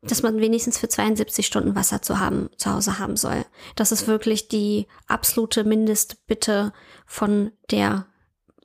dass 0.03 0.23
man 0.23 0.39
wenigstens 0.39 0.79
für 0.79 0.89
72 0.89 1.47
Stunden 1.47 1.75
Wasser 1.75 2.03
zu 2.03 2.21
haben, 2.21 2.49
zu 2.57 2.73
Hause 2.73 2.99
haben 2.99 3.17
soll. 3.17 3.45
Das 3.75 3.93
ist 3.93 4.07
wirklich 4.07 4.49
die 4.49 4.87
absolute 5.07 5.65
Mindestbitte 5.65 6.73
von 7.05 7.53
der, 7.71 8.07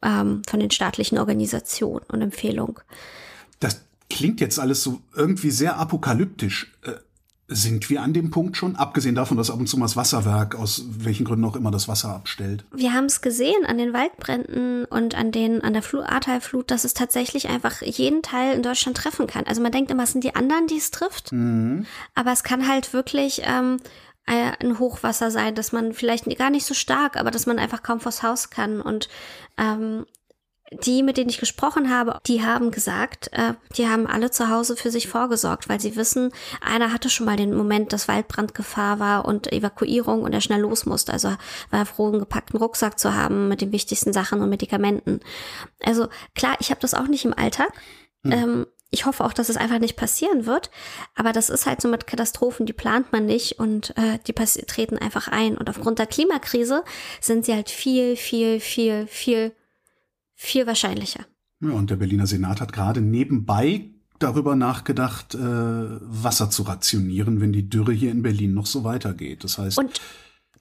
ähm, 0.01 0.43
von 0.47 0.59
den 0.59 0.71
staatlichen 0.71 1.17
Organisationen 1.17 2.05
und 2.07 2.21
Empfehlung. 2.21 2.79
Das 3.59 3.81
klingt 4.09 4.41
jetzt 4.41 4.59
alles 4.59 4.83
so 4.83 5.01
irgendwie 5.15 5.51
sehr 5.51 5.77
apokalyptisch. 5.77 6.73
Sind 7.53 7.89
wir 7.89 8.01
an 8.01 8.13
dem 8.13 8.31
Punkt 8.31 8.55
schon? 8.55 8.77
Abgesehen 8.77 9.13
davon, 9.13 9.35
dass 9.35 9.49
ab 9.51 9.59
und 9.59 9.67
zu 9.67 9.77
mal 9.77 9.83
das 9.85 9.97
Wasserwerk 9.97 10.55
aus 10.55 10.85
welchen 10.87 11.25
Gründen 11.25 11.43
auch 11.43 11.57
immer 11.57 11.69
das 11.69 11.89
Wasser 11.89 12.15
abstellt. 12.15 12.63
Wir 12.73 12.93
haben 12.93 13.05
es 13.05 13.19
gesehen 13.21 13.65
an 13.65 13.77
den 13.77 13.91
Waldbränden 13.91 14.85
und 14.85 15.15
an 15.15 15.33
den 15.33 15.61
an 15.61 15.73
der 15.73 15.81
Flu 15.81 15.99
Ahrtalflut, 16.01 16.71
dass 16.71 16.85
es 16.85 16.93
tatsächlich 16.93 17.49
einfach 17.49 17.81
jeden 17.81 18.21
Teil 18.21 18.55
in 18.55 18.63
Deutschland 18.63 18.95
treffen 18.95 19.27
kann. 19.27 19.45
Also 19.47 19.61
man 19.61 19.73
denkt 19.73 19.91
immer, 19.91 20.03
es 20.03 20.13
sind 20.13 20.23
die 20.23 20.33
anderen, 20.35 20.67
die 20.67 20.77
es 20.77 20.91
trifft, 20.91 21.33
Mhm. 21.33 21.85
aber 22.15 22.31
es 22.31 22.43
kann 22.43 22.69
halt 22.69 22.93
wirklich 22.93 23.41
ähm, 23.43 23.77
äh, 24.27 24.51
ein 24.63 24.79
Hochwasser 24.79 25.29
sein, 25.29 25.53
dass 25.53 25.73
man 25.73 25.91
vielleicht 25.93 26.25
gar 26.37 26.51
nicht 26.51 26.65
so 26.65 26.73
stark, 26.73 27.17
aber 27.17 27.31
dass 27.31 27.47
man 27.47 27.59
einfach 27.59 27.83
kaum 27.83 27.99
vors 27.99 28.23
Haus 28.23 28.49
kann 28.49 28.79
und 28.79 29.09
ähm, 29.57 30.05
die, 30.71 31.03
mit 31.03 31.17
denen 31.17 31.29
ich 31.29 31.39
gesprochen 31.39 31.89
habe, 31.89 32.19
die 32.25 32.43
haben 32.43 32.71
gesagt, 32.71 33.29
äh, 33.33 33.53
die 33.75 33.87
haben 33.87 34.07
alle 34.07 34.31
zu 34.31 34.49
Hause 34.49 34.75
für 34.75 34.89
sich 34.89 35.07
vorgesorgt, 35.07 35.67
weil 35.67 35.81
sie 35.81 35.95
wissen, 35.95 36.31
einer 36.61 36.93
hatte 36.93 37.09
schon 37.09 37.25
mal 37.25 37.35
den 37.35 37.53
Moment, 37.53 37.91
dass 37.91 38.07
Waldbrandgefahr 38.07 38.99
war 38.99 39.25
und 39.25 39.51
Evakuierung 39.51 40.23
und 40.23 40.33
er 40.33 40.41
schnell 40.41 40.61
los 40.61 40.85
musste. 40.85 41.11
Also 41.11 41.27
war 41.27 41.79
er 41.79 41.85
froh, 41.85 42.07
einen 42.07 42.19
gepackten 42.19 42.57
Rucksack 42.57 42.97
zu 42.99 43.13
haben 43.13 43.49
mit 43.49 43.61
den 43.61 43.73
wichtigsten 43.73 44.13
Sachen 44.13 44.41
und 44.41 44.49
Medikamenten. 44.49 45.19
Also 45.83 46.07
klar, 46.35 46.55
ich 46.59 46.69
habe 46.69 46.81
das 46.81 46.93
auch 46.93 47.07
nicht 47.07 47.25
im 47.25 47.37
Alltag. 47.37 47.73
Ähm, 48.23 48.67
ich 48.91 49.05
hoffe 49.05 49.23
auch, 49.23 49.33
dass 49.33 49.49
es 49.49 49.57
einfach 49.57 49.79
nicht 49.79 49.95
passieren 49.95 50.45
wird. 50.45 50.69
Aber 51.15 51.31
das 51.31 51.49
ist 51.49 51.65
halt 51.65 51.81
so 51.81 51.87
mit 51.87 52.07
Katastrophen, 52.07 52.65
die 52.65 52.73
plant 52.73 53.11
man 53.11 53.25
nicht 53.25 53.57
und 53.57 53.91
äh, 53.97 54.19
die 54.27 54.33
treten 54.33 54.97
einfach 54.97 55.29
ein. 55.29 55.57
Und 55.57 55.69
aufgrund 55.69 55.97
der 55.97 56.07
Klimakrise 56.07 56.83
sind 57.21 57.45
sie 57.45 57.55
halt 57.55 57.69
viel, 57.69 58.17
viel, 58.17 58.59
viel, 58.59 59.07
viel, 59.07 59.53
viel 60.41 60.65
wahrscheinlicher. 60.65 61.25
Ja, 61.61 61.69
und 61.69 61.91
der 61.91 61.97
Berliner 61.97 62.25
Senat 62.25 62.61
hat 62.61 62.73
gerade 62.73 62.99
nebenbei 62.99 63.91
darüber 64.17 64.55
nachgedacht, 64.55 65.35
äh, 65.35 65.39
Wasser 65.39 66.49
zu 66.49 66.63
rationieren, 66.63 67.41
wenn 67.41 67.53
die 67.53 67.69
Dürre 67.69 67.93
hier 67.93 68.11
in 68.11 68.23
Berlin 68.23 68.55
noch 68.55 68.65
so 68.65 68.83
weitergeht. 68.83 69.43
Das 69.43 69.59
heißt. 69.59 69.77
Und 69.77 70.01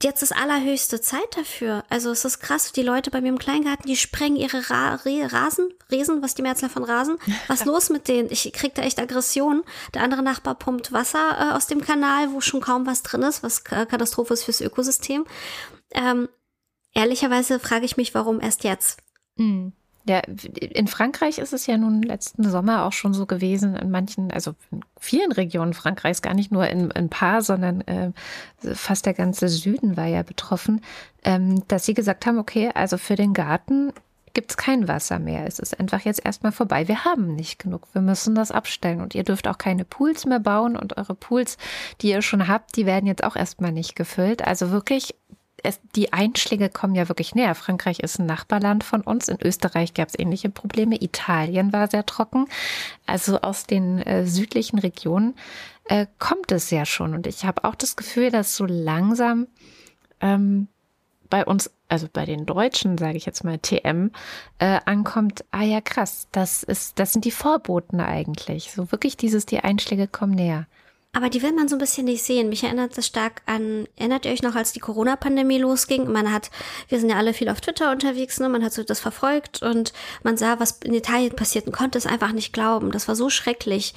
jetzt 0.02 0.22
ist 0.22 0.36
allerhöchste 0.36 1.00
Zeit 1.00 1.34
dafür. 1.34 1.84
Also 1.88 2.10
es 2.10 2.26
ist 2.26 2.40
krass, 2.40 2.72
die 2.72 2.82
Leute 2.82 3.10
bei 3.10 3.22
mir 3.22 3.28
im 3.28 3.38
Kleingarten, 3.38 3.86
die 3.86 3.96
sprengen 3.96 4.36
ihre 4.36 4.68
Ra 4.68 5.00
Rasen, 5.02 5.70
Resen, 5.90 6.20
was 6.20 6.34
die 6.34 6.42
Mehrzahl 6.42 6.68
von 6.68 6.84
Rasen. 6.84 7.16
Was 7.48 7.64
los 7.64 7.88
mit 7.88 8.06
denen? 8.06 8.30
Ich 8.30 8.52
krieg 8.52 8.74
da 8.74 8.82
echt 8.82 8.98
Aggression. 8.98 9.62
Der 9.94 10.02
andere 10.02 10.22
Nachbar 10.22 10.56
pumpt 10.56 10.92
Wasser 10.92 11.38
äh, 11.38 11.54
aus 11.54 11.68
dem 11.68 11.80
Kanal, 11.80 12.32
wo 12.32 12.42
schon 12.42 12.60
kaum 12.60 12.86
was 12.86 13.02
drin 13.02 13.22
ist, 13.22 13.42
was 13.42 13.64
Katastrophe 13.64 14.34
ist 14.34 14.44
fürs 14.44 14.60
Ökosystem. 14.60 15.24
Ähm, 15.92 16.28
ehrlicherweise 16.92 17.58
frage 17.58 17.86
ich 17.86 17.96
mich, 17.96 18.14
warum 18.14 18.40
erst 18.40 18.64
jetzt? 18.64 18.98
Mhm. 19.40 19.72
Ja, 20.06 20.20
in 20.20 20.86
Frankreich 20.86 21.38
ist 21.38 21.52
es 21.52 21.66
ja 21.66 21.76
nun 21.76 22.02
letzten 22.02 22.48
Sommer 22.48 22.86
auch 22.86 22.92
schon 22.92 23.12
so 23.12 23.26
gewesen, 23.26 23.76
in 23.76 23.90
manchen, 23.90 24.30
also 24.30 24.54
in 24.70 24.80
vielen 24.98 25.30
Regionen 25.30 25.74
Frankreichs, 25.74 26.22
gar 26.22 26.32
nicht 26.32 26.50
nur 26.50 26.66
in, 26.66 26.90
ein 26.90 27.10
paar, 27.10 27.42
sondern 27.42 27.82
äh, 27.82 28.12
fast 28.74 29.04
der 29.04 29.12
ganze 29.12 29.48
Süden 29.48 29.98
war 29.98 30.06
ja 30.06 30.22
betroffen, 30.22 30.80
ähm, 31.22 31.62
dass 31.68 31.84
sie 31.84 31.92
gesagt 31.92 32.24
haben, 32.24 32.38
okay, 32.38 32.70
also 32.74 32.96
für 32.96 33.14
den 33.14 33.34
Garten 33.34 33.92
gibt 34.32 34.52
es 34.52 34.56
kein 34.56 34.88
Wasser 34.88 35.18
mehr. 35.18 35.46
Es 35.46 35.58
ist 35.58 35.78
einfach 35.78 36.00
jetzt 36.00 36.24
erstmal 36.24 36.52
vorbei. 36.52 36.88
Wir 36.88 37.04
haben 37.04 37.34
nicht 37.34 37.58
genug. 37.58 37.88
Wir 37.92 38.00
müssen 38.00 38.34
das 38.34 38.52
abstellen. 38.52 39.00
Und 39.00 39.14
ihr 39.14 39.24
dürft 39.24 39.48
auch 39.48 39.58
keine 39.58 39.84
Pools 39.84 40.24
mehr 40.24 40.40
bauen. 40.40 40.76
Und 40.76 40.96
eure 40.96 41.14
Pools, 41.14 41.58
die 42.00 42.10
ihr 42.10 42.22
schon 42.22 42.46
habt, 42.46 42.76
die 42.76 42.86
werden 42.86 43.06
jetzt 43.06 43.24
auch 43.24 43.34
erstmal 43.34 43.72
nicht 43.72 43.96
gefüllt. 43.96 44.46
Also 44.46 44.70
wirklich 44.70 45.16
es, 45.62 45.80
die 45.96 46.12
Einschläge 46.12 46.68
kommen 46.68 46.94
ja 46.94 47.08
wirklich 47.08 47.34
näher. 47.34 47.54
Frankreich 47.54 48.00
ist 48.00 48.18
ein 48.18 48.26
Nachbarland 48.26 48.84
von 48.84 49.00
uns. 49.00 49.28
In 49.28 49.38
Österreich 49.42 49.94
gab 49.94 50.08
es 50.08 50.18
ähnliche 50.18 50.50
Probleme. 50.50 51.00
Italien 51.00 51.72
war 51.72 51.88
sehr 51.88 52.06
trocken. 52.06 52.46
Also 53.06 53.40
aus 53.40 53.64
den 53.64 53.98
äh, 53.98 54.26
südlichen 54.26 54.78
Regionen 54.78 55.34
äh, 55.84 56.06
kommt 56.18 56.52
es 56.52 56.70
ja 56.70 56.86
schon. 56.86 57.14
Und 57.14 57.26
ich 57.26 57.44
habe 57.44 57.64
auch 57.64 57.74
das 57.74 57.96
Gefühl, 57.96 58.30
dass 58.30 58.56
so 58.56 58.64
langsam 58.66 59.46
ähm, 60.20 60.68
bei 61.30 61.44
uns, 61.44 61.70
also 61.88 62.08
bei 62.12 62.26
den 62.26 62.44
Deutschen, 62.44 62.98
sage 62.98 63.16
ich 63.16 63.24
jetzt 63.24 63.44
mal 63.44 63.58
TM, 63.58 64.10
äh, 64.58 64.80
ankommt, 64.84 65.44
ah 65.52 65.62
ja 65.62 65.80
krass, 65.80 66.28
das 66.32 66.62
ist, 66.62 66.98
das 66.98 67.12
sind 67.12 67.24
die 67.24 67.30
Vorboten 67.30 68.00
eigentlich. 68.00 68.72
So 68.72 68.90
wirklich 68.92 69.16
dieses, 69.16 69.46
die 69.46 69.60
Einschläge 69.60 70.08
kommen 70.08 70.34
näher. 70.34 70.66
Aber 71.12 71.28
die 71.28 71.42
will 71.42 71.52
man 71.52 71.66
so 71.66 71.74
ein 71.74 71.80
bisschen 71.80 72.04
nicht 72.04 72.22
sehen. 72.22 72.48
Mich 72.48 72.62
erinnert 72.62 72.96
das 72.96 73.06
stark 73.06 73.42
an, 73.46 73.88
erinnert 73.96 74.24
ihr 74.24 74.30
euch 74.30 74.42
noch, 74.42 74.54
als 74.54 74.72
die 74.72 74.78
Corona-Pandemie 74.78 75.58
losging? 75.58 76.10
Man 76.10 76.32
hat, 76.32 76.50
wir 76.88 77.00
sind 77.00 77.10
ja 77.10 77.16
alle 77.16 77.34
viel 77.34 77.48
auf 77.48 77.60
Twitter 77.60 77.90
unterwegs, 77.90 78.38
ne? 78.38 78.48
Man 78.48 78.62
hat 78.64 78.72
so 78.72 78.84
das 78.84 79.00
verfolgt 79.00 79.60
und 79.60 79.92
man 80.22 80.36
sah, 80.36 80.60
was 80.60 80.78
in 80.84 80.94
Italien 80.94 81.34
passiert 81.34 81.66
und 81.66 81.72
konnte 81.72 81.98
es 81.98 82.06
einfach 82.06 82.30
nicht 82.30 82.52
glauben. 82.52 82.92
Das 82.92 83.08
war 83.08 83.16
so 83.16 83.28
schrecklich. 83.28 83.94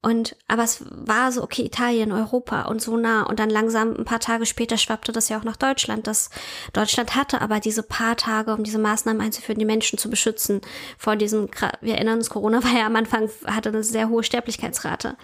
Und, 0.00 0.36
aber 0.48 0.64
es 0.64 0.84
war 0.90 1.32
so, 1.32 1.42
okay, 1.42 1.64
Italien, 1.64 2.12
Europa 2.12 2.62
und 2.62 2.82
so 2.82 2.96
nah. 2.96 3.22
Und 3.22 3.40
dann 3.40 3.48
langsam, 3.48 3.94
ein 3.94 4.04
paar 4.04 4.20
Tage 4.20 4.44
später 4.44 4.76
schwappte 4.76 5.12
das 5.12 5.30
ja 5.30 5.38
auch 5.38 5.44
nach 5.44 5.56
Deutschland. 5.56 6.06
Das, 6.06 6.28
Deutschland 6.74 7.14
hatte 7.14 7.40
aber 7.40 7.58
diese 7.58 7.82
paar 7.82 8.16
Tage, 8.16 8.54
um 8.54 8.64
diese 8.64 8.78
Maßnahmen 8.78 9.22
einzuführen, 9.22 9.58
die 9.58 9.64
Menschen 9.64 9.98
zu 9.98 10.10
beschützen 10.10 10.60
vor 10.98 11.16
diesem, 11.16 11.48
wir 11.80 11.94
erinnern 11.94 12.18
uns, 12.18 12.28
Corona 12.28 12.62
war 12.62 12.72
ja 12.72 12.84
am 12.84 12.96
Anfang, 12.96 13.30
hatte 13.46 13.70
eine 13.70 13.82
sehr 13.82 14.10
hohe 14.10 14.22
Sterblichkeitsrate. 14.22 15.16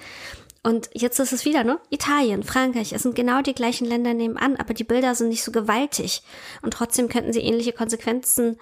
Und 0.62 0.90
jetzt 0.92 1.18
ist 1.18 1.32
es 1.32 1.44
wieder, 1.44 1.64
ne? 1.64 1.80
Italien, 1.88 2.42
Frankreich, 2.42 2.92
es 2.92 3.02
sind 3.02 3.14
genau 3.14 3.40
die 3.40 3.54
gleichen 3.54 3.86
Länder 3.86 4.12
nebenan, 4.12 4.56
aber 4.56 4.74
die 4.74 4.84
Bilder 4.84 5.14
sind 5.14 5.28
nicht 5.28 5.42
so 5.42 5.52
gewaltig. 5.52 6.22
Und 6.60 6.74
trotzdem 6.74 7.08
könnten 7.08 7.32
sie 7.32 7.40
ähnliche 7.40 7.72
Konsequenzen, 7.72 8.58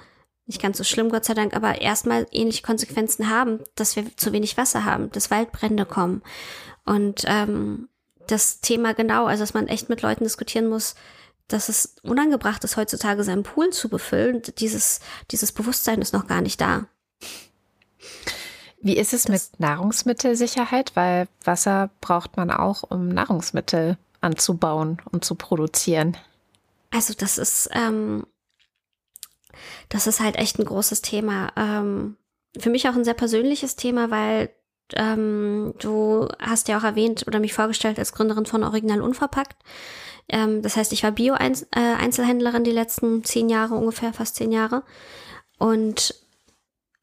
nicht 0.46 0.62
ganz 0.62 0.78
so 0.78 0.84
schlimm, 0.84 1.10
Gott 1.10 1.24
sei 1.24 1.34
Dank, 1.34 1.54
aber 1.54 1.80
erstmal 1.80 2.26
ähnliche 2.30 2.62
Konsequenzen 2.62 3.28
haben, 3.28 3.60
dass 3.74 3.96
wir 3.96 4.16
zu 4.16 4.32
wenig 4.32 4.56
Wasser 4.56 4.84
haben, 4.84 5.10
dass 5.10 5.30
Waldbrände 5.30 5.84
kommen. 5.84 6.22
Und 6.86 7.24
ähm, 7.26 7.88
das 8.28 8.60
Thema 8.60 8.94
genau, 8.94 9.26
also 9.26 9.42
dass 9.42 9.54
man 9.54 9.66
echt 9.66 9.88
mit 9.88 10.00
Leuten 10.00 10.24
diskutieren 10.24 10.68
muss, 10.68 10.94
dass 11.48 11.68
es 11.68 11.96
unangebracht 12.02 12.62
ist, 12.64 12.76
heutzutage 12.76 13.24
seinen 13.24 13.42
Pool 13.42 13.70
zu 13.70 13.88
befüllen. 13.88 14.42
Dieses, 14.58 15.00
dieses 15.30 15.50
Bewusstsein 15.50 16.00
ist 16.00 16.12
noch 16.12 16.26
gar 16.26 16.42
nicht 16.42 16.60
da. 16.60 16.86
Wie 18.80 18.96
ist 18.96 19.12
es 19.12 19.24
das 19.24 19.30
mit 19.30 19.60
Nahrungsmittelsicherheit? 19.60 20.92
Weil 20.94 21.28
Wasser 21.44 21.90
braucht 22.00 22.36
man 22.36 22.50
auch, 22.50 22.84
um 22.88 23.08
Nahrungsmittel 23.08 23.98
anzubauen 24.20 25.00
und 25.10 25.24
zu 25.24 25.34
produzieren. 25.34 26.16
Also 26.90 27.14
das 27.14 27.38
ist, 27.38 27.68
ähm, 27.72 28.26
das 29.88 30.06
ist 30.06 30.20
halt 30.20 30.36
echt 30.36 30.58
ein 30.58 30.64
großes 30.64 31.02
Thema. 31.02 31.52
Ähm, 31.56 32.16
für 32.58 32.70
mich 32.70 32.88
auch 32.88 32.94
ein 32.94 33.04
sehr 33.04 33.14
persönliches 33.14 33.76
Thema, 33.76 34.10
weil 34.10 34.50
ähm, 34.94 35.74
du 35.78 36.28
hast 36.38 36.68
ja 36.68 36.78
auch 36.78 36.84
erwähnt 36.84 37.26
oder 37.26 37.40
mich 37.40 37.52
vorgestellt 37.52 37.98
als 37.98 38.12
Gründerin 38.12 38.46
von 38.46 38.64
Original 38.64 39.02
Unverpackt. 39.02 39.56
Ähm, 40.28 40.62
das 40.62 40.76
heißt, 40.76 40.92
ich 40.92 41.02
war 41.02 41.12
Bio-Einzelhändlerin 41.12 42.64
die 42.64 42.70
letzten 42.70 43.24
zehn 43.24 43.48
Jahre, 43.48 43.74
ungefähr 43.74 44.12
fast 44.12 44.36
zehn 44.36 44.52
Jahre. 44.52 44.82
Und 45.58 46.14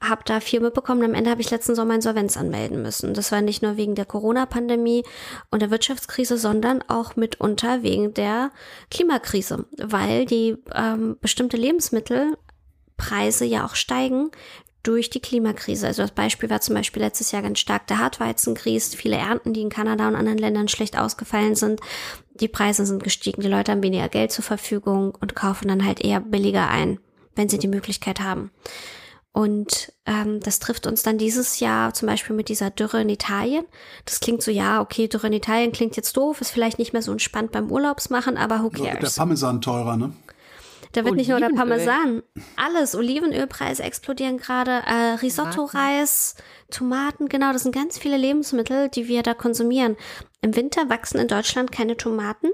habe 0.02 0.24
da 0.26 0.40
viel 0.40 0.60
mitbekommen. 0.60 1.04
Am 1.04 1.14
Ende 1.14 1.30
habe 1.30 1.42
ich 1.42 1.52
letzten 1.52 1.76
Sommer 1.76 1.96
Insolvenz 1.96 2.38
anmelden 2.38 2.82
müssen. 2.82 3.14
Das 3.14 3.32
war 3.32 3.42
nicht 3.42 3.62
nur 3.62 3.78
wegen 3.78 3.96
der 3.96 4.06
Corona-Pandemie 4.06 5.04
und 5.52 5.62
der 5.62 5.72
Wirtschaftskrise, 5.72 6.38
sondern 6.38 6.84
auch 6.88 7.16
mitunter 7.16 7.82
wegen 7.82 8.14
der 8.14 8.52
Klimakrise, 8.92 9.66
weil 9.78 10.26
die 10.26 10.58
ähm, 10.74 11.18
bestimmte 11.22 11.58
Lebensmittelpreise 11.58 13.46
ja 13.46 13.66
auch 13.66 13.76
steigen 13.76 14.32
durch 14.84 15.10
die 15.10 15.20
Klimakrise. 15.20 15.88
Also 15.88 16.04
das 16.04 16.12
Beispiel 16.12 16.50
war 16.50 16.62
zum 16.62 16.76
Beispiel 16.76 17.02
letztes 17.02 17.32
Jahr 17.32 17.42
ganz 17.42 17.60
stark 17.60 17.88
der 17.88 18.00
Hartweizengrieß, 18.00 18.94
viele 18.94 19.16
Ernten, 19.16 19.54
die 19.54 19.62
in 19.62 19.70
Kanada 19.70 20.08
und 20.08 20.16
anderen 20.16 20.38
Ländern 20.38 20.68
schlecht 20.68 20.98
ausgefallen 20.98 21.56
sind. 21.56 21.82
Die 22.36 22.48
Preise 22.48 22.86
sind 22.86 23.04
gestiegen, 23.04 23.42
die 23.42 23.48
Leute 23.48 23.72
haben 23.72 23.82
weniger 23.82 24.10
Geld 24.10 24.32
zur 24.32 24.44
Verfügung 24.44 25.16
und 25.20 25.36
kaufen 25.36 25.68
dann 25.70 25.86
halt 25.86 26.02
eher 26.02 26.20
billiger 26.20 26.70
ein, 26.70 27.00
wenn 27.36 27.50
sie 27.50 27.58
die 27.58 27.68
Möglichkeit 27.68 28.20
haben. 28.20 28.52
Und 29.36 29.91
ähm, 30.06 30.39
das 30.39 30.60
trifft 30.60 30.88
uns 30.88 31.04
dann 31.04 31.17
dieses 31.17 31.60
Jahr 31.60 31.93
zum 31.93 32.08
Beispiel 32.08 32.34
mit 32.34 32.48
dieser 32.48 32.69
Dürre 32.69 33.02
in 33.02 33.10
Italien. 33.10 33.65
Das 34.06 34.21
klingt 34.21 34.41
so, 34.41 34.50
ja, 34.50 34.80
okay, 34.80 35.10
Dürre 35.10 35.28
in 35.28 35.34
Italien 35.34 35.74
klingt 35.74 35.98
jetzt 35.98 36.15
doof, 36.15 36.39
ist 36.39 36.52
vielleicht 36.52 36.80
nicht 36.80 36.93
mehr 36.93 37.02
so 37.02 37.12
entspannt 37.12 37.52
beim 37.52 37.69
Urlaubsmachen, 37.69 38.38
aber 38.38 38.63
who 38.63 38.69
cares? 38.69 39.13
Der 39.13 39.19
Parmesan 39.19 39.60
teurer, 39.60 39.98
ne? 39.98 40.13
Da 40.93 41.04
wird 41.04 41.15
nicht 41.15 41.28
nur 41.28 41.41
der 41.41 41.50
Parmesan, 41.50 42.24
alles, 42.56 42.95
Olivenölpreise 42.95 43.84
explodieren 43.84 44.38
gerade, 44.38 44.71
äh, 44.71 45.15
Risotto-Reis, 45.21 46.36
Tomaten, 46.71 47.28
genau, 47.28 47.52
das 47.52 47.63
sind 47.63 47.76
ganz 47.76 47.98
viele 47.98 48.15
Lebensmittel, 48.15 48.88
die 48.88 49.10
wir 49.10 49.21
da 49.21 49.34
konsumieren. 49.34 49.98
Im 50.39 50.56
Winter 50.56 50.88
wachsen 50.88 51.17
in 51.17 51.28
Deutschland 51.28 51.74
keine 51.74 51.98
Tomaten, 51.98 52.48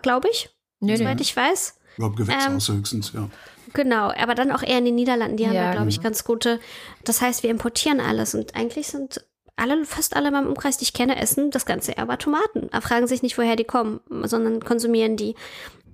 glaube 0.00 0.30
ich, 0.30 0.48
nee, 0.80 0.96
soweit 0.96 1.16
nee. 1.16 1.22
ich 1.22 1.36
weiß. 1.36 1.78
Ja, 1.98 2.08
Gewächshaus 2.08 2.70
ähm, 2.70 2.76
höchstens, 2.76 3.12
ja. 3.12 3.28
Genau, 3.76 4.10
aber 4.16 4.34
dann 4.34 4.52
auch 4.52 4.62
eher 4.62 4.78
in 4.78 4.86
den 4.86 4.94
Niederlanden. 4.94 5.36
Die 5.36 5.46
haben 5.46 5.54
ja, 5.54 5.72
glaube 5.72 5.90
ich, 5.90 6.00
ganz 6.00 6.24
gute. 6.24 6.60
Das 7.04 7.20
heißt, 7.20 7.42
wir 7.42 7.50
importieren 7.50 8.00
alles 8.00 8.34
und 8.34 8.54
eigentlich 8.56 8.86
sind 8.86 9.22
alle, 9.54 9.84
fast 9.84 10.16
alle 10.16 10.28
in 10.28 10.32
meinem 10.32 10.46
Umkreis, 10.46 10.78
die 10.78 10.84
ich 10.84 10.94
kenne, 10.94 11.20
essen 11.20 11.50
das 11.50 11.66
Ganze 11.66 11.98
aber 11.98 12.16
Tomaten. 12.16 12.70
Da 12.72 12.80
fragen 12.80 13.06
sich 13.06 13.22
nicht, 13.22 13.36
woher 13.36 13.54
die 13.54 13.64
kommen, 13.64 14.00
sondern 14.22 14.64
konsumieren 14.64 15.18
die. 15.18 15.34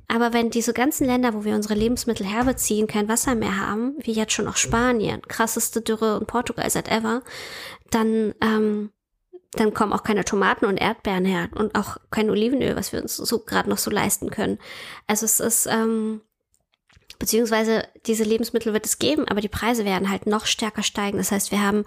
Aber 0.06 0.32
wenn 0.32 0.50
diese 0.50 0.72
ganzen 0.72 1.08
Länder, 1.08 1.34
wo 1.34 1.44
wir 1.44 1.56
unsere 1.56 1.74
Lebensmittel 1.74 2.24
herbeziehen, 2.24 2.86
kein 2.86 3.08
Wasser 3.08 3.34
mehr 3.34 3.58
haben, 3.58 3.96
wie 3.98 4.12
jetzt 4.12 4.32
schon 4.32 4.46
auch 4.46 4.56
Spanien, 4.56 5.20
krasseste 5.22 5.80
Dürre 5.80 6.20
und 6.20 6.28
Portugal 6.28 6.70
seit 6.70 6.88
ever, 6.88 7.22
dann, 7.90 8.32
ähm, 8.40 8.92
dann 9.54 9.74
kommen 9.74 9.92
auch 9.92 10.04
keine 10.04 10.24
Tomaten 10.24 10.66
und 10.66 10.76
Erdbeeren 10.76 11.24
her 11.24 11.48
und 11.56 11.74
auch 11.74 11.96
kein 12.12 12.30
Olivenöl, 12.30 12.76
was 12.76 12.92
wir 12.92 13.02
uns 13.02 13.16
so 13.16 13.40
gerade 13.40 13.68
noch 13.68 13.78
so 13.78 13.90
leisten 13.90 14.30
können. 14.30 14.60
Also 15.08 15.24
es 15.24 15.40
ist, 15.40 15.66
ähm, 15.66 16.20
beziehungsweise 17.18 17.84
diese 18.06 18.24
Lebensmittel 18.24 18.72
wird 18.72 18.86
es 18.86 18.98
geben, 18.98 19.26
aber 19.28 19.40
die 19.40 19.48
Preise 19.48 19.84
werden 19.84 20.10
halt 20.10 20.26
noch 20.26 20.46
stärker 20.46 20.82
steigen. 20.82 21.18
Das 21.18 21.32
heißt, 21.32 21.50
wir 21.50 21.62
haben 21.62 21.84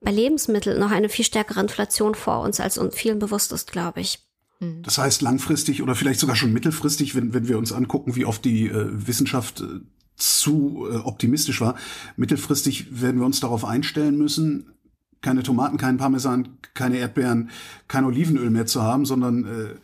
bei 0.00 0.10
Lebensmitteln 0.10 0.78
noch 0.78 0.90
eine 0.90 1.08
viel 1.08 1.24
stärkere 1.24 1.60
Inflation 1.60 2.14
vor 2.14 2.40
uns, 2.40 2.60
als 2.60 2.78
uns 2.78 2.94
vielen 2.94 3.18
bewusst 3.18 3.52
ist, 3.52 3.70
glaube 3.70 4.00
ich. 4.00 4.18
Hm. 4.58 4.82
Das 4.82 4.98
heißt, 4.98 5.22
langfristig 5.22 5.82
oder 5.82 5.94
vielleicht 5.94 6.20
sogar 6.20 6.36
schon 6.36 6.52
mittelfristig, 6.52 7.14
wenn, 7.14 7.34
wenn 7.34 7.48
wir 7.48 7.58
uns 7.58 7.72
angucken, 7.72 8.16
wie 8.16 8.24
oft 8.24 8.44
die 8.44 8.66
äh, 8.66 8.88
Wissenschaft 9.06 9.60
äh, 9.60 9.80
zu 10.16 10.86
äh, 10.90 10.96
optimistisch 10.96 11.60
war, 11.60 11.76
mittelfristig 12.16 13.00
werden 13.00 13.20
wir 13.20 13.26
uns 13.26 13.40
darauf 13.40 13.64
einstellen 13.64 14.18
müssen, 14.18 14.72
keine 15.20 15.42
Tomaten, 15.42 15.78
keinen 15.78 15.98
Parmesan, 15.98 16.58
keine 16.74 16.98
Erdbeeren, 16.98 17.50
kein 17.88 18.04
Olivenöl 18.04 18.50
mehr 18.50 18.66
zu 18.66 18.82
haben, 18.82 19.04
sondern 19.04 19.44
äh, 19.44 19.74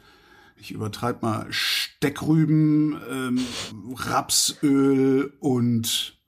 ich 0.60 0.70
übertreibe 0.72 1.18
mal, 1.22 1.46
Steckrüben, 1.50 2.96
ähm, 3.10 3.38
Rapsöl 3.94 5.32
und 5.40 6.18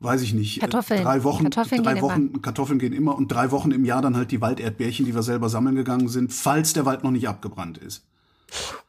weiß 0.00 0.22
ich 0.22 0.34
nicht, 0.34 0.60
Kartoffeln. 0.60 1.02
drei 1.02 1.24
Wochen, 1.24 1.44
Kartoffeln 1.44 1.82
drei 1.82 1.94
gehen 1.94 2.02
Wochen, 2.02 2.26
immer. 2.28 2.42
Kartoffeln 2.42 2.78
gehen 2.78 2.92
immer 2.92 3.16
und 3.16 3.28
drei 3.28 3.50
Wochen 3.50 3.70
im 3.70 3.84
Jahr 3.84 4.02
dann 4.02 4.16
halt 4.16 4.30
die 4.30 4.40
Walderdbeerchen, 4.40 5.06
die 5.06 5.14
wir 5.14 5.22
selber 5.22 5.48
sammeln 5.48 5.74
gegangen 5.76 6.08
sind, 6.08 6.32
falls 6.32 6.72
der 6.74 6.84
Wald 6.84 7.02
noch 7.02 7.10
nicht 7.10 7.28
abgebrannt 7.28 7.78
ist. 7.78 8.04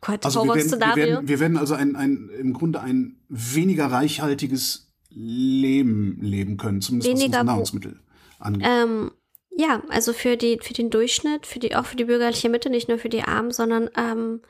Gott, 0.01 0.23
Also 0.25 0.43
wir 0.43 0.53
werden, 0.55 0.71
wir, 0.79 0.95
werden, 0.95 1.27
wir 1.27 1.39
werden 1.39 1.57
also 1.57 1.73
ein, 1.73 1.95
ein, 1.95 2.29
im 2.39 2.53
Grunde 2.53 2.81
ein 2.81 3.17
weniger 3.29 3.87
reichhaltiges 3.87 4.91
Leben 5.09 6.19
leben 6.21 6.57
können, 6.57 6.81
zumindest 6.81 7.11
was 7.11 7.19
Weniger 7.19 7.25
unsere 7.39 7.41
wo- 7.41 7.45
Nahrungsmittel 7.51 7.99
angeht. 8.39 8.67
Ähm, 8.69 9.11
ja, 9.55 9.81
also 9.89 10.13
für 10.13 10.37
die, 10.37 10.59
für 10.61 10.73
den 10.73 10.91
Durchschnitt, 10.91 11.47
für 11.47 11.57
die, 11.57 11.75
auch 11.75 11.85
für 11.85 11.95
die 11.95 12.05
bürgerliche 12.05 12.49
Mitte, 12.49 12.69
nicht 12.69 12.87
nur 12.89 12.99
für 12.99 13.09
die 13.09 13.23
Armen, 13.23 13.49
sondern 13.51 13.89
ähm, 13.97 14.41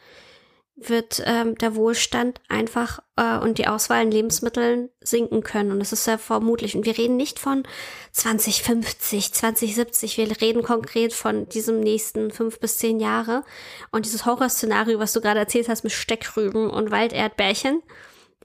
wird 0.77 1.23
ähm, 1.25 1.55
der 1.55 1.75
Wohlstand 1.75 2.39
einfach 2.49 2.99
äh, 3.15 3.37
und 3.39 3.57
die 3.57 3.67
Auswahl 3.67 4.01
an 4.01 4.11
Lebensmitteln 4.11 4.89
sinken 5.01 5.41
können. 5.41 5.71
Und 5.71 5.79
das 5.79 5.91
ist 5.91 6.05
ja 6.05 6.19
vermutlich. 6.19 6.75
Und 6.75 6.85
wir 6.85 6.95
reden 6.95 7.17
nicht 7.17 7.39
von 7.39 7.63
2050, 8.11 9.33
2070. 9.33 10.17
Wir 10.17 10.39
reden 10.39 10.61
konkret 10.61 11.13
von 11.13 11.49
diesem 11.49 11.79
nächsten 11.79 12.29
fünf 12.29 12.59
bis 12.59 12.77
zehn 12.77 12.99
Jahre. 12.99 13.43
Und 13.91 14.05
dieses 14.05 14.27
Horrorszenario, 14.27 14.99
was 14.99 15.13
du 15.13 15.21
gerade 15.21 15.39
erzählt 15.39 15.67
hast 15.67 15.83
mit 15.83 15.93
Steckrüben 15.93 16.69
und 16.69 16.91
Walderdbärchen, 16.91 17.81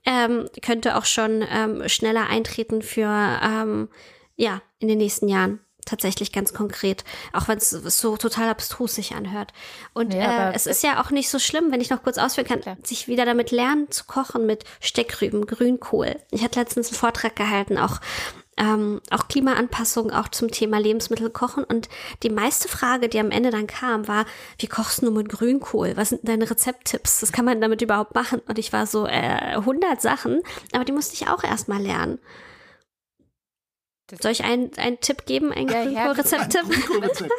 ähm, 0.07 0.49
könnte 0.63 0.97
auch 0.97 1.05
schon 1.05 1.45
ähm, 1.49 1.87
schneller 1.89 2.29
eintreten 2.29 2.81
für 2.81 3.09
ähm, 3.43 3.89
ja 4.37 4.63
in 4.79 4.89
den 4.89 4.99
nächsten 4.99 5.29
Jahren 5.29 5.61
tatsächlich 5.85 6.33
ganz 6.33 6.53
konkret, 6.55 7.05
auch 7.33 7.49
wenn 7.49 7.59
es 7.59 7.71
so 7.71 8.17
total 8.17 8.49
abstrus 8.49 8.95
sich 8.95 9.15
anhört. 9.15 9.53
Und 9.93 10.15
Ja, 10.15 10.51
äh, 10.51 10.55
es 10.55 10.67
ist 10.67 10.83
ja 10.83 11.03
auch 11.03 11.11
nicht 11.11 11.29
so 11.29 11.39
schlimm, 11.39 11.73
wenn 11.73 11.81
ich 11.81 11.91
noch 11.91 12.03
kurz 12.03 12.19
ausführen 12.19 12.47
kann, 12.47 12.61
Klar. 12.61 12.77
sich 12.83 13.09
wieder 13.09 13.25
damit 13.25 13.51
lernen 13.51 13.91
zu 13.91 14.05
kochen 14.05 14.47
mit 14.47 14.65
Steckrüben, 14.81 15.47
Grünkohl. 15.47 16.17
Ich 16.31 16.45
hatte 16.45 16.61
letztens 16.61 16.89
einen 16.89 16.99
Vortrag 16.99 17.37
gehalten, 17.37 17.79
auch 17.79 18.01
ähm, 18.59 19.01
auch 19.11 19.29
Klimaanpassung, 19.29 20.11
auch 20.11 20.29
zum 20.29 20.51
Thema 20.51 20.79
Lebensmittel 20.79 21.31
kochen. 21.31 21.65
Und 21.65 21.89
die 22.23 22.29
meiste 22.31 22.69
Frage, 22.69 23.09
die 23.09 23.19
am 23.19 23.31
Ende 23.31 23.51
dann 23.51 23.67
kam, 23.67 24.09
war, 24.09 24.27
wie 24.59 24.67
kochst 24.67 25.03
du 25.03 25.11
mit 25.11 25.29
Grünkohl? 25.31 25.97
Was 25.97 26.11
sind 26.11 26.29
deine 26.29 26.49
Rezepttipps? 26.51 27.23
Was 27.23 27.33
kann 27.33 27.47
man 27.47 27.61
damit 27.61 27.81
überhaupt 27.81 28.15
machen? 28.15 28.41
Und 28.47 28.59
ich 28.59 28.73
war 28.73 28.87
so, 28.87 29.07
äh, 29.07 29.57
100 29.57 30.03
Sachen, 30.03 30.43
aber 30.73 30.85
die 30.85 30.93
musste 30.93 31.15
ich 31.15 31.29
auch 31.29 31.43
erstmal 31.43 31.81
lernen. 31.81 32.19
Soll 34.21 34.33
ich 34.33 34.45
einen, 34.45 34.71
einen 34.77 35.01
Tipp 35.01 35.25
geben, 35.25 35.53
einen 35.53 35.69
Ja, 35.69 35.83
ja. 35.85 36.05
Grünkohlrezepttipp? 36.05 36.69
Grünkohlrezept. 36.69 37.33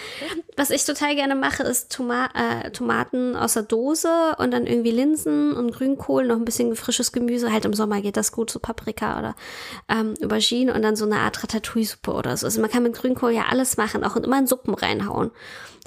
Was 0.56 0.70
ich 0.70 0.84
total 0.84 1.14
gerne 1.16 1.34
mache, 1.34 1.62
ist 1.64 1.92
Toma 1.92 2.28
äh, 2.34 2.70
Tomaten 2.70 3.34
aus 3.34 3.54
der 3.54 3.64
Dose 3.64 4.36
und 4.38 4.52
dann 4.52 4.66
irgendwie 4.66 4.92
Linsen 4.92 5.52
und 5.52 5.72
Grünkohl, 5.72 6.26
noch 6.26 6.36
ein 6.36 6.44
bisschen 6.44 6.76
frisches 6.76 7.12
Gemüse. 7.12 7.52
Halt 7.52 7.64
im 7.64 7.74
Sommer 7.74 8.00
geht 8.00 8.16
das 8.16 8.30
gut, 8.32 8.50
so 8.50 8.60
Paprika 8.60 9.18
oder 9.18 9.34
ähm, 9.88 10.14
Aubergine 10.22 10.72
und 10.74 10.82
dann 10.82 10.96
so 10.96 11.04
eine 11.04 11.18
Art 11.18 11.42
Ratatouille-Suppe 11.42 12.12
oder 12.12 12.36
so. 12.36 12.46
Also 12.46 12.60
man 12.60 12.70
kann 12.70 12.82
mit 12.84 12.94
Grünkohl 12.94 13.32
ja 13.32 13.46
alles 13.50 13.76
machen, 13.76 14.04
auch 14.04 14.16
immer 14.16 14.38
in 14.38 14.46
Suppen 14.46 14.74
reinhauen. 14.74 15.30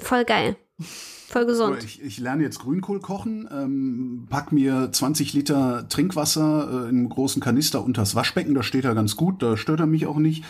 Voll 0.00 0.24
geil. 0.24 0.56
Voll 0.78 1.46
gesund. 1.46 1.82
Ich, 1.84 2.02
ich 2.02 2.18
lerne 2.18 2.42
jetzt 2.42 2.58
Grünkohl 2.58 3.00
kochen, 3.00 3.48
ähm, 3.50 4.26
pack 4.28 4.52
mir 4.52 4.90
20 4.90 5.32
Liter 5.32 5.88
Trinkwasser 5.88 6.68
äh, 6.68 6.88
in 6.90 6.98
einem 6.98 7.08
großen 7.08 7.40
Kanister 7.40 7.84
unters 7.84 8.14
Waschbecken, 8.14 8.54
da 8.54 8.62
steht 8.62 8.84
er 8.84 8.94
ganz 8.94 9.16
gut, 9.16 9.42
da 9.42 9.56
stört 9.56 9.80
er 9.80 9.86
mich 9.86 10.06
auch 10.06 10.18
nicht. 10.18 10.44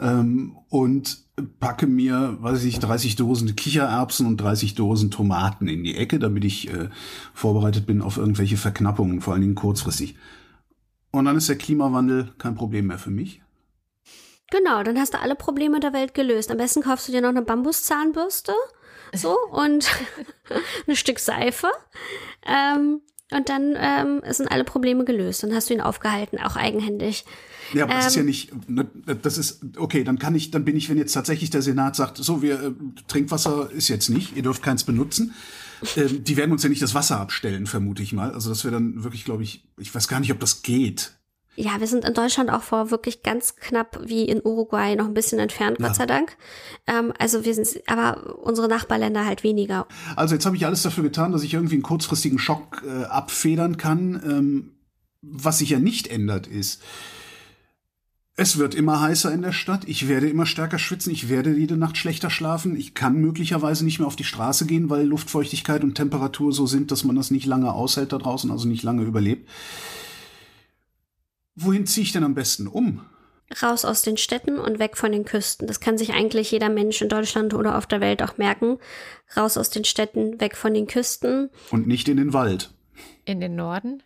Ähm, 0.00 0.56
und 0.68 1.24
packe 1.60 1.86
mir, 1.86 2.38
weiß 2.40 2.64
ich, 2.64 2.78
30 2.78 3.16
Dosen 3.16 3.56
Kichererbsen 3.56 4.26
und 4.26 4.38
30 4.38 4.74
Dosen 4.74 5.10
Tomaten 5.10 5.68
in 5.68 5.84
die 5.84 5.96
Ecke, 5.96 6.18
damit 6.18 6.44
ich 6.44 6.72
äh, 6.72 6.88
vorbereitet 7.34 7.86
bin 7.86 8.02
auf 8.02 8.16
irgendwelche 8.16 8.56
Verknappungen, 8.56 9.20
vor 9.20 9.32
allen 9.32 9.42
Dingen 9.42 9.54
kurzfristig. 9.54 10.16
Und 11.10 11.26
dann 11.26 11.36
ist 11.36 11.48
der 11.48 11.56
Klimawandel 11.56 12.32
kein 12.38 12.54
Problem 12.54 12.86
mehr 12.86 12.98
für 12.98 13.10
mich. 13.10 13.42
Genau, 14.50 14.82
dann 14.82 14.98
hast 14.98 15.14
du 15.14 15.20
alle 15.20 15.34
Probleme 15.34 15.80
der 15.80 15.92
Welt 15.92 16.14
gelöst. 16.14 16.50
Am 16.50 16.58
besten 16.58 16.82
kaufst 16.82 17.08
du 17.08 17.12
dir 17.12 17.22
noch 17.22 17.30
eine 17.30 17.42
Bambuszahnbürste. 17.42 18.52
So, 19.14 19.36
und 19.50 19.88
ein 20.86 20.96
Stück 20.96 21.18
Seife. 21.18 21.68
Ähm, 22.46 23.00
und 23.30 23.48
dann 23.48 23.74
ähm, 23.78 24.22
sind 24.30 24.50
alle 24.50 24.64
Probleme 24.64 25.04
gelöst. 25.04 25.42
Dann 25.42 25.54
hast 25.54 25.70
du 25.70 25.74
ihn 25.74 25.80
aufgehalten, 25.80 26.38
auch 26.38 26.56
eigenhändig. 26.56 27.24
Ja, 27.72 27.84
aber 27.84 27.94
das 27.94 28.08
ist 28.08 28.16
ja 28.16 28.20
Ähm. 28.20 28.26
nicht, 28.26 28.68
ne, 28.68 28.86
das 29.22 29.38
ist, 29.38 29.62
okay, 29.78 30.04
dann 30.04 30.18
kann 30.18 30.34
ich, 30.34 30.50
dann 30.50 30.64
bin 30.64 30.76
ich, 30.76 30.90
wenn 30.90 30.98
jetzt 30.98 31.14
tatsächlich 31.14 31.48
der 31.48 31.62
Senat 31.62 31.96
sagt, 31.96 32.18
so, 32.18 32.42
wir, 32.42 32.62
äh, 32.62 32.72
Trinkwasser 33.08 33.70
ist 33.70 33.88
jetzt 33.88 34.10
nicht, 34.10 34.36
ihr 34.36 34.42
dürft 34.42 34.62
keins 34.62 34.84
benutzen. 34.84 35.34
Ähm, 35.96 36.22
die 36.22 36.36
werden 36.36 36.52
uns 36.52 36.62
ja 36.62 36.68
nicht 36.68 36.82
das 36.82 36.94
Wasser 36.94 37.18
abstellen, 37.20 37.66
vermute 37.66 38.02
ich 38.02 38.12
mal. 38.12 38.32
Also 38.32 38.50
das 38.50 38.64
wäre 38.64 38.74
dann 38.74 39.02
wirklich, 39.02 39.24
glaube 39.24 39.42
ich, 39.42 39.64
ich 39.78 39.94
weiß 39.94 40.08
gar 40.08 40.20
nicht, 40.20 40.32
ob 40.32 40.40
das 40.40 40.62
geht. 40.62 41.14
Ja, 41.54 41.80
wir 41.80 41.86
sind 41.86 42.04
in 42.06 42.14
Deutschland 42.14 42.50
auch 42.50 42.62
vor 42.62 42.90
wirklich 42.90 43.22
ganz 43.22 43.56
knapp 43.56 44.00
wie 44.04 44.24
in 44.24 44.40
Uruguay 44.42 44.96
noch 44.96 45.04
ein 45.06 45.14
bisschen 45.14 45.38
entfernt, 45.38 45.78
Ja. 45.80 45.88
Gott 45.88 45.96
sei 45.96 46.06
Dank. 46.06 46.36
Ähm, 46.86 47.12
also 47.18 47.44
wir 47.44 47.54
sind, 47.54 47.68
aber 47.86 48.38
unsere 48.42 48.68
Nachbarländer 48.68 49.26
halt 49.26 49.42
weniger. 49.42 49.86
Also 50.16 50.34
jetzt 50.34 50.46
habe 50.46 50.56
ich 50.56 50.64
alles 50.64 50.82
dafür 50.82 51.04
getan, 51.04 51.32
dass 51.32 51.42
ich 51.42 51.52
irgendwie 51.52 51.74
einen 51.74 51.82
kurzfristigen 51.82 52.38
Schock 52.38 52.82
äh, 52.86 53.04
abfedern 53.04 53.76
kann. 53.76 54.22
Ähm, 54.24 54.72
was 55.20 55.58
sich 55.58 55.70
ja 55.70 55.78
nicht 55.78 56.08
ändert, 56.08 56.46
ist, 56.46 56.82
es 58.34 58.56
wird 58.56 58.74
immer 58.74 59.00
heißer 59.00 59.30
in 59.30 59.42
der 59.42 59.52
Stadt. 59.52 59.86
Ich 59.86 60.08
werde 60.08 60.28
immer 60.30 60.46
stärker 60.46 60.78
schwitzen. 60.78 61.12
Ich 61.12 61.28
werde 61.28 61.54
jede 61.54 61.76
Nacht 61.76 61.98
schlechter 61.98 62.30
schlafen. 62.30 62.76
Ich 62.76 62.94
kann 62.94 63.16
möglicherweise 63.16 63.84
nicht 63.84 63.98
mehr 63.98 64.08
auf 64.08 64.16
die 64.16 64.24
Straße 64.24 64.64
gehen, 64.64 64.88
weil 64.88 65.04
Luftfeuchtigkeit 65.04 65.84
und 65.84 65.94
Temperatur 65.96 66.52
so 66.52 66.66
sind, 66.66 66.90
dass 66.90 67.04
man 67.04 67.14
das 67.14 67.30
nicht 67.30 67.44
lange 67.44 67.72
aushält 67.72 68.12
da 68.12 68.16
draußen, 68.18 68.50
also 68.50 68.66
nicht 68.66 68.82
lange 68.82 69.02
überlebt. 69.02 69.48
Wohin 71.54 71.86
ziehe 71.86 72.04
ich 72.04 72.12
denn 72.12 72.24
am 72.24 72.34
besten 72.34 72.66
um? 72.66 73.04
Raus 73.60 73.84
aus 73.84 74.02
den 74.02 74.16
Städten 74.16 74.58
und 74.58 74.78
weg 74.78 74.96
von 74.96 75.12
den 75.12 75.24
Küsten. 75.24 75.66
Das 75.66 75.80
kann 75.80 75.98
sich 75.98 76.14
eigentlich 76.14 76.50
jeder 76.50 76.70
Mensch 76.70 77.02
in 77.02 77.10
Deutschland 77.10 77.52
oder 77.52 77.76
auf 77.76 77.86
der 77.86 78.00
Welt 78.00 78.22
auch 78.22 78.38
merken. 78.38 78.78
Raus 79.36 79.58
aus 79.58 79.68
den 79.68 79.84
Städten, 79.84 80.40
weg 80.40 80.56
von 80.56 80.72
den 80.72 80.86
Küsten. 80.86 81.50
Und 81.70 81.86
nicht 81.86 82.08
in 82.08 82.16
den 82.16 82.32
Wald. 82.32 82.72
In 83.24 83.40
den 83.40 83.54
Norden? 83.54 84.02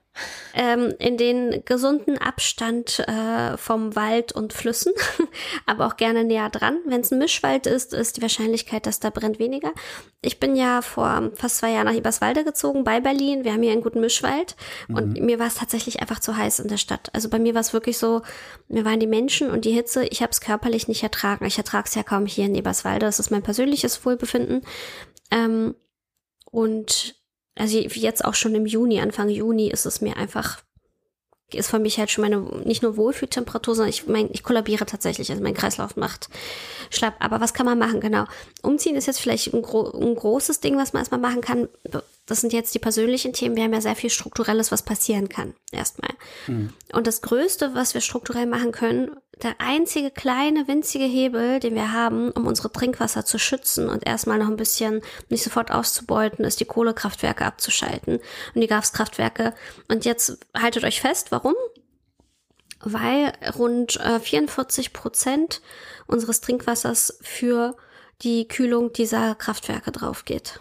Ähm, 0.55 0.95
in 0.99 1.17
den 1.17 1.65
gesunden 1.65 2.19
Abstand 2.19 3.01
äh, 3.01 3.57
vom 3.57 3.97
Wald 3.97 4.33
und 4.33 4.53
Flüssen, 4.53 4.93
aber 5.67 5.87
auch 5.87 5.97
gerne 5.97 6.25
näher 6.25 6.51
dran. 6.51 6.79
Wenn 6.87 7.01
es 7.01 7.11
ein 7.11 7.19
Mischwald 7.19 7.67
ist, 7.67 7.93
ist 7.93 8.17
die 8.17 8.23
Wahrscheinlichkeit, 8.23 8.87
dass 8.87 9.01
da 9.01 9.11
brennt, 9.11 9.39
weniger. 9.39 9.73
Ich 10.23 10.41
bin 10.41 10.57
ja 10.57 10.83
vor 10.83 11.31
fast 11.35 11.59
zwei 11.59 11.73
Jahren 11.73 11.87
nach 11.87 11.95
Eberswalde 11.95 12.45
gezogen, 12.45 12.85
bei 12.85 13.01
Berlin. 13.01 13.45
Wir 13.45 13.53
haben 13.53 13.63
hier 13.63 13.73
einen 13.73 13.83
guten 13.83 14.01
Mischwald 14.01 14.57
und 14.89 15.21
mir 15.21 15.39
war 15.39 15.47
es 15.47 15.55
tatsächlich 15.55 16.01
einfach 16.01 16.21
zu 16.21 16.37
heiß 16.37 16.61
in 16.61 16.69
der 16.69 16.77
Stadt. 16.79 17.11
Also 17.13 17.29
bei 17.29 17.39
mir 17.39 17.55
war 17.55 17.61
es 17.61 17.73
wirklich 17.73 17.99
so, 17.99 18.23
mir 18.69 18.85
waren 18.85 19.01
die 19.01 19.07
Menschen 19.07 19.51
und 19.51 19.65
die 19.65 19.73
Hitze, 19.73 20.05
ich 20.07 20.23
habe 20.23 20.31
es 20.31 20.41
körperlich 20.41 20.89
nicht 20.89 21.03
ertragen. 21.03 21.45
Ich 21.45 21.59
ertrage 21.59 21.87
es 21.89 21.95
ja 21.95 22.03
kaum 22.03 22.27
hier 22.27 22.47
in 22.47 22.55
Eberswalde. 22.55 23.07
Das 23.07 23.21
ist 23.21 23.31
mein 23.31 23.43
persönliches 23.43 24.05
Wohlbefinden. 24.05 24.63
Ähm, 25.31 25.75
und 26.51 27.17
also 27.57 27.79
jetzt 27.79 28.25
auch 28.25 28.35
schon 28.35 28.55
im 28.55 28.67
Juni, 28.67 29.01
Anfang 29.01 29.29
Juni 29.29 29.69
ist 29.69 29.87
es 29.87 30.01
mir 30.01 30.17
einfach, 30.17 30.61
ist 31.53 31.71
für 31.71 31.79
mich 31.79 31.99
halt 31.99 32.11
schon 32.11 32.23
meine, 32.23 32.39
nicht 32.65 32.83
nur 32.83 32.97
Wohlfühltemperatur, 32.97 33.75
sondern 33.75 33.91
ich 33.91 34.07
mein, 34.07 34.29
ich 34.33 34.43
kollabiere 34.43 34.85
tatsächlich, 34.85 35.31
also 35.31 35.43
mein 35.43 35.55
Kreislauf 35.55 35.97
macht 35.97 36.29
schlapp. 36.91 37.15
Aber 37.19 37.41
was 37.41 37.55
kann 37.55 37.67
man 37.67 37.79
machen? 37.79 38.01
Genau. 38.01 38.25
Umziehen 38.63 38.97
ist 38.97 39.07
jetzt 39.07 39.21
vielleicht 39.21 39.55
ein, 39.55 39.63
gro 39.63 39.91
ein 39.91 40.15
großes 40.15 40.61
Ding, 40.61 40.77
was 40.77 40.93
man 40.93 41.01
erstmal 41.01 41.21
machen 41.21 41.41
kann. 41.41 41.69
Das 42.27 42.41
sind 42.41 42.53
jetzt 42.53 42.75
die 42.75 42.81
persönlichen 42.81 43.33
Themen. 43.33 43.55
Wir 43.55 43.63
haben 43.63 43.73
ja 43.73 43.81
sehr 43.81 43.95
viel 43.95 44.11
Strukturelles, 44.11 44.73
was 44.73 44.83
passieren 44.83 45.29
kann. 45.29 45.55
Erstmal. 45.71 46.11
Und 46.93 47.07
das 47.07 47.23
Größte, 47.23 47.75
was 47.75 47.95
wir 47.95 48.01
strukturell 48.01 48.47
machen 48.47 48.73
können, 48.73 49.13
der 49.43 49.55
einzige 49.59 50.11
kleine, 50.11 50.67
winzige 50.67 51.05
Hebel, 51.05 51.61
den 51.61 51.75
wir 51.75 51.93
haben, 51.93 52.33
um 52.33 52.47
unsere 52.47 52.73
Trinkwasser 52.73 53.25
zu 53.25 53.39
schützen 53.39 53.89
und 53.89 54.05
erstmal 54.07 54.39
noch 54.39 54.49
ein 54.49 54.57
bisschen 54.57 55.03
nicht 55.29 55.45
sofort 55.45 55.71
auszubeuten, 55.71 56.45
ist 56.45 56.59
die 56.59 56.65
Kohlekraftwerke 56.65 57.45
abzuschalten 57.45 58.19
und 58.55 58.61
die 58.61 58.67
Gaskraftwerke. 58.67 59.55
Und 59.89 60.05
jetzt 60.05 60.39
haltet 60.57 60.85
euch 60.85 61.01
fest, 61.01 61.31
warum? 61.31 61.55
Weil 62.81 63.33
rund 63.57 64.01
äh, 64.01 64.19
44 64.19 64.93
Prozent 64.93 65.61
unseres 66.07 66.41
Trinkwassers 66.41 67.19
für 67.21 67.77
die 68.23 68.49
Kühlung 68.49 68.93
dieser 68.93 69.35
Kraftwerke 69.35 69.93
drauf 69.93 70.25
geht. 70.25 70.61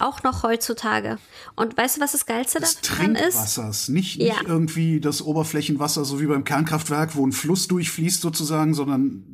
Auch 0.00 0.22
noch 0.22 0.42
heutzutage. 0.42 1.18
Und 1.56 1.76
weißt 1.76 1.96
du, 1.96 2.00
was 2.00 2.12
das 2.12 2.26
Geilste 2.26 2.60
Des 2.60 2.80
daran 2.80 3.14
ist? 3.14 3.22
Trinkwassers, 3.22 3.88
nicht, 3.88 4.16
Ja. 4.16 4.34
nicht 4.34 4.48
irgendwie 4.48 5.00
das 5.00 5.22
Oberflächenwasser, 5.22 6.04
so 6.04 6.20
wie 6.20 6.26
beim 6.26 6.44
Kernkraftwerk, 6.44 7.14
wo 7.16 7.26
ein 7.26 7.32
Fluss 7.32 7.68
durchfließt 7.68 8.20
sozusagen, 8.20 8.74
sondern 8.74 9.24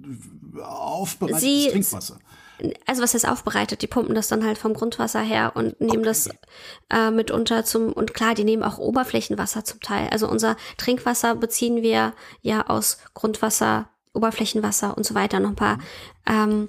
aufbereitetes 0.62 1.42
Sie- 1.42 1.68
Trinkwasser. 1.70 2.18
also 2.86 3.02
was 3.02 3.14
heißt 3.14 3.26
aufbereitet, 3.26 3.80
die 3.82 3.86
pumpen 3.86 4.14
das 4.14 4.28
dann 4.28 4.44
halt 4.44 4.58
vom 4.58 4.74
Grundwasser 4.74 5.20
her 5.22 5.52
und 5.54 5.80
nehmen 5.80 6.02
das 6.02 6.28
äh, 6.90 7.10
mitunter 7.10 7.64
zum, 7.64 7.92
und 7.92 8.12
klar, 8.12 8.34
die 8.34 8.44
nehmen 8.44 8.62
auch 8.62 8.76
Oberflächenwasser 8.78 9.64
zum 9.64 9.80
Teil. 9.80 10.08
Also 10.10 10.28
unser 10.28 10.56
Trinkwasser 10.76 11.36
beziehen 11.36 11.82
wir 11.82 12.12
ja 12.42 12.66
aus 12.66 12.98
Grundwasser, 13.14 13.88
Oberflächenwasser 14.12 14.96
und 14.96 15.06
so 15.06 15.14
weiter, 15.14 15.40
noch 15.40 15.50
ein 15.50 15.56
paar. 15.56 15.78
Ähm, 16.26 16.68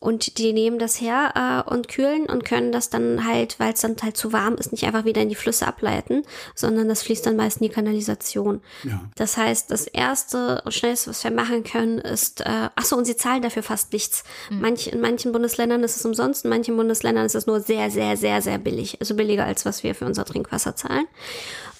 Und 0.00 0.38
die 0.38 0.52
nehmen 0.52 0.78
das 0.78 1.00
her 1.00 1.64
äh, 1.66 1.74
und 1.74 1.88
kühlen 1.88 2.26
und 2.26 2.44
können 2.44 2.70
das 2.70 2.88
dann 2.88 3.26
halt, 3.26 3.58
weil 3.58 3.72
es 3.72 3.80
dann 3.80 3.96
halt 4.00 4.16
zu 4.16 4.32
warm 4.32 4.54
ist, 4.54 4.70
nicht 4.70 4.84
einfach 4.84 5.04
wieder 5.04 5.22
in 5.22 5.28
die 5.28 5.34
Flüsse 5.34 5.66
ableiten, 5.66 6.22
sondern 6.54 6.88
das 6.88 7.02
fließt 7.02 7.26
dann 7.26 7.34
meist 7.34 7.60
in 7.60 7.66
die 7.66 7.74
Kanalisation. 7.74 8.62
Ja. 8.84 9.00
Das 9.16 9.36
heißt, 9.36 9.72
das 9.72 9.88
erste 9.88 10.62
und 10.64 10.72
schnellste, 10.72 11.10
was 11.10 11.24
wir 11.24 11.32
machen 11.32 11.64
können, 11.64 11.98
ist, 11.98 12.42
äh, 12.42 12.68
ach 12.76 12.84
so, 12.84 12.96
und 12.96 13.06
sie 13.06 13.16
zahlen 13.16 13.42
dafür 13.42 13.64
fast 13.64 13.92
nichts. 13.92 14.22
Mhm. 14.50 14.60
Manch, 14.60 14.86
in 14.86 15.00
manchen 15.00 15.32
Bundesländern 15.32 15.82
ist 15.82 15.96
es 15.96 16.04
umsonst, 16.04 16.44
in 16.44 16.50
manchen 16.50 16.76
Bundesländern 16.76 17.26
ist 17.26 17.34
es 17.34 17.48
nur 17.48 17.60
sehr, 17.60 17.90
sehr, 17.90 18.16
sehr, 18.16 18.40
sehr 18.40 18.58
billig. 18.58 18.98
Also 19.00 19.16
billiger 19.16 19.46
als 19.46 19.66
was 19.66 19.82
wir 19.82 19.96
für 19.96 20.06
unser 20.06 20.24
Trinkwasser 20.24 20.76
zahlen. 20.76 21.06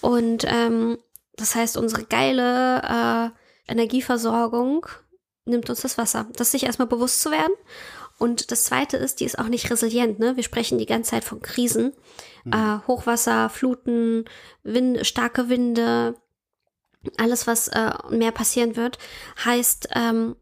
Und 0.00 0.44
ähm, 0.44 0.98
das 1.36 1.54
heißt, 1.54 1.76
unsere 1.76 2.02
geile 2.02 2.82
äh, 3.68 3.72
Energieversorgung 3.72 4.86
nimmt 5.44 5.70
uns 5.70 5.82
das 5.82 5.98
Wasser. 5.98 6.26
Das 6.34 6.50
sich 6.50 6.64
erstmal 6.64 6.88
bewusst 6.88 7.22
zu 7.22 7.30
werden 7.30 7.52
und 8.18 8.50
das 8.50 8.64
Zweite 8.64 8.96
ist, 8.96 9.20
die 9.20 9.24
ist 9.24 9.38
auch 9.38 9.48
nicht 9.48 9.70
resilient. 9.70 10.18
Ne? 10.18 10.36
Wir 10.36 10.42
sprechen 10.42 10.78
die 10.78 10.86
ganze 10.86 11.12
Zeit 11.12 11.24
von 11.24 11.40
Krisen. 11.40 11.92
Mhm. 12.44 12.52
Äh, 12.52 12.78
Hochwasser, 12.86 13.48
Fluten, 13.48 14.24
Wind, 14.64 15.06
starke 15.06 15.48
Winde, 15.48 16.14
alles, 17.16 17.46
was 17.46 17.68
äh, 17.68 17.92
mehr 18.10 18.32
passieren 18.32 18.76
wird, 18.76 18.98
heißt, 19.44 19.90
ähm, 19.94 20.36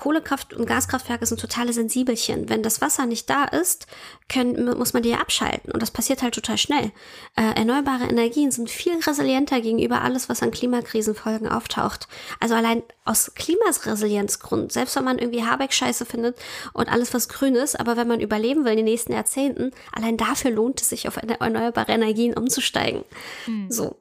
Kohlekraft- 0.00 0.54
und 0.54 0.66
Gaskraftwerke 0.66 1.26
sind 1.26 1.40
totale 1.40 1.72
Sensibelchen. 1.72 2.48
Wenn 2.48 2.62
das 2.62 2.80
Wasser 2.80 3.06
nicht 3.06 3.28
da 3.28 3.44
ist, 3.44 3.86
können, 4.28 4.76
muss 4.78 4.92
man 4.92 5.02
die 5.02 5.10
ja 5.10 5.18
abschalten. 5.18 5.70
Und 5.70 5.82
das 5.82 5.90
passiert 5.90 6.22
halt 6.22 6.34
total 6.34 6.58
schnell. 6.58 6.90
Äh, 7.36 7.54
erneuerbare 7.54 8.04
Energien 8.04 8.50
sind 8.50 8.70
viel 8.70 8.98
resilienter 9.00 9.60
gegenüber 9.60 10.02
alles, 10.02 10.28
was 10.28 10.42
an 10.42 10.50
Klimakrisenfolgen 10.50 11.48
auftaucht. 11.48 12.08
Also 12.40 12.54
allein 12.54 12.82
aus 13.04 13.32
Klimaresilienzgrund, 13.34 14.72
selbst 14.72 14.96
wenn 14.96 15.04
man 15.04 15.18
irgendwie 15.18 15.44
Habeck-Scheiße 15.44 16.06
findet 16.06 16.36
und 16.72 16.90
alles, 16.90 17.12
was 17.12 17.28
grün 17.28 17.54
ist, 17.54 17.78
aber 17.78 17.96
wenn 17.96 18.08
man 18.08 18.20
überleben 18.20 18.64
will 18.64 18.72
in 18.72 18.78
den 18.78 18.86
nächsten 18.86 19.12
Jahrzehnten, 19.12 19.72
allein 19.92 20.16
dafür 20.16 20.50
lohnt 20.50 20.80
es 20.80 20.88
sich, 20.88 21.08
auf 21.08 21.16
erneuerbare 21.16 21.92
Energien 21.92 22.34
umzusteigen. 22.34 23.04
Mhm. 23.46 23.70
So. 23.70 23.96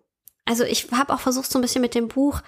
Also 0.45 0.63
ich 0.63 0.91
habe 0.91 1.13
auch 1.13 1.19
versucht, 1.19 1.51
so 1.51 1.59
ein 1.59 1.61
bisschen 1.61 1.81
mit 1.81 1.93
dem 1.93 2.07
Buch 2.07 2.41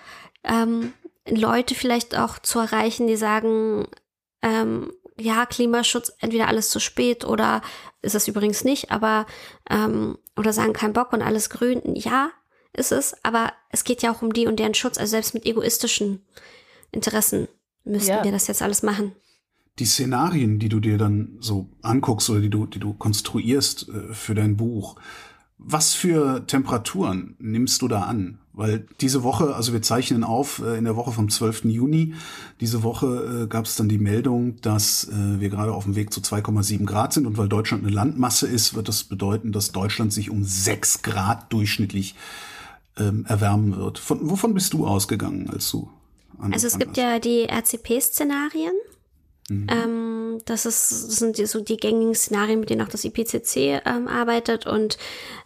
ähm, 0.43 0.93
Leute 1.27 1.75
vielleicht 1.75 2.17
auch 2.17 2.39
zu 2.39 2.59
erreichen, 2.59 3.07
die 3.07 3.15
sagen, 3.15 3.87
ähm, 4.41 4.91
ja, 5.19 5.45
Klimaschutz, 5.45 6.13
entweder 6.19 6.47
alles 6.47 6.69
zu 6.69 6.79
spät 6.79 7.25
oder 7.25 7.61
ist 8.01 8.15
es 8.15 8.27
übrigens 8.27 8.63
nicht, 8.63 8.91
aber 8.91 9.25
ähm, 9.69 10.17
oder 10.35 10.53
sagen 10.53 10.73
kein 10.73 10.93
Bock 10.93 11.13
und 11.13 11.21
alles 11.21 11.49
grün. 11.49 11.81
Ja, 11.95 12.31
ist 12.73 12.91
es, 12.91 13.15
aber 13.23 13.53
es 13.69 13.83
geht 13.83 14.01
ja 14.01 14.11
auch 14.11 14.21
um 14.21 14.33
die 14.33 14.47
und 14.47 14.59
deren 14.59 14.73
Schutz. 14.73 14.97
Also 14.97 15.11
selbst 15.11 15.33
mit 15.33 15.45
egoistischen 15.45 16.25
Interessen 16.91 17.47
müssten 17.83 18.11
ja. 18.11 18.23
wir 18.23 18.31
das 18.31 18.47
jetzt 18.47 18.61
alles 18.61 18.83
machen. 18.83 19.13
Die 19.79 19.85
Szenarien, 19.85 20.59
die 20.59 20.69
du 20.69 20.79
dir 20.79 20.97
dann 20.97 21.37
so 21.39 21.69
anguckst 21.81 22.29
oder 22.29 22.41
die 22.41 22.49
du, 22.49 22.65
die 22.65 22.79
du 22.79 22.93
konstruierst 22.93 23.89
äh, 23.89 24.13
für 24.13 24.35
dein 24.35 24.57
Buch, 24.57 24.97
was 25.57 25.93
für 25.93 26.45
Temperaturen 26.47 27.35
nimmst 27.39 27.81
du 27.81 27.87
da 27.87 28.03
an? 28.03 28.40
Weil 28.53 28.85
diese 28.99 29.23
Woche, 29.23 29.55
also 29.55 29.71
wir 29.71 29.81
zeichnen 29.81 30.23
auf 30.25 30.59
äh, 30.59 30.77
in 30.77 30.83
der 30.83 30.95
Woche 30.97 31.11
vom 31.13 31.29
12. 31.29 31.65
Juni, 31.65 32.15
diese 32.59 32.83
Woche 32.83 33.43
äh, 33.43 33.47
gab 33.47 33.65
es 33.65 33.77
dann 33.77 33.87
die 33.87 33.97
Meldung, 33.97 34.59
dass 34.61 35.05
äh, 35.05 35.39
wir 35.39 35.49
gerade 35.49 35.73
auf 35.73 35.85
dem 35.85 35.95
Weg 35.95 36.11
zu 36.13 36.19
2,7 36.19 36.85
Grad 36.85 37.13
sind 37.13 37.25
und 37.27 37.37
weil 37.37 37.47
Deutschland 37.47 37.83
eine 37.83 37.93
Landmasse 37.93 38.47
ist, 38.47 38.73
wird 38.73 38.89
das 38.89 39.05
bedeuten, 39.05 39.53
dass 39.53 39.71
Deutschland 39.71 40.11
sich 40.11 40.29
um 40.29 40.43
6 40.43 41.01
Grad 41.01 41.51
durchschnittlich 41.53 42.15
ähm, 42.97 43.25
erwärmen 43.27 43.77
wird. 43.77 43.99
Von, 43.99 44.29
wovon 44.29 44.53
bist 44.53 44.73
du 44.73 44.85
ausgegangen, 44.85 45.49
als 45.49 45.71
du 45.71 45.89
Also 46.39 46.67
es 46.67 46.77
gibt 46.77 46.91
hast? 46.91 46.97
ja 46.97 47.19
die 47.19 47.47
RCP-Szenarien. 47.49 48.73
Mhm. 49.51 49.67
Ähm, 49.69 50.41
das, 50.45 50.65
ist, 50.65 50.91
das 50.91 51.15
sind 51.17 51.35
so 51.35 51.59
die 51.59 51.77
gängigen 51.77 52.15
Szenarien, 52.15 52.59
mit 52.61 52.69
denen 52.69 52.81
auch 52.81 52.89
das 52.89 53.03
IPCC 53.03 53.81
ähm, 53.85 54.07
arbeitet. 54.07 54.65
Und 54.65 54.97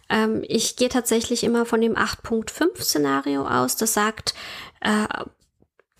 ähm, 0.08 0.44
ich 0.46 0.76
gehe 0.76 0.88
tatsächlich 0.88 1.42
immer 1.42 1.66
von 1.66 1.80
dem 1.80 1.96
8.5-Szenario 1.96 3.46
aus. 3.46 3.76
Das 3.76 3.94
sagt, 3.94 4.34
äh, 4.80 5.06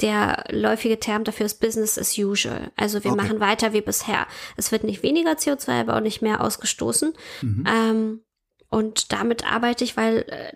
der 0.00 0.44
läufige 0.50 1.00
Term 1.00 1.24
dafür 1.24 1.46
ist 1.46 1.60
Business 1.60 1.98
as 1.98 2.16
usual. 2.16 2.70
Also 2.76 3.02
wir 3.02 3.12
okay. 3.12 3.22
machen 3.22 3.40
weiter 3.40 3.72
wie 3.72 3.80
bisher. 3.80 4.26
Es 4.56 4.70
wird 4.70 4.84
nicht 4.84 5.02
weniger 5.02 5.32
CO2, 5.32 5.80
aber 5.80 5.96
auch 5.96 6.00
nicht 6.00 6.22
mehr 6.22 6.42
ausgestoßen. 6.42 7.12
Mhm. 7.42 7.64
Ähm, 7.66 8.20
und 8.68 9.12
damit 9.12 9.50
arbeite 9.50 9.84
ich, 9.84 9.96
weil 9.96 10.18
äh, 10.28 10.52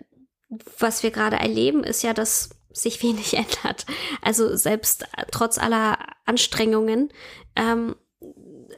was 0.79 1.03
wir 1.03 1.11
gerade 1.11 1.37
erleben, 1.37 1.83
ist 1.83 2.03
ja, 2.03 2.13
dass 2.13 2.49
sich 2.73 3.01
wenig 3.03 3.33
ändert. 3.37 3.85
Also 4.21 4.55
selbst 4.55 5.05
trotz 5.31 5.57
aller 5.57 5.97
Anstrengungen 6.25 7.09
ähm, 7.55 7.95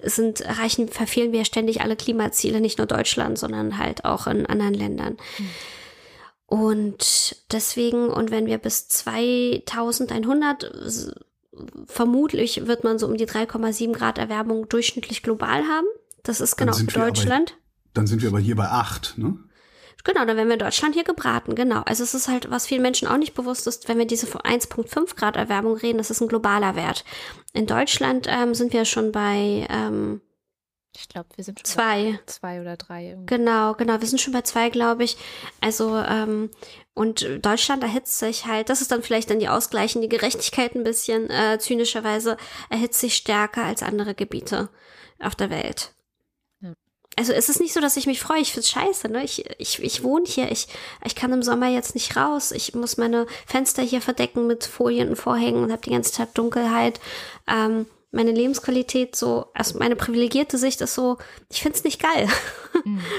sind, 0.04 0.42
erreichen, 0.42 0.90
verfehlen 0.90 1.32
wir 1.32 1.46
ständig 1.46 1.82
alle 1.82 1.96
Klimaziele, 1.96 2.60
nicht 2.60 2.78
nur 2.78 2.88
Deutschland, 2.88 3.38
sondern 3.38 3.78
halt 3.78 4.06
auch 4.06 4.28
in 4.28 4.46
anderen 4.46 4.74
Ländern. 4.74 5.18
Mhm. 5.38 5.50
Und 6.46 7.36
deswegen, 7.52 8.10
und 8.10 8.30
wenn 8.30 8.46
wir 8.46 8.58
bis 8.58 8.88
2100 8.88 10.72
vermutlich 11.86 12.68
wird 12.68 12.84
man 12.84 13.00
so 13.00 13.08
um 13.08 13.18
die 13.18 13.28
3,7 13.28 13.94
Grad 13.94 14.18
Erwärmung 14.18 14.68
durchschnittlich 14.70 15.24
global 15.24 15.64
haben. 15.64 15.88
Das 16.24 16.42
ist 16.42 16.56
genau 16.56 16.78
Deutschland. 16.78 17.52
Aber, 17.52 17.92
dann 17.94 18.08
sind 18.08 18.22
wir 18.22 18.30
aber 18.30 18.40
hier 18.40 18.56
bei 18.56 18.70
8, 18.70 19.18
ne? 19.18 19.38
Genau, 20.06 20.26
dann 20.26 20.36
werden 20.36 20.50
wir 20.50 20.56
in 20.56 20.60
Deutschland 20.60 20.96
hier 20.96 21.06
gebraten, 21.06 21.56
genau. 21.56 21.82
Also 21.86 22.04
es 22.04 22.14
ist 22.14 22.28
halt, 22.28 22.50
was 22.52 22.68
vielen 22.68 22.82
Menschen 22.82 23.08
auch 23.08 23.18
nicht 23.18 23.34
bewusst 23.34 23.68
ist, 23.68 23.88
wenn 23.88 23.98
wir 23.98 24.06
diese 24.06 24.28
1,5 24.28 25.16
Grad 25.16 25.38
Erwärmung 25.38 25.78
reden, 25.78 25.98
das 25.98 26.12
ist 26.12 26.20
ein 26.20 26.28
globaler 26.28 26.76
Wert. 26.76 27.06
In 27.54 27.68
Deutschland 27.68 28.28
ähm, 28.30 28.54
sind 28.54 28.74
wir 28.74 28.84
schon 28.84 29.14
bei 29.14 29.66
ähm, 29.70 30.22
ich 30.96 31.10
glaube, 31.10 31.30
wir 31.36 31.44
sind 31.44 31.60
schon 31.60 31.66
zwei. 31.66 32.12
Bei 32.12 32.20
zwei 32.28 32.62
oder 32.62 32.78
drei. 32.78 33.10
Irgendwie. 33.10 33.36
Genau, 33.36 33.74
genau. 33.74 34.00
Wir 34.00 34.08
sind 34.08 34.22
schon 34.22 34.34
bei 34.34 34.42
zwei, 34.42 34.70
glaube 34.70 35.04
ich. 35.04 35.18
Also, 35.60 35.98
ähm, 35.98 36.52
und 36.94 37.28
Deutschland 37.42 37.82
erhitzt 37.84 38.20
sich 38.20 38.46
halt, 38.46 38.70
das 38.70 38.82
ist 38.82 38.92
dann 38.92 39.02
vielleicht 39.02 39.32
dann 39.32 39.40
die 39.40 39.50
ausgleichende 39.50 40.08
Gerechtigkeit 40.08 40.76
ein 40.76 40.84
bisschen, 40.84 41.30
äh, 41.32 41.58
zynischerweise, 41.60 42.38
erhitzt 42.70 43.00
sich 43.00 43.16
stärker 43.16 43.64
als 43.64 43.82
andere 43.82 44.14
Gebiete 44.14 44.70
auf 45.20 45.34
der 45.36 45.50
Welt 45.50 45.93
also 47.18 47.34
es 47.34 47.50
ist 47.50 47.60
nicht 47.60 47.74
so, 47.74 47.80
dass 47.80 47.98
ich 47.98 48.08
mich 48.08 48.20
freue. 48.20 48.42
Ich 48.42 48.54
find's 48.54 48.70
scheiße, 48.70 49.10
ne? 49.10 49.24
Ich, 49.24 49.46
ich, 49.60 49.82
ich 49.82 50.04
wohne 50.04 50.26
hier. 50.26 50.52
Ich, 50.52 50.68
ich 51.06 51.16
kann 51.16 51.32
im 51.32 51.44
Sommer 51.44 51.68
jetzt 51.68 51.96
nicht 51.96 52.16
raus. 52.16 52.52
Ich 52.52 52.74
muss 52.74 52.98
meine 52.98 53.28
Fenster 53.46 53.84
hier 53.84 54.02
verdecken 54.02 54.48
mit 54.48 54.64
Folien 54.64 55.10
und 55.10 55.16
Vorhängen 55.16 55.64
und 55.64 55.72
habe 55.72 55.82
die 55.82 55.92
ganze 55.92 56.12
Zeit 56.12 56.38
Dunkelheit. 56.38 57.00
Ähm, 57.48 57.86
meine 58.12 58.32
Lebensqualität 58.32 59.16
so, 59.16 59.48
also 59.54 59.80
meine 59.80 59.96
privilegierte 59.96 60.58
Sicht 60.58 60.82
ist 60.82 60.94
so, 60.94 61.18
ich 61.50 61.62
find's 61.62 61.84
nicht 61.84 62.02
geil. 62.02 62.28
Mhm. 62.84 63.02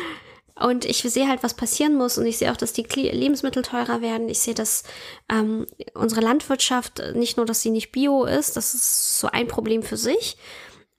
Und 0.56 0.84
ich 0.84 0.98
sehe 0.98 1.28
halt, 1.28 1.42
was 1.42 1.54
passieren 1.54 1.96
muss. 1.96 2.16
Und 2.16 2.26
ich 2.26 2.38
sehe 2.38 2.52
auch, 2.52 2.56
dass 2.56 2.72
die 2.72 2.84
Lebensmittel 2.84 3.62
teurer 3.62 4.00
werden. 4.00 4.28
Ich 4.28 4.38
sehe, 4.38 4.54
dass 4.54 4.84
ähm, 5.28 5.66
unsere 5.94 6.20
Landwirtschaft 6.20 7.02
nicht 7.14 7.36
nur, 7.36 7.44
dass 7.44 7.60
sie 7.60 7.70
nicht 7.70 7.90
bio 7.90 8.24
ist, 8.24 8.56
das 8.56 8.72
ist 8.72 9.18
so 9.18 9.26
ein 9.26 9.48
Problem 9.48 9.82
für 9.82 9.96
sich. 9.96 10.36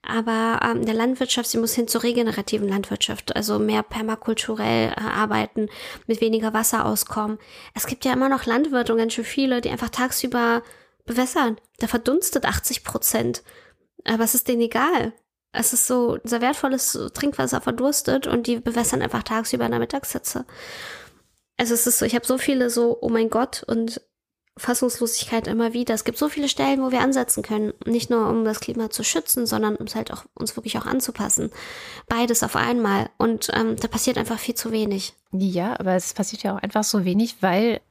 Aber 0.07 0.59
ähm, 0.63 0.85
der 0.85 0.93
Landwirtschaft, 0.93 1.49
sie 1.49 1.57
muss 1.57 1.73
hin 1.73 1.87
zur 1.87 2.03
regenerativen 2.03 2.67
Landwirtschaft, 2.67 3.35
also 3.35 3.59
mehr 3.59 3.83
permakulturell 3.83 4.89
äh, 4.89 5.01
arbeiten, 5.01 5.69
mit 6.07 6.21
weniger 6.21 6.53
Wasser 6.53 6.85
auskommen. 6.85 7.39
Es 7.73 7.87
gibt 7.87 8.05
ja 8.05 8.13
immer 8.13 8.29
noch 8.29 8.45
Landwirte 8.45 8.93
und 8.93 8.99
ganz 8.99 9.13
schön 9.13 9.25
viele, 9.25 9.61
die 9.61 9.69
einfach 9.69 9.89
tagsüber 9.89 10.63
bewässern. 11.05 11.57
Da 11.79 11.87
verdunstet 11.87 12.45
80 12.45 12.83
Prozent. 12.83 13.43
Aber 14.05 14.23
es 14.23 14.35
ist 14.35 14.47
denen 14.47 14.61
egal. 14.61 15.13
Es 15.51 15.73
ist 15.73 15.87
so, 15.87 16.17
unser 16.21 16.41
wertvolles 16.41 16.97
Trinkwasser 17.13 17.61
verdurstet 17.61 18.27
und 18.27 18.47
die 18.47 18.59
bewässern 18.59 19.01
einfach 19.01 19.23
tagsüber 19.23 19.65
in 19.65 19.71
der 19.71 19.79
Mittagshitze. 19.79 20.45
Also 21.57 21.73
es 21.73 21.87
ist 21.87 21.99
so, 21.99 22.05
ich 22.05 22.15
habe 22.15 22.25
so 22.25 22.37
viele 22.37 22.69
so, 22.69 22.97
oh 23.01 23.09
mein 23.09 23.29
Gott, 23.29 23.63
und 23.65 24.01
Fassungslosigkeit 24.57 25.47
immer 25.47 25.73
wieder. 25.73 25.93
Es 25.93 26.05
gibt 26.05 26.17
so 26.17 26.29
viele 26.29 26.47
Stellen, 26.47 26.81
wo 26.81 26.91
wir 26.91 27.01
ansetzen 27.01 27.43
können. 27.43 27.73
Nicht 27.85 28.09
nur, 28.09 28.29
um 28.29 28.45
das 28.45 28.61
Klima 28.61 28.89
zu 28.89 29.03
schützen, 29.03 29.45
sondern 29.45 29.75
um 29.75 29.85
es 29.85 29.95
halt 29.95 30.13
auch, 30.13 30.23
uns 30.33 30.55
wirklich 30.55 30.77
auch 30.77 30.85
anzupassen. 30.85 31.51
Beides 32.07 32.41
auf 32.41 32.55
einmal. 32.55 33.09
Und 33.17 33.51
ähm, 33.53 33.75
da 33.75 33.87
passiert 33.89 34.17
einfach 34.17 34.39
viel 34.39 34.55
zu 34.55 34.71
wenig. 34.71 35.13
Ja, 35.31 35.77
aber 35.77 35.95
es 35.95 36.13
passiert 36.13 36.43
ja 36.43 36.55
auch 36.55 36.61
einfach 36.61 36.85
so 36.85 37.03
wenig, 37.03 37.37
weil 37.41 37.81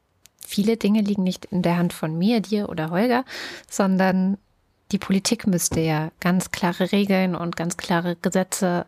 viele 0.46 0.79
Dinge 0.79 1.03
liegen 1.03 1.22
nicht 1.22 1.44
in 1.46 1.61
der 1.61 1.77
Hand 1.77 1.92
von 1.92 2.16
mir, 2.16 2.40
dir 2.40 2.70
oder 2.70 2.90
Holger, 2.90 3.24
sondern 3.70 4.38
die 4.92 4.98
Politik 4.98 5.46
müsste 5.46 5.81
ja 5.81 6.12
ganz 6.20 6.50
klare 6.50 6.92
Regeln 6.92 7.35
und 7.35 7.57
ganz 7.57 7.77
klare 7.77 8.16
Gesetze 8.16 8.87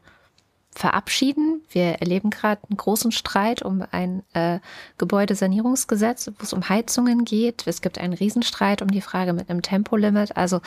verabschieden. 0.77 1.63
Wir 1.71 2.01
erleben 2.01 2.31
gerade 2.31 2.61
einen 2.69 2.77
großen 2.77 3.11
Streit 3.11 3.63
um 3.63 3.83
ein 3.91 4.23
äh, 4.35 4.61
Gebäudesanierungsgesetz, 4.99 6.31
wo 6.39 6.43
es 6.43 6.53
um 6.53 6.69
Heizungen 6.69 7.25
geht. 7.25 7.67
Es 7.67 7.81
gibt 7.81 7.99
einen 7.99 8.13
Riesenstreit 8.13 8.83
um 8.83 8.89
die 8.89 9.01
Frage 9.01 9.33
mit 9.33 9.49
einem 9.49 9.63
Tempolimit. 9.63 10.37
Also 10.37 10.61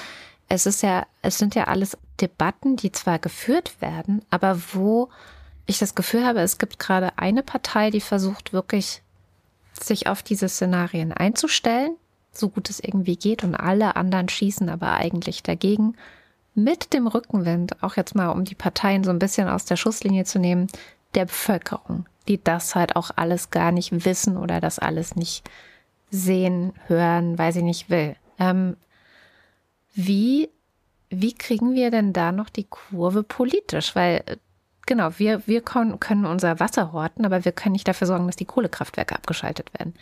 es 0.48 0.66
ist 0.66 0.82
ja, 0.82 1.06
es 1.22 1.38
sind 1.38 1.54
ja 1.54 1.66
alles 1.66 1.96
Debatten, 2.20 2.76
die 2.76 2.92
zwar 2.92 3.20
geführt 3.20 3.82
werden, 3.82 4.26
aber 4.32 4.60
wo 4.74 5.10
ich 5.68 5.78
das 5.78 5.94
Gefühl 5.94 6.26
habe, 6.26 6.40
es 6.40 6.58
gibt 6.58 6.80
gerade 6.80 7.12
eine 7.18 7.44
Partei, 7.44 7.92
die 7.92 8.02
versucht 8.02 8.52
wirklich 8.52 9.04
sich 9.80 10.08
auf 10.08 10.24
diese 10.24 10.50
Szenarien 10.50 11.14
einzustellen, 11.14 11.96
so 12.32 12.50
gut 12.50 12.72
es 12.72 12.80
irgendwie 12.80 13.16
geht, 13.16 13.44
und 13.44 13.54
alle 13.54 13.96
anderen 13.96 14.28
schießen 14.28 14.70
aber 14.70 14.94
eigentlich 14.94 15.44
dagegen 15.44 15.96
mit 16.64 16.94
dem 16.94 17.08
Rückenwind, 17.08 17.82
auch 17.84 17.96
jetzt 17.96 18.16
mal 18.16 18.30
um 18.30 18.46
die 18.46 18.56
Parteien 18.56 19.04
so 19.04 19.12
ein 19.12 19.20
bisschen 19.20 19.48
aus 19.48 19.66
der 19.66 19.76
Schusslinie 19.76 20.26
zu 20.26 20.40
nehmen, 20.40 20.68
der 21.16 21.26
Bevölkerung, 21.26 22.06
die 22.28 22.44
das 22.44 22.76
halt 22.76 22.96
auch 22.96 23.12
alles 23.16 23.50
gar 23.50 23.72
nicht 23.72 24.06
wissen 24.06 24.38
oder 24.38 24.62
das 24.62 24.80
alles 24.80 25.16
nicht 25.16 25.50
sehen, 26.12 26.74
hören, 26.88 27.38
weil 27.38 27.54
sie 27.54 27.62
nicht 27.62 27.90
will. 27.90 28.16
Ähm, 28.40 28.78
wie, 29.94 30.50
wie 31.10 31.34
kriegen 31.34 31.74
wir 31.74 31.92
denn 31.92 32.14
da 32.14 32.32
noch 32.32 32.50
die 32.50 32.66
Kurve 32.66 33.24
politisch? 33.24 33.96
Weil, 33.96 34.24
äh, 34.26 34.38
genau, 34.86 35.12
wir, 35.18 35.46
wir 35.48 35.62
können, 35.62 36.00
können 36.00 36.26
unser 36.26 36.60
Wasser 36.60 36.94
horten, 36.94 37.26
aber 37.26 37.46
wir 37.46 37.52
können 37.52 37.74
nicht 37.74 37.88
dafür 37.88 38.08
sorgen, 38.08 38.28
dass 38.28 38.36
die 38.36 38.46
Kohlekraftwerke 38.46 39.16
abgeschaltet 39.16 39.72
werden. 39.78 39.94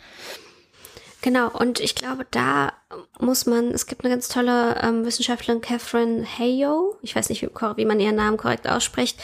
Genau, 1.20 1.50
und 1.50 1.80
ich 1.80 1.96
glaube, 1.96 2.26
da 2.30 2.72
muss 3.18 3.46
man, 3.46 3.70
es 3.72 3.86
gibt 3.86 4.04
eine 4.04 4.14
ganz 4.14 4.28
tolle 4.28 4.80
ähm, 4.82 5.04
Wissenschaftlerin, 5.04 5.60
Catherine 5.60 6.24
Hayo, 6.24 6.96
ich 7.02 7.16
weiß 7.16 7.28
nicht, 7.28 7.42
wie, 7.42 7.48
wie 7.48 7.84
man 7.84 7.98
ihren 7.98 8.14
Namen 8.14 8.36
korrekt 8.36 8.68
ausspricht, 8.68 9.18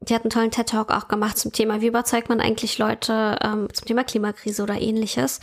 die 0.00 0.14
hat 0.14 0.22
einen 0.22 0.30
tollen 0.30 0.50
TED-Talk 0.50 0.90
auch 0.90 1.08
gemacht 1.08 1.36
zum 1.36 1.52
Thema, 1.52 1.80
wie 1.80 1.88
überzeugt 1.88 2.28
man 2.28 2.40
eigentlich 2.40 2.78
Leute 2.78 3.38
ähm, 3.42 3.68
zum 3.72 3.86
Thema 3.86 4.04
Klimakrise 4.04 4.62
oder 4.62 4.80
ähnliches. 4.80 5.40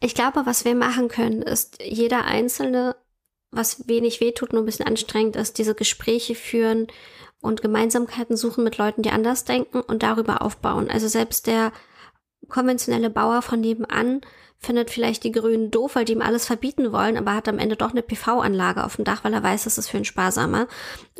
Ich 0.00 0.14
glaube, 0.14 0.46
was 0.46 0.64
wir 0.64 0.74
machen 0.74 1.08
können, 1.08 1.42
ist 1.42 1.82
jeder 1.82 2.24
Einzelne, 2.24 2.96
was 3.50 3.88
wenig 3.88 4.20
wehtut, 4.20 4.52
nur 4.52 4.62
ein 4.62 4.66
bisschen 4.66 4.86
anstrengend 4.86 5.36
ist, 5.36 5.58
diese 5.58 5.74
Gespräche 5.74 6.34
führen 6.34 6.86
und 7.40 7.62
Gemeinsamkeiten 7.62 8.36
suchen 8.36 8.64
mit 8.64 8.78
Leuten, 8.78 9.02
die 9.02 9.10
anders 9.10 9.44
denken 9.44 9.80
und 9.80 10.02
darüber 10.02 10.42
aufbauen. 10.42 10.90
Also 10.90 11.08
selbst 11.08 11.46
der 11.46 11.72
konventionelle 12.48 13.10
Bauer 13.10 13.42
von 13.42 13.60
nebenan 13.60 14.20
findet 14.60 14.90
vielleicht 14.90 15.22
die 15.22 15.30
Grünen 15.30 15.70
doof, 15.70 15.94
weil 15.94 16.04
die 16.04 16.14
ihm 16.14 16.22
alles 16.22 16.46
verbieten 16.46 16.90
wollen, 16.92 17.16
aber 17.16 17.34
hat 17.34 17.48
am 17.48 17.60
Ende 17.60 17.76
doch 17.76 17.92
eine 17.92 18.02
PV-Anlage 18.02 18.84
auf 18.84 18.96
dem 18.96 19.04
Dach, 19.04 19.22
weil 19.22 19.32
er 19.32 19.42
weiß, 19.42 19.64
das 19.64 19.78
ist 19.78 19.88
für 19.88 19.98
ihn 19.98 20.04
sparsamer. 20.04 20.66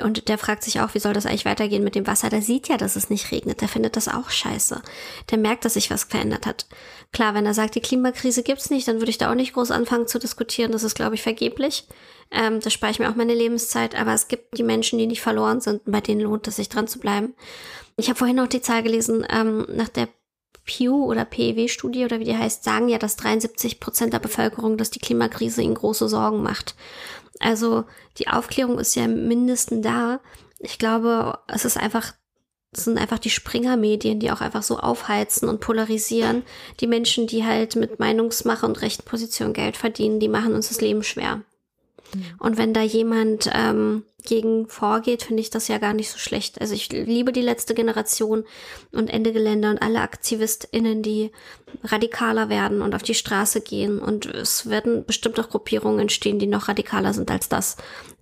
Und 0.03 0.29
der 0.29 0.39
fragt 0.39 0.65
sich 0.65 0.81
auch, 0.81 0.95
wie 0.95 0.99
soll 0.99 1.13
das 1.13 1.25
eigentlich 1.25 1.45
weitergehen 1.45 1.85
mit 1.85 1.95
dem 1.95 2.07
Wasser? 2.07 2.31
Der 2.31 2.43
sieht 2.43 2.69
ja, 2.69 2.77
dass 2.77 2.97
es 2.97 3.11
nicht 3.11 3.31
regnet. 3.31 3.61
Der 3.61 3.69
findet 3.69 3.97
das 3.97 4.09
auch 4.09 4.31
scheiße. 4.31 4.83
Der 5.31 5.39
merkt, 5.39 5.65
dass 5.65 5.75
sich 5.75 5.91
was 5.91 6.05
verändert 6.05 6.47
hat. 6.47 6.67
Klar, 7.13 7.35
wenn 7.35 7.47
er 7.47 7.55
sagt, 7.55 7.77
die 7.77 7.81
Klimakrise 7.81 8.43
gibt's 8.43 8.71
nicht, 8.71 8.89
dann 8.89 8.99
würde 8.99 9.11
ich 9.11 9.19
da 9.19 9.31
auch 9.31 9.37
nicht 9.37 9.55
groß 9.55 9.71
anfangen 9.71 10.09
zu 10.09 10.19
diskutieren. 10.19 10.73
Das 10.73 10.83
ist, 10.83 10.97
glaube 10.97 11.15
ich, 11.15 11.23
vergeblich. 11.23 11.87
Ähm, 12.33 12.59
das 12.61 12.73
spare 12.73 12.91
ich 12.91 12.99
mir 12.99 13.09
auch 13.09 13.15
meine 13.15 13.35
Lebenszeit. 13.35 13.95
Aber 13.95 14.15
es 14.15 14.27
gibt 14.27 14.59
die 14.59 14.65
Menschen, 14.65 14.99
die 14.99 15.07
nicht 15.07 15.23
verloren 15.23 15.61
sind 15.61 15.83
bei 15.87 16.01
denen 16.01 16.21
lohnt 16.21 16.49
es 16.49 16.57
sich 16.57 16.69
dran 16.69 16.89
zu 16.89 16.99
bleiben. 16.99 17.35
Ich 17.97 18.09
habe 18.09 18.19
vorhin 18.19 18.37
noch 18.37 18.49
die 18.49 18.63
Zahl 18.63 18.83
gelesen, 18.83 19.27
ähm, 19.31 19.67
nach 19.71 19.89
der 19.89 20.09
Pew 20.69 21.05
oder 21.05 21.25
PEW-Studie 21.25 22.05
oder 22.05 22.21
wie 22.21 22.25
die 22.25 22.37
heißt, 22.37 22.63
sagen 22.63 22.89
ja, 22.89 22.99
dass 22.99 23.17
73 23.17 23.81
Prozent 23.81 24.13
der 24.13 24.19
Bevölkerung, 24.19 24.77
dass 24.77 24.91
die 24.91 25.01
Klimakrise 25.01 25.63
ihnen 25.63 25.75
große 25.75 26.09
Sorgen 26.09 26.43
macht. 26.43 26.77
Also 27.41 27.85
die 28.19 28.29
Aufklärung 28.29 28.79
ist 28.79 28.95
ja 28.95 29.05
im 29.07 29.27
Mindesten 29.27 29.83
da. 29.83 30.21
Ich 30.59 30.79
glaube, 30.79 31.39
es 31.47 31.65
ist 31.65 31.79
einfach, 31.79 32.13
es 32.73 32.85
sind 32.85 32.99
einfach 32.99 33.19
die 33.19 33.31
Springer-Medien, 33.31 34.21
die 34.21 34.31
auch 34.31 34.43
einfach 34.43 34.63
so 34.63 34.79
aufheizen 34.79 35.49
und 35.49 35.61
polarisieren. 35.61 36.43
Die 36.81 36.87
Menschen, 36.87 37.27
die 37.27 37.45
halt 37.45 37.75
mit 37.75 37.99
Meinungsmache 37.99 38.67
und 38.67 38.83
rechten 38.83 39.05
Position 39.05 39.55
Geld 39.55 39.77
verdienen, 39.77 40.21
die 40.21 40.29
machen 40.29 40.55
uns 40.55 40.69
das 40.69 40.83
Leben 40.83 41.03
schwer. 41.03 41.43
Mhm. 42.15 42.25
Und 42.39 42.59
wenn 42.59 42.75
da 42.75 42.83
jemand 42.83 43.51
ähm, 43.53 44.05
gegen 44.25 44.69
vorgeht, 44.69 45.23
finde 45.23 45.41
ich 45.41 45.51
das 45.51 45.69
ja 45.69 45.79
gar 45.79 45.95
nicht 45.95 46.11
so 46.11 46.19
schlecht. 46.19 46.61
Also 46.61 46.75
ich 46.75 46.91
liebe 46.91 47.33
die 47.33 47.43
letzte 47.43 47.75
Generation 47.75 48.45
und 48.93 49.09
Ende 49.09 49.33
Gelände 49.33 49.71
und 49.71 49.83
alle 49.83 50.01
AktivistInnen, 50.01 51.03
die 51.03 51.31
radikaler 51.85 52.49
werden 52.49 52.83
und 52.83 52.95
auf 52.95 53.03
die 53.03 53.15
Straße 53.15 53.61
gehen. 53.61 53.99
Und 53.99 54.27
es 54.27 54.69
werden 54.69 55.05
bestimmt 55.05 55.39
auch 55.41 55.49
Gruppierungen 55.49 56.01
entstehen, 56.01 56.39
die 56.39 56.47
noch 56.47 56.69
radikaler 56.69 57.15
sind 57.15 57.31
als 57.31 57.49
das, 57.49 57.77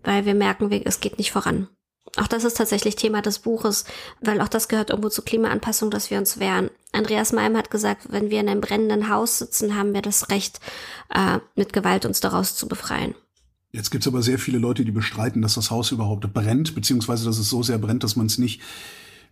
weil 0.05 0.24
wir 0.26 0.34
merken, 0.34 0.70
es 0.84 1.01
geht 1.01 1.18
nicht 1.18 1.32
voran. 1.32 1.68
Auch 2.16 2.28
das 2.28 2.45
ist 2.45 2.57
tatsächlich 2.57 2.97
Thema 2.97 3.20
des 3.20 3.41
Buches, 3.41 3.84
weil 4.20 4.41
auch 4.41 4.49
das 4.49 4.68
gehört 4.68 4.91
irgendwo 4.91 5.11
zur 5.11 5.24
Klimaanpassung, 5.24 5.91
dass 5.91 6.11
wir 6.11 6.18
uns 6.18 6.39
wehren. 6.39 6.70
Andreas 6.93 7.32
Meim 7.32 7.57
hat 7.57 7.70
gesagt, 7.70 8.11
wenn 8.11 8.30
wir 8.30 8.41
in 8.41 8.49
einem 8.49 8.62
brennenden 8.62 9.11
Haus 9.11 9.39
sitzen, 9.39 9.76
haben 9.76 9.93
wir 9.93 10.03
das 10.03 10.30
Recht, 10.30 10.61
äh, 11.12 11.41
mit 11.57 11.72
Gewalt 11.74 12.07
uns 12.07 12.20
daraus 12.20 12.57
zu 12.57 12.68
befreien. 12.68 13.14
Jetzt 13.77 13.91
gibt 13.91 14.05
es 14.05 14.09
aber 14.09 14.22
sehr 14.22 14.39
viele 14.39 14.57
Leute, 14.57 14.87
die 14.87 14.91
bestreiten, 14.91 15.43
dass 15.43 15.55
das 15.55 15.70
Haus 15.70 15.93
überhaupt 15.93 16.33
brennt, 16.33 16.74
beziehungsweise 16.74 17.27
dass 17.27 17.37
es 17.37 17.51
so 17.51 17.62
sehr 17.62 17.77
brennt, 17.77 18.03
dass 18.05 18.16
man 18.16 18.24
es 18.24 18.39
nicht 18.39 18.62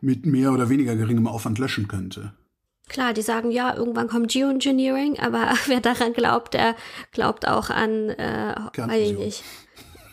mit 0.03 0.27
mehr 0.27 0.53
oder 0.53 0.69
weniger 0.69 0.95
geringem 0.97 1.27
Aufwand 1.27 1.59
löschen 1.59 1.89
könnte. 1.89 2.35
Klar, 2.87 3.15
die 3.15 3.23
sagen, 3.23 3.51
ja, 3.51 3.75
irgendwann 3.75 4.07
kommt 4.07 4.31
Geoengineering, 4.31 5.19
aber 5.19 5.55
wer 5.67 5.81
daran 5.81 6.13
glaubt, 6.13 6.53
der 6.53 6.77
glaubt 7.13 7.49
auch 7.49 7.71
an, 7.71 8.11
äh, 8.11 8.55
weiß 8.77 9.11
ich 9.13 9.19
nicht. 9.19 9.45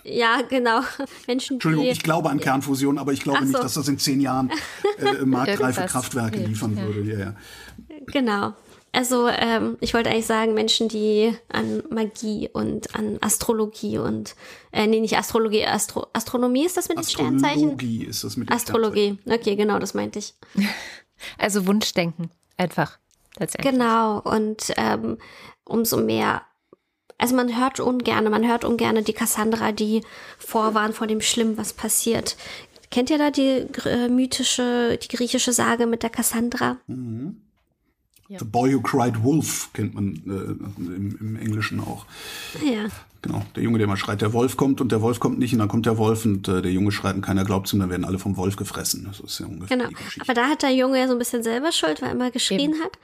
Ja, 0.05 0.43
genau. 0.49 0.79
Menschen, 1.27 1.55
Entschuldigung, 1.55 1.87
ich 1.87 2.01
glaube 2.01 2.29
an 2.29 2.39
Kernfusion, 2.39 2.99
aber 2.99 3.11
ich 3.11 3.19
glaube 3.19 3.39
so. 3.39 3.45
nicht, 3.47 3.61
dass 3.61 3.73
das 3.73 3.89
in 3.89 3.99
zehn 3.99 4.21
Jahren 4.21 4.49
äh, 4.97 5.25
marktreife 5.25 5.81
Kraftwerke 5.87 6.39
liefern 6.39 6.77
ja. 6.77 6.83
würde. 6.85 7.11
Ja, 7.11 7.19
ja. 7.19 7.35
Genau. 8.07 8.53
Also 8.93 9.29
ähm, 9.29 9.77
ich 9.79 9.93
wollte 9.93 10.09
eigentlich 10.09 10.25
sagen, 10.25 10.53
Menschen, 10.53 10.89
die 10.89 11.33
an 11.47 11.81
Magie 11.89 12.49
und 12.51 12.93
an 12.93 13.17
Astrologie 13.21 13.97
und 13.97 14.35
äh, 14.73 14.85
nee, 14.85 14.99
nicht 14.99 15.17
Astrologie, 15.17 15.65
Astro 15.65 16.07
Astronomie 16.11 16.65
ist 16.65 16.75
das 16.75 16.89
mit 16.89 16.97
den 16.97 17.05
Sternzeichen? 17.05 17.71
Astrologie 17.71 18.03
ist 18.03 18.23
das 18.25 18.35
mit 18.35 18.49
den 18.49 18.53
Astrologie, 18.53 19.17
okay, 19.25 19.55
genau, 19.55 19.79
das 19.79 19.93
meinte 19.93 20.19
ich. 20.19 20.33
Also 21.37 21.67
Wunschdenken, 21.67 22.31
einfach. 22.57 22.97
Tatsächlich. 23.35 23.73
Genau, 23.73 24.21
und 24.21 24.73
ähm, 24.75 25.19
umso 25.65 25.97
mehr 25.97 26.41
also 27.19 27.35
man 27.35 27.55
hört 27.55 27.79
ungerne, 27.79 28.31
man 28.31 28.47
hört 28.47 28.65
ungerne 28.65 29.03
die 29.03 29.13
Cassandra, 29.13 29.71
die 29.71 30.01
vorwarnt 30.39 30.95
vor 30.95 31.05
dem 31.05 31.21
Schlimm, 31.21 31.55
was 31.55 31.73
passiert. 31.73 32.35
Kennt 32.89 33.11
ihr 33.11 33.19
da 33.19 33.29
die 33.29 33.67
äh, 33.85 34.09
mythische, 34.09 34.97
die 34.97 35.07
griechische 35.07 35.53
Sage 35.53 35.85
mit 35.85 36.01
der 36.01 36.09
Cassandra? 36.09 36.77
Mhm. 36.87 37.43
Ja. 38.31 38.39
The 38.39 38.45
Boy 38.45 38.73
Who 38.73 38.79
Cried 38.79 39.23
Wolf 39.23 39.69
kennt 39.73 39.93
man 39.93 40.13
äh, 40.25 40.79
im, 40.81 41.17
im, 41.19 41.35
Englischen 41.35 41.81
auch. 41.81 42.05
Ja. 42.63 42.85
Genau, 43.21 43.43
der 43.57 43.63
Junge, 43.63 43.77
der 43.77 43.87
mal 43.87 43.97
schreit, 43.97 44.21
der 44.21 44.31
Wolf 44.31 44.55
kommt 44.55 44.79
und 44.79 44.93
der 44.93 45.01
Wolf 45.01 45.19
kommt 45.19 45.37
nicht 45.37 45.51
und 45.51 45.59
dann 45.59 45.67
kommt 45.67 45.85
der 45.85 45.97
Wolf 45.97 46.23
und 46.23 46.47
äh, 46.47 46.61
der 46.61 46.71
Junge 46.71 46.93
schreit 46.93 47.15
und 47.15 47.23
keiner 47.23 47.43
glaubt 47.43 47.71
ihm, 47.73 47.81
dann 47.81 47.89
werden 47.89 48.05
alle 48.05 48.19
vom 48.19 48.37
Wolf 48.37 48.55
gefressen. 48.55 49.05
Das 49.05 49.19
ist 49.19 49.39
ja 49.39 49.47
ungefähr 49.47 49.75
Genau, 49.75 49.89
aber 50.19 50.33
da 50.33 50.47
hat 50.47 50.61
der 50.61 50.73
Junge 50.73 50.97
ja 50.97 51.07
so 51.07 51.13
ein 51.13 51.19
bisschen 51.19 51.43
selber 51.43 51.73
Schuld, 51.73 52.01
weil 52.01 52.07
er 52.09 52.15
immer 52.15 52.31
geschrien 52.31 52.71
Eben. 52.71 52.81
hat. 52.81 52.97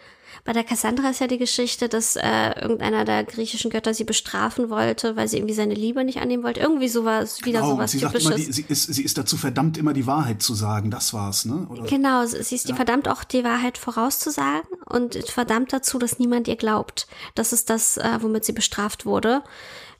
Bei 0.43 0.53
der 0.53 0.63
Cassandra 0.63 1.09
ist 1.09 1.19
ja 1.19 1.27
die 1.27 1.37
Geschichte, 1.37 1.89
dass 1.89 2.15
äh, 2.15 2.59
irgendeiner 2.59 3.05
der 3.05 3.23
griechischen 3.23 3.71
Götter 3.71 3.93
sie 3.93 4.03
bestrafen 4.03 4.69
wollte, 4.69 5.15
weil 5.15 5.27
sie 5.27 5.37
irgendwie 5.37 5.53
seine 5.53 5.73
Liebe 5.73 6.03
nicht 6.03 6.19
annehmen 6.19 6.43
wollte. 6.43 6.59
Irgendwie 6.59 6.87
sowas, 6.87 7.43
wieder 7.43 7.61
genau, 7.61 7.73
sowas 7.73 7.91
sie 7.91 7.99
Typisches. 7.99 8.23
Sagt 8.23 8.35
immer, 8.37 8.45
die, 8.45 8.51
sie, 8.51 8.65
ist, 8.67 8.93
sie 8.93 9.03
ist 9.03 9.17
dazu 9.17 9.37
verdammt, 9.37 9.77
immer 9.77 9.93
die 9.93 10.07
Wahrheit 10.07 10.41
zu 10.41 10.53
sagen. 10.53 10.91
Das 10.91 11.13
war's, 11.13 11.45
ne? 11.45 11.67
Oder? 11.69 11.83
Genau, 11.83 12.25
sie 12.25 12.37
ist 12.37 12.51
ja. 12.51 12.71
die 12.71 12.73
verdammt 12.73 13.07
auch 13.07 13.23
die 13.23 13.43
Wahrheit 13.43 13.77
vorauszusagen 13.77 14.67
und 14.85 15.15
verdammt 15.27 15.73
dazu, 15.73 15.99
dass 15.99 16.19
niemand 16.19 16.47
ihr 16.47 16.55
glaubt. 16.55 17.07
Das 17.35 17.53
ist 17.53 17.69
das, 17.69 17.97
äh, 17.97 18.17
womit 18.21 18.45
sie 18.45 18.53
bestraft 18.53 19.05
wurde. 19.05 19.43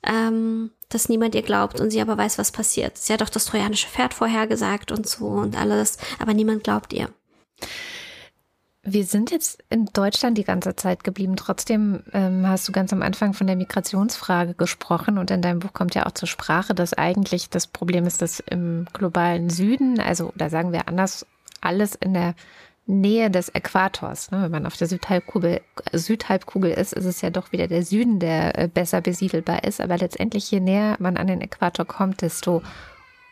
Ähm, 0.04 0.72
dass 0.90 1.10
niemand 1.10 1.36
ihr 1.36 1.42
glaubt 1.42 1.82
und 1.82 1.90
sie 1.90 2.00
aber 2.00 2.18
weiß, 2.18 2.38
was 2.38 2.52
passiert. 2.52 2.98
Sie 2.98 3.12
hat 3.12 3.22
auch 3.22 3.30
das 3.30 3.46
trojanische 3.46 3.88
Pferd 3.88 4.14
vorhergesagt 4.14 4.92
und 4.92 5.08
so 5.08 5.26
und 5.26 5.58
alles, 5.58 5.98
aber 6.20 6.34
niemand 6.34 6.64
glaubt 6.64 6.94
ihr. 6.94 7.10
Wir 8.90 9.04
sind 9.04 9.32
jetzt 9.32 9.62
in 9.70 9.88
Deutschland 9.88 10.38
die 10.38 10.46
ganze 10.46 10.78
Zeit 10.78 11.04
geblieben. 11.04 11.36
Trotzdem 11.36 12.04
ähm, 12.14 12.48
hast 12.48 12.70
du 12.70 12.72
ganz 12.72 12.94
am 12.94 13.02
Anfang 13.02 13.34
von 13.34 13.46
der 13.46 13.58
Migrationsfrage 13.58 14.54
gesprochen 14.54 15.18
und 15.18 15.30
in 15.30 15.42
deinem 15.42 15.60
Buch 15.60 15.74
kommt 15.74 15.94
ja 15.94 16.06
auch 16.06 16.12
zur 16.12 16.30
Sprache, 16.30 16.74
dass 16.74 16.94
eigentlich 16.94 17.50
das 17.50 17.68
Problem 17.68 18.08
ist, 18.08 18.22
dass 18.22 18.40
im 18.40 18.86
globalen 18.94 19.50
Süden, 19.50 20.00
also 20.00 20.32
da 20.38 20.50
sagen 20.50 20.72
wir 20.72 20.88
anders, 20.88 21.26
alles 21.60 21.96
in 21.96 22.14
der 22.14 22.34
Nähe 22.86 23.30
des 23.30 23.50
Äquators. 23.50 24.32
Ne? 24.32 24.44
Wenn 24.44 24.52
man 24.52 24.66
auf 24.66 24.78
der 24.78 24.88
Südhalbkugel, 24.88 25.60
Südhalbkugel 25.92 26.72
ist, 26.72 26.94
ist 26.94 27.04
es 27.04 27.20
ja 27.20 27.30
doch 27.30 27.52
wieder 27.52 27.68
der 27.68 27.84
Süden, 27.84 28.20
der 28.20 28.58
äh, 28.58 28.68
besser 28.70 29.02
besiedelbar 29.02 29.66
ist. 29.66 29.82
Aber 29.82 29.98
letztendlich, 29.98 30.50
je 30.50 30.62
näher 30.62 30.96
man 31.00 31.18
an 31.18 31.28
den 31.28 31.42
Äquator 31.42 31.86
kommt, 31.86 32.22
desto 32.22 32.64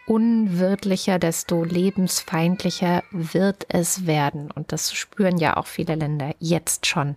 unwirtlicher, 0.06 1.20
desto 1.20 1.64
lebensfeindlicher 1.64 3.03
wird 3.12 3.66
es 3.70 4.06
werden. 4.06 4.51
Und 4.51 4.72
das 4.72 4.93
spüren 4.93 5.38
ja 5.38 5.58
auch 5.58 5.68
viele 5.68 5.95
Länder 5.95 6.34
jetzt 6.39 6.86
schon. 6.86 7.16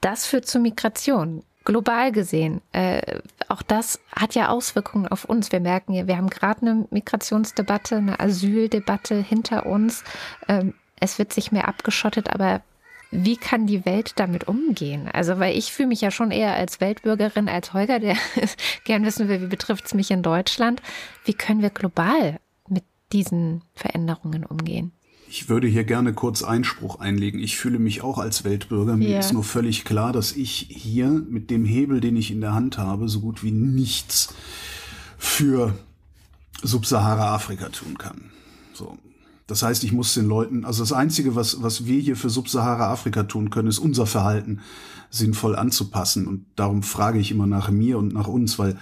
Das 0.00 0.26
führt 0.26 0.46
zu 0.46 0.58
Migration. 0.58 1.42
Global 1.64 2.12
gesehen, 2.12 2.60
äh, 2.72 3.20
auch 3.48 3.62
das 3.62 3.98
hat 4.14 4.34
ja 4.34 4.48
Auswirkungen 4.48 5.08
auf 5.08 5.24
uns. 5.24 5.50
Wir 5.50 5.60
merken 5.60 5.94
ja, 5.94 6.06
wir 6.06 6.18
haben 6.18 6.28
gerade 6.28 6.60
eine 6.60 6.86
Migrationsdebatte, 6.90 7.96
eine 7.96 8.20
Asyldebatte 8.20 9.14
hinter 9.14 9.64
uns. 9.64 10.04
Ähm, 10.46 10.74
es 11.00 11.18
wird 11.18 11.32
sich 11.32 11.52
mehr 11.52 11.66
abgeschottet, 11.66 12.28
aber 12.28 12.60
wie 13.14 13.36
kann 13.36 13.66
die 13.66 13.84
Welt 13.84 14.12
damit 14.16 14.48
umgehen? 14.48 15.08
Also, 15.12 15.38
weil 15.38 15.56
ich 15.56 15.72
fühle 15.72 15.88
mich 15.88 16.00
ja 16.00 16.10
schon 16.10 16.30
eher 16.30 16.54
als 16.54 16.80
Weltbürgerin, 16.80 17.48
als 17.48 17.72
Holger, 17.72 18.00
der 18.00 18.16
gern 18.84 19.04
wissen 19.04 19.28
will, 19.28 19.40
wie 19.40 19.46
betrifft 19.46 19.86
es 19.86 19.94
mich 19.94 20.10
in 20.10 20.22
Deutschland. 20.22 20.82
Wie 21.24 21.34
können 21.34 21.62
wir 21.62 21.70
global 21.70 22.40
mit 22.68 22.84
diesen 23.12 23.62
Veränderungen 23.74 24.44
umgehen? 24.44 24.92
Ich 25.28 25.48
würde 25.48 25.66
hier 25.66 25.84
gerne 25.84 26.12
kurz 26.12 26.42
Einspruch 26.42 27.00
einlegen. 27.00 27.40
Ich 27.40 27.56
fühle 27.56 27.78
mich 27.78 28.02
auch 28.02 28.18
als 28.18 28.44
Weltbürger. 28.44 28.96
Mir 28.96 29.10
yeah. 29.10 29.20
ist 29.20 29.32
nur 29.32 29.44
völlig 29.44 29.84
klar, 29.84 30.12
dass 30.12 30.32
ich 30.32 30.68
hier 30.70 31.08
mit 31.08 31.50
dem 31.50 31.64
Hebel, 31.64 32.00
den 32.00 32.16
ich 32.16 32.30
in 32.30 32.40
der 32.40 32.54
Hand 32.54 32.78
habe, 32.78 33.08
so 33.08 33.20
gut 33.20 33.42
wie 33.42 33.50
nichts 33.50 34.34
für 35.18 35.76
Subsahara-Afrika 36.62 37.70
tun 37.70 37.96
kann. 37.98 38.30
So. 38.74 38.98
Das 39.46 39.62
heißt, 39.62 39.84
ich 39.84 39.92
muss 39.92 40.14
den 40.14 40.26
Leuten, 40.26 40.64
also 40.64 40.82
das 40.82 40.92
Einzige, 40.92 41.34
was, 41.34 41.62
was 41.62 41.84
wir 41.84 42.00
hier 42.00 42.16
für 42.16 42.30
Subsahara-Afrika 42.30 43.24
tun 43.24 43.50
können, 43.50 43.68
ist 43.68 43.78
unser 43.78 44.06
Verhalten 44.06 44.60
sinnvoll 45.10 45.54
anzupassen. 45.54 46.26
Und 46.26 46.46
darum 46.56 46.82
frage 46.82 47.18
ich 47.18 47.30
immer 47.30 47.46
nach 47.46 47.70
mir 47.70 47.98
und 47.98 48.14
nach 48.14 48.26
uns, 48.26 48.58
weil 48.58 48.78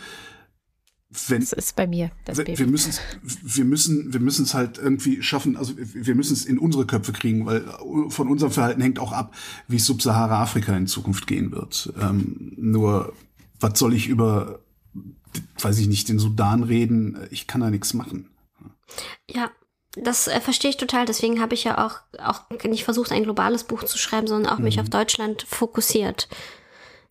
wenn, 1.28 1.40
das 1.40 1.52
ist 1.52 1.76
bei 1.76 1.86
mir 1.86 2.10
das 2.24 2.38
wir, 2.38 2.46
wir 2.46 2.66
müssen 2.66 2.94
wir 3.22 3.66
müssen 3.66 4.14
wir 4.14 4.20
müssen 4.20 4.44
es 4.46 4.54
halt 4.54 4.78
irgendwie 4.78 5.22
schaffen 5.22 5.58
also 5.58 5.74
wir 5.76 6.14
müssen 6.14 6.32
es 6.32 6.46
in 6.46 6.58
unsere 6.58 6.86
Köpfe 6.86 7.12
kriegen 7.12 7.44
weil 7.44 7.66
von 8.08 8.28
unserem 8.28 8.50
Verhalten 8.50 8.80
hängt 8.80 8.98
auch 8.98 9.12
ab 9.12 9.34
wie 9.68 9.78
Subsahara 9.78 10.40
Afrika 10.40 10.74
in 10.74 10.86
Zukunft 10.86 11.26
gehen 11.26 11.52
wird. 11.52 11.92
Ähm, 12.00 12.54
nur 12.56 13.12
was 13.60 13.78
soll 13.78 13.92
ich 13.92 14.08
über 14.08 14.60
weiß 15.60 15.78
ich 15.80 15.88
nicht 15.88 16.08
den 16.08 16.18
Sudan 16.18 16.62
reden? 16.62 17.18
Ich 17.30 17.46
kann 17.46 17.60
da 17.60 17.68
nichts 17.68 17.92
machen. 17.92 18.30
Ja 19.30 19.50
das 19.96 20.26
äh, 20.26 20.40
verstehe 20.40 20.70
ich 20.70 20.76
total. 20.76 21.06
Deswegen 21.06 21.40
habe 21.40 21.54
ich 21.54 21.64
ja 21.64 21.84
auch, 21.84 22.00
auch 22.18 22.42
nicht 22.64 22.84
versucht, 22.84 23.12
ein 23.12 23.24
globales 23.24 23.64
Buch 23.64 23.84
zu 23.84 23.98
schreiben, 23.98 24.26
sondern 24.26 24.52
auch 24.52 24.58
mhm. 24.58 24.64
mich 24.64 24.80
auf 24.80 24.88
Deutschland 24.88 25.42
fokussiert. 25.48 26.28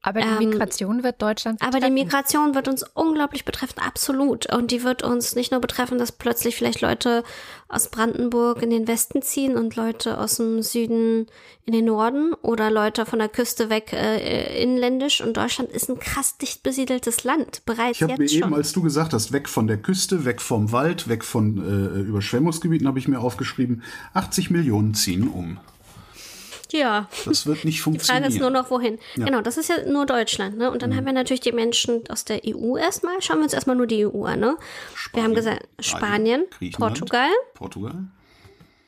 Aber 0.03 0.21
die 0.21 0.27
ähm, 0.27 0.49
Migration 0.49 1.03
wird 1.03 1.21
Deutschland 1.21 1.59
betreffen. 1.59 1.75
Aber 1.75 1.85
die 1.85 1.93
Migration 1.93 2.55
wird 2.55 2.67
uns 2.67 2.83
unglaublich 2.95 3.45
betreffen, 3.45 3.79
absolut. 3.79 4.51
Und 4.51 4.71
die 4.71 4.83
wird 4.83 5.03
uns 5.03 5.35
nicht 5.35 5.51
nur 5.51 5.61
betreffen, 5.61 5.99
dass 5.99 6.11
plötzlich 6.11 6.55
vielleicht 6.55 6.81
Leute 6.81 7.23
aus 7.67 7.89
Brandenburg 7.89 8.63
in 8.63 8.71
den 8.71 8.87
Westen 8.87 9.21
ziehen 9.21 9.55
und 9.55 9.75
Leute 9.75 10.17
aus 10.17 10.37
dem 10.37 10.63
Süden 10.63 11.27
in 11.65 11.73
den 11.73 11.85
Norden 11.85 12.33
oder 12.41 12.71
Leute 12.71 13.05
von 13.05 13.19
der 13.19 13.29
Küste 13.29 13.69
weg 13.69 13.93
äh, 13.93 14.61
inländisch. 14.61 15.21
Und 15.21 15.37
Deutschland 15.37 15.71
ist 15.71 15.87
ein 15.87 15.99
krass 15.99 16.37
dicht 16.37 16.63
besiedeltes 16.63 17.23
Land, 17.23 17.61
bereits 17.67 18.01
ich 18.01 18.07
jetzt 18.07 18.17
mir 18.17 18.27
schon. 18.27 18.37
eben, 18.39 18.53
als 18.55 18.73
du 18.73 18.81
gesagt 18.81 19.13
hast, 19.13 19.31
weg 19.31 19.47
von 19.47 19.67
der 19.67 19.77
Küste, 19.77 20.25
weg 20.25 20.41
vom 20.41 20.71
Wald, 20.71 21.09
weg 21.09 21.23
von 21.23 21.57
äh, 21.57 21.99
Überschwemmungsgebieten, 21.99 22.87
habe 22.87 22.97
ich 22.97 23.07
mir 23.07 23.19
aufgeschrieben, 23.19 23.83
80 24.15 24.49
Millionen 24.49 24.95
ziehen 24.95 25.27
um. 25.27 25.59
Ja. 26.71 27.07
Das 27.25 27.45
wird 27.45 27.65
nicht 27.65 27.81
funktionieren. 27.81 28.23
Die 28.23 28.29
Frage 28.29 28.35
ist 28.35 28.41
nur 28.41 28.49
noch, 28.49 28.71
wohin. 28.71 28.99
Ja. 29.15 29.25
Genau, 29.25 29.41
das 29.41 29.57
ist 29.57 29.69
ja 29.69 29.85
nur 29.85 30.05
Deutschland. 30.05 30.57
Ne? 30.57 30.71
Und 30.71 30.81
dann 30.81 30.91
mhm. 30.91 30.95
haben 30.95 31.05
wir 31.05 31.13
natürlich 31.13 31.41
die 31.41 31.51
Menschen 31.51 32.03
aus 32.09 32.25
der 32.25 32.41
EU 32.45 32.77
erstmal. 32.77 33.21
Schauen 33.21 33.37
wir 33.37 33.43
uns 33.43 33.53
erstmal 33.53 33.75
nur 33.75 33.87
die 33.87 34.05
EU 34.05 34.23
an. 34.25 34.39
Ne? 34.39 34.57
wir 35.13 35.23
haben 35.23 35.35
gesagt, 35.35 35.67
Spanien, 35.79 36.45
Portugal. 36.73 37.29
Portugal. 37.53 38.05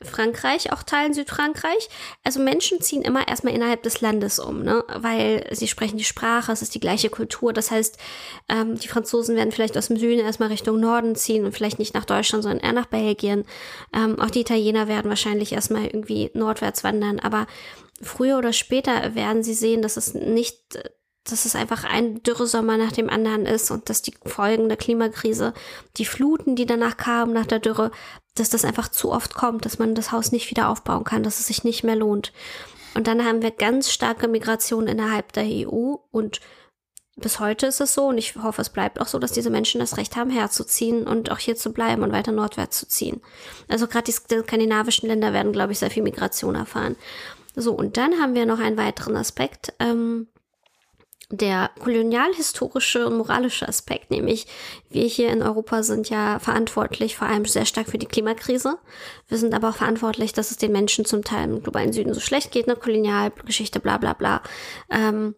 Frankreich, 0.03 0.71
auch 0.71 0.83
Teilen 0.83 1.13
Südfrankreich. 1.13 1.89
Also 2.23 2.39
Menschen 2.39 2.81
ziehen 2.81 3.01
immer 3.01 3.27
erstmal 3.27 3.53
innerhalb 3.53 3.83
des 3.83 4.01
Landes 4.01 4.39
um, 4.39 4.63
ne? 4.63 4.83
weil 4.95 5.47
sie 5.51 5.67
sprechen 5.67 5.97
die 5.97 6.03
Sprache, 6.03 6.51
es 6.51 6.61
ist 6.61 6.75
die 6.75 6.79
gleiche 6.79 7.09
Kultur. 7.09 7.53
Das 7.53 7.71
heißt, 7.71 7.97
ähm, 8.49 8.77
die 8.77 8.87
Franzosen 8.87 9.35
werden 9.35 9.51
vielleicht 9.51 9.77
aus 9.77 9.87
dem 9.87 9.97
Süden 9.97 10.25
erstmal 10.25 10.49
Richtung 10.49 10.79
Norden 10.79 11.15
ziehen 11.15 11.45
und 11.45 11.53
vielleicht 11.53 11.79
nicht 11.79 11.93
nach 11.93 12.05
Deutschland, 12.05 12.43
sondern 12.43 12.63
eher 12.63 12.73
nach 12.73 12.87
Belgien. 12.87 13.45
Ähm, 13.93 14.19
auch 14.19 14.29
die 14.29 14.41
Italiener 14.41 14.87
werden 14.87 15.09
wahrscheinlich 15.09 15.53
erstmal 15.53 15.85
irgendwie 15.85 16.31
nordwärts 16.33 16.83
wandern, 16.83 17.19
aber 17.19 17.47
früher 18.01 18.37
oder 18.37 18.53
später 18.53 19.15
werden 19.15 19.43
sie 19.43 19.53
sehen, 19.53 19.81
dass 19.81 19.97
es 19.97 20.13
nicht 20.13 20.57
dass 21.23 21.45
es 21.45 21.55
einfach 21.55 21.83
ein 21.85 22.21
Dürresommer 22.23 22.77
nach 22.77 22.91
dem 22.91 23.09
anderen 23.09 23.45
ist 23.45 23.71
und 23.71 23.89
dass 23.89 24.01
die 24.01 24.13
Folgen 24.25 24.67
der 24.67 24.77
Klimakrise, 24.77 25.53
die 25.97 26.05
Fluten, 26.05 26.55
die 26.55 26.65
danach 26.65 26.97
kamen 26.97 27.33
nach 27.33 27.45
der 27.45 27.59
Dürre, 27.59 27.91
dass 28.35 28.49
das 28.49 28.65
einfach 28.65 28.89
zu 28.89 29.11
oft 29.11 29.33
kommt, 29.33 29.65
dass 29.65 29.79
man 29.79 29.95
das 29.95 30.11
Haus 30.11 30.31
nicht 30.31 30.49
wieder 30.49 30.69
aufbauen 30.69 31.03
kann, 31.03 31.23
dass 31.23 31.39
es 31.39 31.47
sich 31.47 31.63
nicht 31.63 31.83
mehr 31.83 31.95
lohnt. 31.95 32.33
Und 32.93 33.07
dann 33.07 33.25
haben 33.25 33.41
wir 33.41 33.51
ganz 33.51 33.91
starke 33.91 34.27
Migration 34.27 34.87
innerhalb 34.87 35.31
der 35.33 35.45
EU 35.45 35.95
und 36.11 36.41
bis 37.15 37.39
heute 37.39 37.67
ist 37.67 37.79
es 37.79 37.93
so 37.93 38.07
und 38.07 38.17
ich 38.17 38.35
hoffe, 38.35 38.61
es 38.61 38.71
bleibt 38.71 38.99
auch 38.99 39.07
so, 39.07 39.19
dass 39.19 39.31
diese 39.31 39.51
Menschen 39.51 39.79
das 39.79 39.97
Recht 39.97 40.15
haben, 40.15 40.31
herzuziehen 40.31 41.05
und 41.05 41.31
auch 41.31 41.37
hier 41.37 41.55
zu 41.55 41.71
bleiben 41.71 42.01
und 42.01 42.11
weiter 42.11 42.31
nordwärts 42.31 42.79
zu 42.79 42.87
ziehen. 42.87 43.21
Also 43.67 43.87
gerade 43.87 44.05
die 44.05 44.11
skandinavischen 44.11 45.07
Länder 45.07 45.31
werden, 45.31 45.51
glaube 45.51 45.73
ich, 45.73 45.79
sehr 45.79 45.91
viel 45.91 46.01
Migration 46.01 46.55
erfahren. 46.55 46.95
So, 47.55 47.73
und 47.73 47.97
dann 47.97 48.19
haben 48.19 48.33
wir 48.33 48.47
noch 48.47 48.59
einen 48.59 48.77
weiteren 48.77 49.15
Aspekt. 49.15 49.73
Ähm, 49.79 50.27
der 51.29 51.71
kolonialhistorische 51.79 53.07
und 53.07 53.17
moralische 53.17 53.67
Aspekt, 53.67 54.11
nämlich 54.11 54.45
wir 54.89 55.05
hier 55.05 55.29
in 55.29 55.41
Europa 55.41 55.81
sind 55.81 56.09
ja 56.09 56.39
verantwortlich 56.39 57.17
vor 57.17 57.27
allem 57.27 57.45
sehr 57.45 57.65
stark 57.65 57.87
für 57.89 57.97
die 57.97 58.05
Klimakrise. 58.05 58.77
Wir 59.27 59.37
sind 59.37 59.53
aber 59.53 59.69
auch 59.69 59.75
verantwortlich, 59.75 60.33
dass 60.33 60.51
es 60.51 60.57
den 60.57 60.71
Menschen 60.71 61.05
zum 61.05 61.23
Teil 61.23 61.49
im 61.49 61.63
globalen 61.63 61.93
Süden 61.93 62.13
so 62.13 62.19
schlecht 62.19 62.51
geht, 62.51 62.67
eine 62.67 62.77
Kolonialgeschichte, 62.77 63.79
bla 63.79 63.97
bla 63.97 64.13
bla. 64.13 64.43
Ähm, 64.89 65.35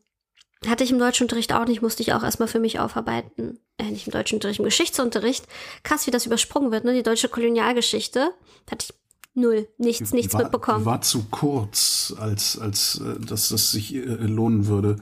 hatte 0.68 0.84
ich 0.84 0.92
im 0.92 1.00
Deutschunterricht 1.00 1.54
auch 1.54 1.66
nicht, 1.66 1.82
musste 1.82 2.02
ich 2.02 2.14
auch 2.14 2.24
erstmal 2.24 2.48
für 2.48 2.60
mich 2.60 2.80
aufarbeiten. 2.80 3.60
Äh, 3.78 3.92
nicht 3.92 4.08
im 4.08 4.14
Deutschunterricht, 4.14 4.60
im 4.60 4.66
Geschichtsunterricht. 4.66 5.46
Krass, 5.84 6.08
wie 6.08 6.12
das 6.12 6.26
übersprungen 6.26 6.72
wird, 6.72 6.86
ne? 6.86 6.94
Die 6.94 7.04
deutsche 7.04 7.30
Kolonialgeschichte. 7.30 8.32
Hatte 8.70 8.86
ich 8.90 8.94
Null, 9.38 9.68
nichts, 9.78 10.14
nichts 10.14 10.34
war, 10.34 10.44
mitbekommen. 10.44 10.86
War 10.86 11.02
zu 11.02 11.26
kurz, 11.30 12.16
als, 12.18 12.58
als 12.58 13.02
äh, 13.02 13.20
dass 13.20 13.50
das 13.50 13.72
sich 13.72 13.94
äh, 13.94 14.00
lohnen 14.00 14.68
würde, 14.68 14.96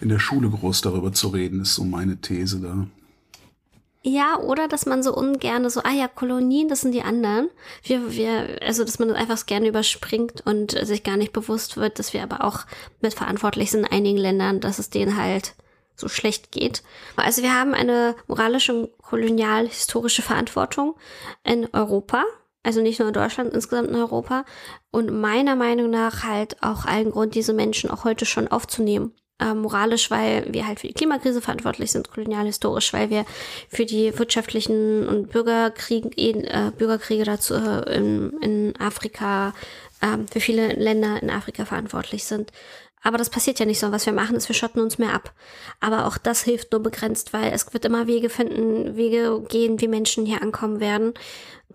in 0.00 0.08
der 0.08 0.18
Schule 0.18 0.48
groß 0.48 0.80
darüber 0.80 1.12
zu 1.12 1.28
reden, 1.28 1.60
ist 1.60 1.74
so 1.74 1.84
meine 1.84 2.18
These 2.18 2.60
da. 2.60 2.86
Ja, 4.02 4.38
oder 4.38 4.68
dass 4.68 4.86
man 4.86 5.02
so 5.02 5.14
ungern 5.14 5.68
so, 5.68 5.82
ah 5.82 5.92
ja, 5.92 6.08
Kolonien, 6.08 6.68
das 6.68 6.80
sind 6.80 6.92
die 6.92 7.02
anderen. 7.02 7.50
Wir, 7.82 8.10
wir, 8.10 8.58
also 8.62 8.84
dass 8.84 8.98
man 8.98 9.08
das 9.08 9.18
einfach 9.18 9.44
gerne 9.44 9.68
überspringt 9.68 10.46
und 10.46 10.70
sich 10.70 11.02
gar 11.02 11.18
nicht 11.18 11.34
bewusst 11.34 11.76
wird, 11.76 11.98
dass 11.98 12.14
wir 12.14 12.22
aber 12.22 12.44
auch 12.44 12.60
mitverantwortlich 13.02 13.70
sind 13.70 13.80
in 13.80 13.92
einigen 13.92 14.16
Ländern, 14.16 14.60
dass 14.60 14.78
es 14.78 14.88
denen 14.88 15.22
halt 15.22 15.56
so 15.94 16.08
schlecht 16.08 16.52
geht. 16.52 16.82
Also 17.16 17.42
wir 17.42 17.52
haben 17.52 17.74
eine 17.74 18.14
moralische 18.28 18.72
und 18.72 18.98
kolonial-historische 19.02 20.22
Verantwortung 20.22 20.94
in 21.44 21.68
Europa 21.74 22.24
also 22.62 22.80
nicht 22.80 22.98
nur 22.98 23.08
in 23.08 23.14
Deutschland, 23.14 23.54
insgesamt 23.54 23.88
in 23.88 23.96
Europa. 23.96 24.44
Und 24.90 25.10
meiner 25.10 25.56
Meinung 25.56 25.90
nach 25.90 26.24
halt 26.24 26.62
auch 26.62 26.84
allen 26.84 27.10
Grund, 27.10 27.34
diese 27.34 27.52
Menschen 27.52 27.90
auch 27.90 28.04
heute 28.04 28.26
schon 28.26 28.48
aufzunehmen. 28.48 29.12
Äh, 29.40 29.54
moralisch, 29.54 30.10
weil 30.10 30.52
wir 30.52 30.66
halt 30.66 30.80
für 30.80 30.88
die 30.88 30.94
Klimakrise 30.94 31.40
verantwortlich 31.40 31.92
sind, 31.92 32.10
kolonialhistorisch, 32.10 32.92
weil 32.92 33.08
wir 33.08 33.24
für 33.68 33.86
die 33.86 34.18
wirtschaftlichen 34.18 35.06
und 35.06 35.30
Bürgerkriege, 35.30 36.10
äh, 36.16 36.72
Bürgerkriege 36.76 37.22
dazu 37.22 37.54
äh, 37.54 37.96
in, 37.96 38.32
in 38.40 38.74
Afrika, 38.80 39.54
äh, 40.00 40.18
für 40.28 40.40
viele 40.40 40.72
Länder 40.72 41.22
in 41.22 41.30
Afrika 41.30 41.64
verantwortlich 41.64 42.24
sind. 42.24 42.50
Aber 43.00 43.16
das 43.16 43.30
passiert 43.30 43.60
ja 43.60 43.66
nicht 43.66 43.78
so. 43.78 43.92
Was 43.92 44.06
wir 44.06 44.12
machen, 44.12 44.34
ist, 44.34 44.48
wir 44.48 44.56
schotten 44.56 44.82
uns 44.82 44.98
mehr 44.98 45.14
ab. 45.14 45.32
Aber 45.78 46.06
auch 46.06 46.18
das 46.18 46.42
hilft 46.42 46.72
nur 46.72 46.82
begrenzt, 46.82 47.32
weil 47.32 47.52
es 47.52 47.72
wird 47.72 47.84
immer 47.84 48.08
Wege 48.08 48.30
finden, 48.30 48.96
Wege 48.96 49.40
gehen, 49.48 49.80
wie 49.80 49.86
Menschen 49.86 50.26
hier 50.26 50.42
ankommen 50.42 50.80
werden. 50.80 51.14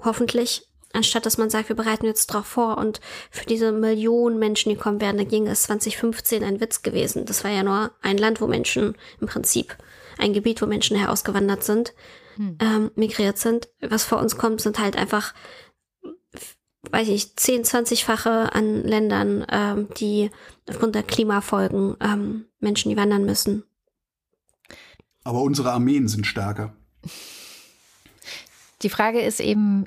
Hoffentlich 0.04 0.68
anstatt 0.94 1.26
dass 1.26 1.38
man 1.38 1.50
sagt, 1.50 1.70
wir 1.70 1.76
bereiten 1.76 2.06
jetzt 2.06 2.28
drauf 2.28 2.46
vor 2.46 2.78
und 2.78 3.02
für 3.32 3.46
diese 3.46 3.72
Millionen 3.72 4.39
Menschen, 4.39 4.70
die 4.70 4.78
kommen 4.78 5.02
werden, 5.02 5.18
da 5.18 5.24
ging 5.24 5.48
es 5.48 5.64
2015 5.64 6.44
ein 6.44 6.62
Witz 6.62 6.84
gewesen. 6.84 7.26
Das 7.26 7.44
war 7.44 7.52
ja 7.52 7.64
nur 7.64 7.91
ein 8.02 8.18
Land, 8.18 8.39
wo 8.39 8.48
Menschen 8.48 8.96
im 9.20 9.28
Prinzip, 9.28 9.76
ein 10.18 10.34
Gebiet, 10.34 10.62
wo 10.62 10.66
Menschen 10.68 10.96
herausgewandert 10.96 11.64
sind, 11.64 11.94
hm. 12.36 12.58
ähm, 12.62 12.91
migriert 12.96 13.38
sind. 13.38 13.70
Was 13.82 14.06
vor 14.06 14.20
uns 14.20 14.38
kommt, 14.38 14.62
sind 14.62 14.80
halt 14.80 14.96
einfach, 14.96 15.34
weiß 16.91 17.10
ich, 17.10 17.36
10, 17.36 17.64
20-fache 17.64 18.54
an 18.54 18.84
Ländern, 18.84 19.46
ähm, 19.50 19.88
die 19.98 20.30
aufgrund 20.70 20.96
der 20.96 21.04
Klimafolgen 21.04 21.98
ähm, 22.00 22.46
Menschen, 22.60 22.89
die 22.89 22.98
wandern 22.98 23.26
müssen. 23.26 23.64
Aber 25.24 25.41
unsere 25.41 25.72
Armeen 25.72 26.08
sind 26.08 26.28
stärker. 26.28 26.76
Die 28.84 28.90
Frage 28.90 29.22
ist 29.22 29.40
eben 29.40 29.86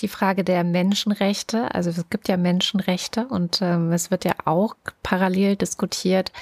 die 0.00 0.08
Frage 0.08 0.44
der 0.44 0.62
Menschenrechte. 0.62 1.74
Also 1.74 1.90
es 1.90 2.04
gibt 2.10 2.28
ja 2.28 2.36
Menschenrechte 2.36 3.26
und 3.26 3.60
ähm, 3.62 3.92
es 3.92 4.10
wird 4.10 4.24
ja 4.24 4.34
auch 4.44 4.76
parallel 5.02 5.56
diskutiert, 5.56 6.32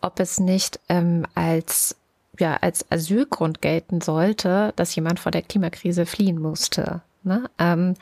ob 0.00 0.20
es 0.20 0.40
nicht 0.40 0.80
ähm, 0.88 1.26
als 1.34 1.96
ja 2.38 2.56
als 2.56 2.90
Asylgrund 2.90 3.60
gelten 3.60 4.00
sollte, 4.00 4.72
dass 4.76 4.94
jemand 4.94 5.20
vor 5.20 5.32
der 5.32 5.42
Klimakrise 5.42 6.06
fliehen 6.06 6.40
musste. 6.40 7.02
Ne? 7.22 7.50
Ähm, 7.58 7.94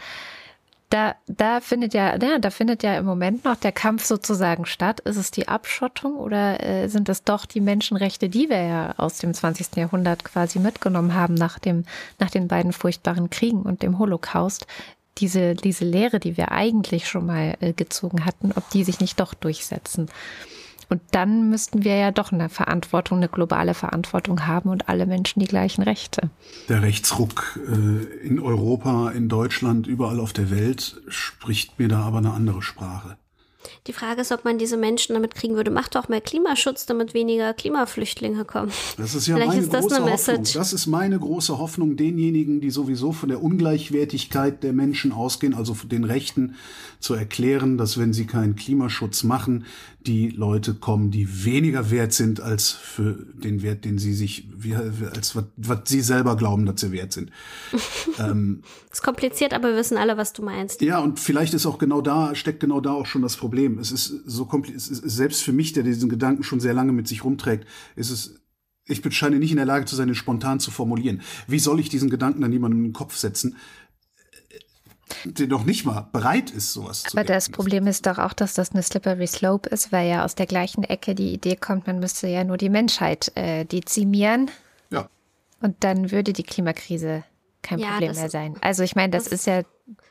da, 0.91 1.16
da 1.26 1.61
findet 1.61 1.93
ja, 1.93 2.16
ja, 2.16 2.39
da 2.39 2.51
findet 2.51 2.82
ja 2.82 2.97
im 2.97 3.05
Moment 3.05 3.45
noch 3.45 3.57
der 3.57 3.72
Kampf 3.72 4.05
sozusagen 4.05 4.64
statt. 4.64 5.01
Ist 5.01 5.16
es 5.16 5.30
die 5.30 5.47
Abschottung 5.47 6.16
oder 6.16 6.64
äh, 6.64 6.89
sind 6.89 7.09
es 7.09 7.24
doch 7.24 7.45
die 7.45 7.61
Menschenrechte, 7.61 8.28
die 8.28 8.49
wir 8.49 8.62
ja 8.62 8.95
aus 8.97 9.18
dem 9.18 9.34
20. 9.34 9.76
Jahrhundert 9.76 10.24
quasi 10.24 10.59
mitgenommen 10.59 11.14
haben 11.14 11.34
nach 11.34 11.59
dem, 11.59 11.84
nach 12.18 12.30
den 12.30 12.49
beiden 12.49 12.72
furchtbaren 12.72 13.28
Kriegen 13.28 13.62
und 13.62 13.82
dem 13.82 13.99
Holocaust? 13.99 14.66
Diese, 15.18 15.55
diese 15.55 15.84
Lehre, 15.84 16.20
die 16.20 16.36
wir 16.36 16.53
eigentlich 16.53 17.09
schon 17.09 17.26
mal 17.26 17.57
äh, 17.61 17.72
gezogen 17.72 18.24
hatten, 18.24 18.53
ob 18.55 18.70
die 18.70 18.84
sich 18.84 19.01
nicht 19.01 19.20
doch 19.20 19.34
durchsetzen. 19.34 20.09
Und 20.89 21.03
dann 21.11 21.51
müssten 21.51 21.84
wir 21.84 21.97
ja 21.97 22.11
doch 22.11 22.32
eine 22.32 22.49
Verantwortung, 22.49 23.18
eine 23.18 23.28
globale 23.28 23.74
Verantwortung 23.74 24.47
haben 24.47 24.70
und 24.70 24.89
alle 24.89 25.07
Menschen 25.07 25.41
die 25.41 25.47
gleichen 25.47 25.82
Rechte. 25.82 26.30
Der 26.68 26.82
Rechtsruck 26.82 27.61
äh, 27.66 28.26
in 28.26 28.41
Europa, 28.41 29.11
in 29.11 29.28
Deutschland, 29.28 29.86
überall 29.86 30.18
auf 30.18 30.32
der 30.32 30.51
Welt 30.51 31.01
spricht 31.09 31.78
mir 31.78 31.89
da 31.89 32.01
aber 32.01 32.18
eine 32.18 32.32
andere 32.32 32.62
Sprache. 32.62 33.18
Die 33.87 33.93
Frage 33.93 34.21
ist, 34.21 34.31
ob 34.33 34.45
man 34.45 34.59
diese 34.59 34.77
Menschen 34.77 35.15
damit 35.15 35.35
kriegen 35.35 35.57
würde, 35.57 35.71
macht 35.71 35.97
doch 35.97 36.09
mehr 36.09 36.21
Klimaschutz, 36.21 36.87
damit 36.87 37.13
weniger 37.13 37.53
Klimaflüchtlinge 37.55 38.45
kommen. 38.45 38.71
Das 38.97 39.15
ist 39.15 39.27
ja 39.27 39.35
Vielleicht 39.35 39.49
meine 39.49 39.63
ist 39.63 39.75
das 39.75 39.87
große 39.87 40.05
Hoffnung. 40.05 40.45
Das 40.55 40.73
ist 40.73 40.87
meine 40.87 41.19
große 41.19 41.59
Hoffnung, 41.59 41.97
denjenigen, 41.97 42.61
die 42.61 42.71
sowieso 42.71 43.13
von 43.13 43.29
der 43.29 43.43
Ungleichwertigkeit 43.43 44.63
der 44.63 44.73
Menschen 44.73 45.13
ausgehen, 45.13 45.55
also 45.55 45.75
von 45.75 45.89
den 45.89 46.05
Rechten, 46.05 46.55
zu 47.01 47.15
erklären, 47.15 47.79
dass 47.79 47.99
wenn 47.99 48.13
sie 48.13 48.27
keinen 48.27 48.57
Klimaschutz 48.57 49.23
machen, 49.23 49.65
die 50.07 50.31
Leute 50.31 50.75
kommen, 50.75 51.11
die 51.11 51.45
weniger 51.45 51.91
wert 51.91 52.13
sind 52.13 52.41
als 52.41 52.71
für 52.71 53.27
den 53.35 53.63
Wert, 53.63 53.85
den 53.85 53.99
sie 53.99 54.15
sich, 54.15 54.49
als 55.13 55.37
was, 55.37 55.45
was 55.57 55.81
sie 55.85 56.01
selber 56.01 56.37
glauben, 56.37 56.67
dass 56.67 56.81
sie 56.81 56.93
wert 56.93 57.13
sind. 57.13 57.31
ähm, 58.19 58.63
ist 58.91 59.03
kompliziert, 59.03 59.53
aber 59.53 59.69
wir 59.69 59.77
wissen 59.77 59.97
alle, 59.97 60.17
was 60.17 60.33
du 60.33 60.43
meinst. 60.43 60.81
Ja, 60.81 60.99
und 60.99 61.21
vielleicht 61.21 61.55
ist 61.55 61.67
auch 61.67 61.79
genau 61.79 62.01
da, 62.01 62.35
steckt 62.35 62.61
genau 62.61 62.81
da 62.81 62.93
auch 62.93 63.07
schon 63.07 63.23
das 63.23 63.37
Problem. 63.37 63.48
Es 63.81 63.93
ist 63.93 64.07
so 64.27 64.47
kompliziert, 64.47 65.01
selbst 65.05 65.43
für 65.43 65.53
mich, 65.53 65.73
der 65.73 65.83
diesen 65.83 66.09
Gedanken 66.09 66.43
schon 66.43 66.61
sehr 66.61 66.75
lange 66.75 66.93
mit 66.93 67.09
sich 67.09 67.25
rumträgt, 67.25 67.67
ist 67.97 68.11
es 68.11 68.41
ich 68.89 69.03
scheine 69.15 69.39
nicht 69.39 69.51
in 69.51 69.59
der 69.59 69.67
Lage 69.67 69.85
zu 69.85 69.97
sein, 69.97 70.09
ihn 70.09 70.15
spontan 70.15 70.61
zu 70.61 70.71
formulieren. 70.71 71.21
Wie 71.47 71.59
soll 71.59 71.79
ich 71.79 71.89
diesen 71.91 72.11
Gedanken 72.11 72.41
dann 72.41 72.53
jemandem 72.53 72.79
in 72.81 72.87
den 72.87 72.93
Kopf 72.95 73.17
setzen, 73.17 73.57
der 75.25 75.47
noch 75.47 75.65
nicht 75.65 75.85
mal 75.85 76.09
bereit 76.13 76.51
ist, 76.51 76.73
sowas 76.73 77.03
Aber 77.05 77.11
zu 77.11 77.19
Aber 77.19 77.25
das 77.25 77.49
Problem 77.49 77.87
ist 77.87 78.07
doch 78.07 78.19
auch, 78.19 78.33
dass 78.33 78.55
das 78.55 78.73
eine 78.73 78.83
slippery 78.83 79.27
slope 79.27 79.69
ist, 79.69 79.93
weil 79.93 80.09
ja 80.09 80.25
aus 80.25 80.35
der 80.35 80.47
gleichen 80.47 80.85
Ecke 80.85 81.15
die 81.15 81.33
Idee 81.33 81.57
kommt, 81.57 81.87
man 81.87 81.99
müsste 81.99 82.29
ja 82.29 82.45
nur 82.45 82.57
die 82.57 82.69
Menschheit 82.69 83.33
äh, 83.35 83.65
dezimieren. 83.65 84.51
Ja. 84.91 85.09
Und 85.61 85.77
dann 85.81 86.11
würde 86.11 86.33
die 86.33 86.43
Klimakrise 86.43 87.25
kein 87.63 87.79
ja, 87.79 87.93
Problem 87.93 88.13
mehr 88.13 88.31
sein. 88.31 88.57
Also 88.61 88.83
ich 88.83 88.97
meine, 88.97 89.11
das, 89.11 89.25
das 89.25 89.33
ist 89.33 89.47
ja 89.47 89.63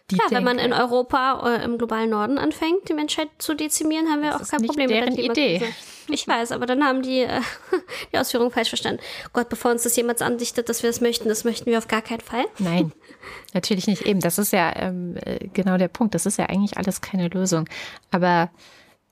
die 0.10 0.16
Ja, 0.16 0.24
wenn 0.30 0.44
man 0.44 0.60
in 0.60 0.74
Europa 0.74 1.58
äh, 1.58 1.64
im 1.64 1.78
globalen 1.78 2.10
Norden 2.10 2.38
anfängt, 2.38 2.88
die 2.90 2.94
Menschheit 2.94 3.30
zu 3.38 3.54
dezimieren, 3.54 4.08
haben 4.10 4.22
wir 4.22 4.32
das 4.32 4.44
auch 4.44 4.52
kein 4.52 4.66
Problem 4.66 4.90
mit 4.90 5.18
der. 5.18 5.26
Idee. 5.26 5.74
Ich 6.10 6.28
weiß, 6.28 6.54
aber 6.54 6.66
dann 6.66 6.84
haben 6.84 7.02
die 7.02 7.22
äh, 7.22 7.42
die 8.14 8.18
Ausführung 8.18 8.52
falsch 8.52 8.70
verstanden. 8.70 9.02
Gott, 9.34 9.50
bevor 9.50 9.72
uns 9.72 9.84
das 9.84 9.96
jemand 9.96 10.22
andichtet, 10.22 10.70
dass 10.70 10.82
wir 10.82 10.90
das 10.90 11.02
möchten, 11.02 11.28
das 11.28 11.44
möchten 11.44 11.66
wir 11.66 11.78
auf 11.78 11.88
gar 11.88 12.02
keinen 12.02 12.22
Fall. 12.22 12.46
Nein, 12.60 12.94
natürlich 13.54 13.88
nicht. 13.88 14.04
Eben, 14.04 14.22
das 14.22 14.38
ist 14.38 14.54
ja 14.54 14.74
ähm, 14.76 15.18
äh, 15.26 15.48
genau 15.54 15.78
der 15.78 15.90
Punkt. 15.90 16.16
Das 16.16 16.26
ist 16.26 16.38
ja 16.38 16.46
eigentlich 16.46 16.78
alles 16.78 17.02
keine 17.02 17.28
Lösung. 17.28 17.68
Aber 18.12 18.50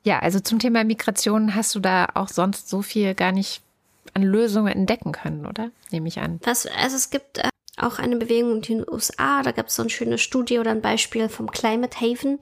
ja, 0.03 0.19
also 0.19 0.39
zum 0.39 0.59
Thema 0.59 0.83
Migration 0.83 1.55
hast 1.55 1.75
du 1.75 1.79
da 1.79 2.07
auch 2.13 2.29
sonst 2.29 2.69
so 2.69 2.81
viel 2.81 3.13
gar 3.15 3.31
nicht 3.31 3.61
an 4.13 4.23
Lösungen 4.23 4.71
entdecken 4.71 5.11
können, 5.11 5.45
oder? 5.45 5.71
Nehme 5.91 6.07
ich 6.07 6.19
an. 6.19 6.39
Was, 6.43 6.65
also 6.67 6.95
es 6.95 7.09
gibt 7.09 7.39
äh, 7.39 7.49
auch 7.77 7.99
eine 7.99 8.15
Bewegung 8.15 8.55
in 8.55 8.61
den 8.61 8.89
USA. 8.89 9.43
Da 9.43 9.51
gab 9.51 9.67
es 9.67 9.75
so 9.75 9.81
eine 9.81 9.89
schöne 9.89 10.17
Studie 10.17 10.59
oder 10.59 10.71
ein 10.71 10.81
Beispiel 10.81 11.29
vom 11.29 11.51
Climate 11.51 11.99
Haven, 11.99 12.39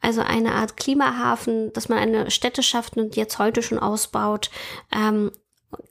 also 0.00 0.20
eine 0.20 0.52
Art 0.52 0.76
Klimahafen, 0.76 1.72
dass 1.72 1.88
man 1.88 1.98
eine 1.98 2.30
Städte 2.30 2.62
schafft 2.62 2.96
und 2.96 3.16
jetzt 3.16 3.38
heute 3.38 3.62
schon 3.62 3.78
ausbaut. 3.78 4.50
Ähm, 4.94 5.30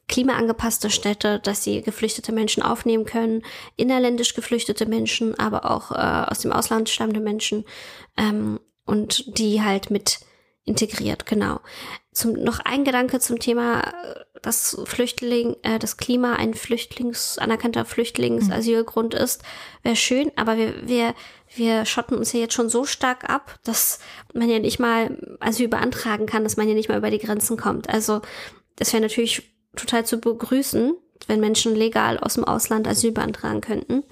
klimaangepasste 0.07 0.89
Städte, 0.89 1.39
dass 1.39 1.63
sie 1.63 1.81
geflüchtete 1.81 2.31
Menschen 2.31 2.63
aufnehmen 2.63 3.05
können, 3.05 3.43
innerländisch 3.75 4.33
geflüchtete 4.33 4.85
Menschen, 4.85 5.37
aber 5.39 5.69
auch 5.69 5.91
äh, 5.91 6.29
aus 6.29 6.39
dem 6.39 6.51
Ausland 6.51 6.89
stammende 6.89 7.19
Menschen 7.19 7.65
ähm, 8.17 8.59
und 8.85 9.37
die 9.37 9.61
halt 9.61 9.91
mit 9.91 10.19
integriert, 10.65 11.25
genau. 11.25 11.59
Zum, 12.11 12.33
noch 12.33 12.59
ein 12.59 12.83
Gedanke 12.83 13.19
zum 13.19 13.39
Thema, 13.39 13.81
äh, 13.81 14.32
dass 14.43 14.77
Flüchtling, 14.85 15.55
äh, 15.63 15.79
das 15.79 15.97
Klima 15.97 16.33
ein 16.35 16.53
Flüchtlings, 16.53 17.39
anerkannter 17.39 17.85
Flüchtlingsasylgrund 17.85 19.15
ist, 19.15 19.41
wäre 19.81 19.95
schön, 19.95 20.31
aber 20.35 20.57
wir, 20.57 20.87
wir, 20.87 21.15
wir 21.55 21.85
schotten 21.85 22.17
uns 22.17 22.33
ja 22.33 22.41
jetzt 22.41 22.53
schon 22.53 22.69
so 22.69 22.85
stark 22.85 23.29
ab, 23.29 23.57
dass 23.63 23.99
man 24.33 24.49
ja 24.49 24.59
nicht 24.59 24.79
mal 24.79 25.17
Asyl 25.39 25.69
beantragen 25.69 26.27
kann, 26.27 26.43
dass 26.43 26.57
man 26.57 26.67
ja 26.67 26.75
nicht 26.75 26.89
mal 26.89 26.97
über 26.97 27.09
die 27.09 27.19
Grenzen 27.19 27.57
kommt. 27.57 27.89
Also 27.89 28.21
das 28.75 28.91
wäre 28.93 29.01
natürlich 29.01 29.55
total 29.75 30.05
zu 30.05 30.19
begrüßen, 30.19 30.93
wenn 31.27 31.39
Menschen 31.39 31.73
legal 31.73 32.19
aus 32.19 32.35
dem 32.35 32.43
Ausland 32.43 32.87
Asyl 32.87 33.11
beantragen 33.11 33.61
könnten. 33.61 34.03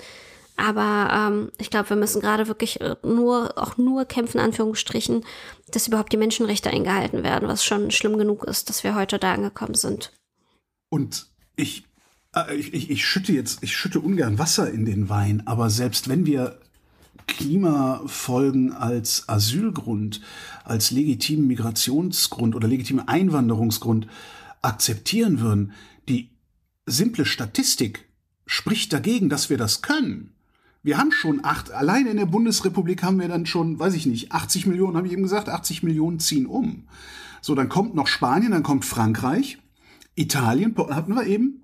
Aber 0.56 1.10
ähm, 1.12 1.52
ich 1.58 1.70
glaube, 1.72 1.90
wir 1.90 1.98
müssen 1.98 2.22
gerade 2.22 2.48
wirklich 2.48 2.80
äh, 2.82 2.96
nur, 3.04 3.58
auch 3.58 3.78
nur 3.78 4.06
kämpfen, 4.06 4.40
Anführungsstrichen, 4.40 5.26
dass 5.72 5.88
überhaupt 5.88 6.14
die 6.14 6.18
Menschenrechte 6.18 6.70
eingehalten 6.70 7.24
werden, 7.24 7.48
was 7.48 7.66
schon 7.66 7.92
schlimm 7.92 8.18
genug 8.18 8.44
ist, 8.44 8.70
dass 8.70 8.84
wir 8.84 8.96
heute 8.96 9.18
da 9.20 9.34
angekommen 9.34 9.74
sind. 9.74 10.12
Und 10.92 11.28
ich, 11.56 11.86
äh, 12.36 12.54
ich, 12.54 12.90
ich, 12.90 13.06
schütte 13.06 13.32
jetzt, 13.32 13.64
ich 13.64 13.76
schütte 13.76 14.02
ungern 14.02 14.38
Wasser 14.38 14.70
in 14.70 14.84
den 14.84 15.08
Wein, 15.08 15.48
aber 15.48 15.70
selbst 15.70 16.10
wenn 16.10 16.26
wir 16.26 16.60
Klimafolgen 17.28 18.74
als 18.74 19.30
Asylgrund, 19.30 20.20
als 20.66 20.92
legitimen 20.92 21.48
Migrationsgrund 21.48 22.56
oder 22.56 22.68
legitimen 22.68 23.08
Einwanderungsgrund 23.08 24.08
akzeptieren 24.62 25.40
würden, 25.40 25.72
die 26.10 26.30
simple 26.86 27.26
Statistik 27.26 28.10
spricht 28.46 28.92
dagegen, 28.92 29.30
dass 29.30 29.50
wir 29.50 29.58
das 29.58 29.82
können. 29.82 30.34
Wir 30.84 30.98
haben 30.98 31.14
schon 31.14 31.46
acht, 31.46 31.72
allein 31.72 32.06
in 32.06 32.18
der 32.18 32.26
Bundesrepublik 32.26 33.02
haben 33.02 33.20
wir 33.20 33.30
dann 33.30 33.46
schon, 33.46 33.80
weiß 33.80 33.94
ich 33.94 34.08
nicht, 34.08 34.34
80 34.34 34.66
Millionen, 34.66 34.98
habe 34.98 35.08
ich 35.08 35.14
eben 35.14 35.24
gesagt, 35.24 35.48
80 35.48 35.84
Millionen 35.84 36.20
ziehen 36.20 36.48
um. 36.48 36.84
So, 37.42 37.56
dann 37.56 37.70
kommt 37.70 37.96
noch 37.96 38.08
Spanien, 38.08 38.52
dann 38.52 38.64
kommt 38.64 38.84
Frankreich, 38.84 39.58
Italien, 40.16 40.76
hatten 40.78 41.16
wir 41.16 41.26
eben, 41.26 41.64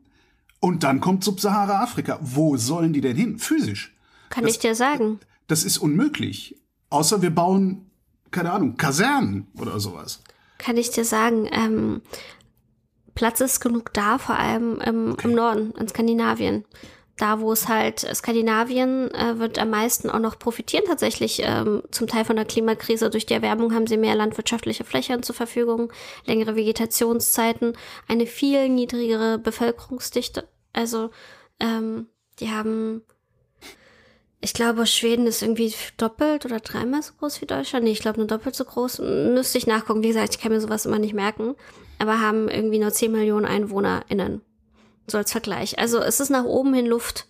und 0.60 0.84
dann 0.84 1.00
kommt 1.00 1.24
Subsahara-Afrika. 1.24 2.20
Wo 2.22 2.58
sollen 2.58 2.94
die 2.94 3.02
denn 3.02 3.16
hin? 3.16 3.38
Physisch. 3.38 3.96
Kann 4.30 4.44
das, 4.44 4.54
ich 4.54 4.60
dir 4.60 4.76
sagen. 4.76 5.20
Das 5.48 5.64
ist 5.64 5.78
unmöglich. 5.78 6.56
Außer 6.90 7.22
wir 7.22 7.30
bauen, 7.30 7.90
keine 8.32 8.52
Ahnung, 8.52 8.78
Kasernen 8.78 9.48
oder 9.60 9.80
sowas. 9.80 10.22
Kann 10.58 10.78
ich 10.78 10.90
dir 10.90 11.06
sagen, 11.06 11.48
ähm, 11.52 12.02
Platz 13.14 13.42
ist 13.42 13.60
genug 13.60 13.94
da, 13.94 14.18
vor 14.18 14.38
allem 14.38 14.80
im, 14.82 15.12
okay. 15.12 15.28
im 15.28 15.36
Norden, 15.36 15.72
in 15.72 15.88
Skandinavien 15.88 16.66
da, 17.18 17.40
wo 17.40 17.52
es 17.52 17.68
halt 17.68 18.00
Skandinavien 18.00 19.12
äh, 19.14 19.40
wird 19.40 19.58
am 19.58 19.72
meisten 19.72 20.10
auch 20.10 20.20
noch 20.20 20.38
profitieren 20.38 20.86
tatsächlich 20.86 21.42
ähm, 21.44 21.82
zum 21.90 22.08
Teil 22.08 22.26
von 22.26 22.36
der 22.36 22.46
Klimakrise. 22.46 23.10
Durch 23.10 23.26
die 23.26 23.34
Erwärmung 23.34 23.74
haben 23.74 23.88
sie 23.88 23.98
mehr 23.98 24.16
landwirtschaftliche 24.16 24.84
Flächen 24.84 25.24
zur 25.24 25.36
Verfügung, 25.36 25.92
längere 26.26 26.56
Vegetationszeiten, 26.56 27.74
eine 28.08 28.28
viel 28.28 28.70
niedrigere 28.70 29.40
Bevölkerungsdichte. 29.40 30.48
Also 30.74 31.10
ähm, 31.60 32.08
die 32.40 32.52
haben, 32.52 33.02
ich 34.40 34.54
glaube, 34.54 34.86
Schweden 34.86 35.26
ist 35.26 35.42
irgendwie 35.42 35.74
doppelt 35.98 36.46
oder 36.46 36.60
dreimal 36.60 37.02
so 37.02 37.14
groß 37.20 37.42
wie 37.42 37.48
Deutschland. 37.48 37.86
Nee, 37.86 37.92
ich 37.92 38.02
glaube 38.02 38.20
nur 38.20 38.28
doppelt 38.28 38.56
so 38.56 38.64
groß. 38.64 39.00
Müsste 39.00 39.58
ich 39.58 39.66
nachgucken. 39.66 40.04
Wie 40.04 40.10
gesagt, 40.10 40.36
ich 40.36 40.40
kann 40.40 40.52
mir 40.52 40.62
sowas 40.62 40.86
immer 40.86 41.00
nicht 41.00 41.16
merken. 41.16 41.56
Aber 41.98 42.22
haben 42.22 42.48
irgendwie 42.48 42.78
nur 42.78 42.92
10 42.92 43.12
Millionen 43.12 43.48
EinwohnerInnen 43.48 44.44
so 45.08 45.18
als 45.18 45.32
Vergleich. 45.32 45.80
Also 45.80 46.00
es 46.00 46.20
ist 46.20 46.30
nach 46.30 46.44
oben 46.44 46.74
hin 46.74 46.86
Luft. 46.86 47.28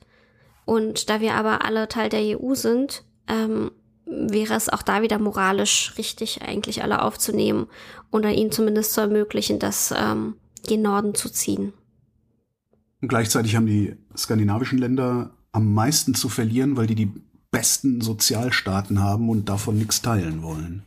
Und 0.65 1.09
da 1.09 1.21
wir 1.21 1.35
aber 1.35 1.63
alle 1.63 1.87
Teil 1.87 2.09
der 2.09 2.39
EU 2.39 2.53
sind, 2.53 3.03
ähm, 3.27 3.71
wäre 4.05 4.55
es 4.55 4.69
auch 4.69 4.81
da 4.81 5.01
wieder 5.01 5.19
moralisch 5.19 5.93
richtig, 5.97 6.41
eigentlich 6.41 6.83
alle 6.83 7.01
aufzunehmen 7.01 7.67
oder 8.11 8.31
ihnen 8.31 8.51
zumindest 8.51 8.93
zu 8.93 9.01
ermöglichen, 9.01 9.59
das 9.59 9.93
ähm, 9.95 10.35
gen 10.65 10.81
Norden 10.81 11.15
zu 11.15 11.29
ziehen. 11.29 11.73
Und 13.01 13.09
gleichzeitig 13.09 13.55
haben 13.55 13.67
die 13.67 13.95
skandinavischen 14.15 14.79
Länder 14.79 15.31
am 15.51 15.73
meisten 15.73 16.15
zu 16.15 16.29
verlieren, 16.29 16.77
weil 16.77 16.87
die 16.87 16.95
die 16.95 17.11
besten 17.51 18.01
Sozialstaaten 18.01 19.01
haben 19.01 19.29
und 19.29 19.49
davon 19.49 19.77
nichts 19.77 20.01
teilen 20.01 20.41
wollen. 20.41 20.83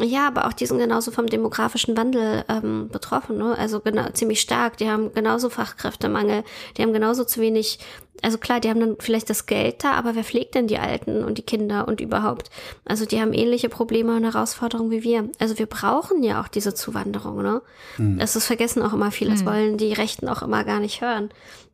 Ja, 0.00 0.26
aber 0.28 0.46
auch 0.46 0.52
die 0.52 0.66
sind 0.66 0.78
genauso 0.78 1.10
vom 1.10 1.26
demografischen 1.26 1.96
Wandel 1.96 2.44
ähm, 2.48 2.88
betroffen, 2.88 3.38
ne? 3.38 3.56
Also 3.58 3.80
genau, 3.80 4.08
ziemlich 4.12 4.40
stark. 4.40 4.76
Die 4.76 4.88
haben 4.88 5.12
genauso 5.12 5.50
Fachkräftemangel, 5.50 6.44
die 6.76 6.82
haben 6.82 6.92
genauso 6.92 7.24
zu 7.24 7.40
wenig 7.40 7.78
also 8.22 8.38
klar, 8.38 8.60
die 8.60 8.68
haben 8.68 8.80
dann 8.80 8.96
vielleicht 8.98 9.30
das 9.30 9.46
Geld 9.46 9.84
da, 9.84 9.92
aber 9.92 10.14
wer 10.14 10.24
pflegt 10.24 10.54
denn 10.54 10.66
die 10.66 10.78
Alten 10.78 11.24
und 11.24 11.38
die 11.38 11.42
Kinder 11.42 11.86
und 11.86 12.00
überhaupt? 12.00 12.50
Also 12.84 13.06
die 13.06 13.20
haben 13.20 13.32
ähnliche 13.32 13.68
Probleme 13.68 14.16
und 14.16 14.24
Herausforderungen 14.24 14.90
wie 14.90 15.02
wir. 15.02 15.28
Also 15.38 15.58
wir 15.58 15.66
brauchen 15.66 16.22
ja 16.22 16.40
auch 16.40 16.48
diese 16.48 16.74
Zuwanderung, 16.74 17.42
ne? 17.42 17.62
Mhm. 17.96 18.18
Das 18.18 18.36
ist 18.36 18.46
vergessen 18.46 18.82
auch 18.82 18.92
immer 18.92 19.10
viele, 19.10 19.30
das 19.30 19.42
mhm. 19.42 19.46
wollen 19.46 19.76
die 19.78 19.92
Rechten 19.92 20.28
auch 20.28 20.42
immer 20.42 20.64
gar 20.64 20.80
nicht 20.80 21.00
hören. 21.00 21.30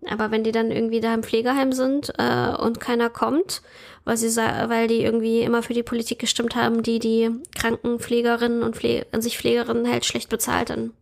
Aber 0.06 0.30
wenn 0.30 0.44
die 0.44 0.52
dann 0.52 0.70
irgendwie 0.70 1.00
da 1.00 1.14
im 1.14 1.22
Pflegeheim 1.22 1.72
sind 1.72 2.12
äh, 2.18 2.54
und 2.54 2.78
keiner 2.78 3.08
kommt, 3.08 3.62
weil 4.04 4.16
sie 4.16 4.34
weil 4.36 4.88
die 4.88 5.02
irgendwie 5.02 5.40
immer 5.40 5.62
für 5.62 5.74
die 5.74 5.82
Politik 5.82 6.18
gestimmt 6.18 6.56
haben, 6.56 6.82
die 6.82 6.98
die 6.98 7.30
Krankenpflegerinnen 7.56 8.62
und 8.62 8.76
Pfle 8.76 9.06
an 9.12 9.22
sich 9.22 9.38
Pflegerinnen 9.38 9.90
halt 9.90 10.04
schlecht 10.04 10.28
bezahlt, 10.28 10.70
dann 10.70 10.92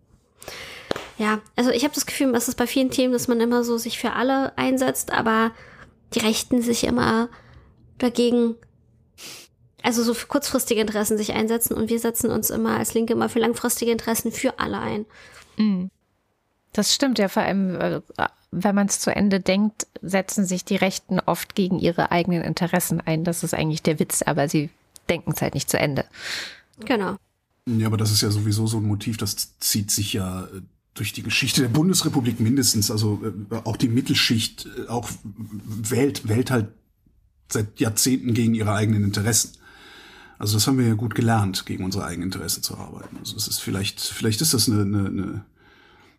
ja, 1.19 1.41
also 1.57 1.71
ich 1.71 1.85
habe 1.85 1.95
das 1.95 2.07
Gefühl, 2.07 2.33
dass 2.33 2.49
es 2.49 2.55
bei 2.55 2.67
vielen 2.67 2.91
Themen, 2.91 3.13
dass 3.13 3.29
man 3.29 3.41
immer 3.41 3.65
so 3.65 3.79
sich 3.79 3.99
für 3.99 4.13
alle 4.15 4.57
einsetzt, 4.57 5.13
aber 5.13 5.53
die 6.15 6.21
Rechten 6.21 6.63
sich 6.63 6.85
immer 6.85 7.29
dagegen, 7.99 8.57
also 9.83 10.03
so 10.03 10.15
für 10.15 10.27
kurzfristige 10.27 10.81
Interessen 10.81 11.19
sich 11.19 11.33
einsetzen 11.33 11.75
und 11.75 11.91
wir 11.91 11.99
setzen 11.99 12.31
uns 12.31 12.51
immer 12.51 12.79
als 12.79 12.95
Linke 12.95 13.13
immer 13.13 13.29
für 13.29 13.39
langfristige 13.39 13.93
Interessen 13.93 14.33
für 14.33 14.59
alle 14.59 14.79
ein. 14.79 15.07
Mhm. 15.57 15.91
Das 16.73 16.95
stimmt 16.95 17.19
ja, 17.19 17.29
vor 17.29 17.43
allem, 17.43 17.81
äh, 17.81 18.01
wenn 18.53 18.75
man 18.75 18.87
es 18.87 19.01
zu 19.01 19.15
Ende 19.15 19.41
denkt, 19.41 19.87
setzen 20.03 20.45
sich 20.45 20.65
die 20.65 20.77
Rechten 20.77 21.19
oft 21.21 21.55
gegen 21.55 21.79
ihre 21.79 22.13
eigenen 22.13 22.43
Interessen 22.43 23.01
ein. 23.01 23.25
Das 23.25 23.43
ist 23.43 23.55
eigentlich 23.55 23.83
der 23.83 23.99
Witz, 23.99 24.23
aber 24.23 24.49
sie 24.49 24.71
denken 25.09 25.33
es 25.33 25.43
halt 25.43 25.55
nicht 25.55 25.71
zu 25.71 25.79
Ende. 25.79 26.05
Genau. 26.85 27.17
Ja, 27.67 27.87
aber 27.87 27.97
das 27.97 28.13
ist 28.13 28.21
ja 28.21 28.31
sowieso 28.31 28.67
so 28.67 28.79
ein 28.79 28.87
Motiv, 28.87 29.17
das 29.17 29.59
zieht 29.59 29.91
sich 29.91 30.13
ja 30.13 30.45
äh, 30.45 30.63
durch 30.95 31.13
die 31.13 31.23
Geschichte 31.23 31.63
der 31.63 31.69
Bundesrepublik 31.69 32.41
mindestens. 32.41 32.91
Also 32.91 33.23
äh, 33.51 33.57
auch 33.65 33.77
die 33.77 33.89
Mittelschicht 33.89 34.67
äh, 34.67 34.89
auch 34.89 35.09
wählt, 35.25 36.29
wählt 36.29 36.51
halt 36.51 36.69
seit 37.51 37.81
Jahrzehnten 37.81 38.35
gegen 38.35 38.55
ihre 38.55 38.75
eigenen 38.75 39.05
Interessen. 39.05 39.53
Also 40.39 40.55
das 40.55 40.67
haben 40.67 40.79
wir 40.79 40.89
ja 40.89 40.95
gut 40.95 41.15
gelernt, 41.15 41.67
gegen 41.67 41.85
unsere 41.85 42.05
eigenen 42.05 42.33
Interessen 42.33 42.63
zu 42.63 42.77
arbeiten. 42.77 43.17
Also 43.19 43.37
es 43.37 43.47
ist 43.47 43.61
vielleicht, 43.61 44.01
vielleicht 44.01 44.41
ist 44.41 44.55
das 44.55 44.69
eine, 44.69 44.83
eine, 44.83 45.07
eine, 45.07 45.45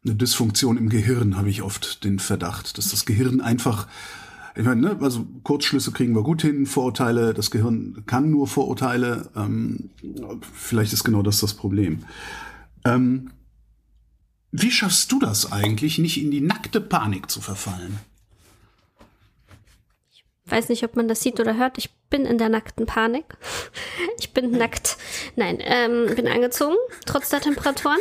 eine 0.06 0.16
Dysfunktion 0.16 0.78
im 0.78 0.90
Gehirn, 0.90 1.38
habe 1.38 1.50
ich 1.50 1.62
oft 1.62 2.04
den 2.04 2.20
Verdacht, 2.20 2.78
dass 2.78 2.90
das 2.90 3.06
Gehirn 3.06 3.42
einfach 3.42 3.88
ich 4.56 4.66
meine, 4.66 4.82
ne, 4.82 4.98
also 5.02 5.26
Kurzschlüsse 5.44 5.92
kriegen 5.92 6.16
wir 6.16 6.22
gut 6.22 6.44
hin, 6.44 6.66
Vorurteile, 6.68 7.34
das 7.34 7.50
Gehirn 7.50 8.04
kann 8.06 8.30
nur 8.30 8.48
Vorurteile. 8.48 9.30
Ähm, 9.36 9.90
vielleicht 10.54 10.94
ist 10.94 11.04
genau 11.04 11.24
das 11.24 11.40
das 11.40 11.56
Problem. 11.56 12.04
Ähm, 12.86 13.32
wie 14.52 14.70
schaffst 14.70 15.12
du 15.12 15.18
das 15.18 15.52
eigentlich, 15.52 15.98
nicht 15.98 16.22
in 16.22 16.30
die 16.30 16.42
nackte 16.42 16.82
Panik 16.82 17.32
zu 17.32 17.42
verfallen? 17.42 17.98
Ich 20.12 20.52
weiß 20.52 20.70
nicht, 20.70 20.84
ob 20.84 20.96
man 20.96 21.08
das 21.08 21.22
sieht 21.22 21.40
oder 21.40 21.58
hört. 21.58 21.80
Ich 21.80 21.90
bin 22.12 22.26
in 22.26 22.38
der 22.38 22.50
nackten 22.50 22.86
Panik. 22.86 23.26
Ich 24.20 24.32
bin 24.32 24.52
nackt. 24.52 24.98
Nein, 25.36 25.58
ähm, 25.60 26.16
bin 26.16 26.28
angezogen, 26.28 26.78
trotz 27.06 27.30
der 27.30 27.42
Temperaturen. 27.42 28.00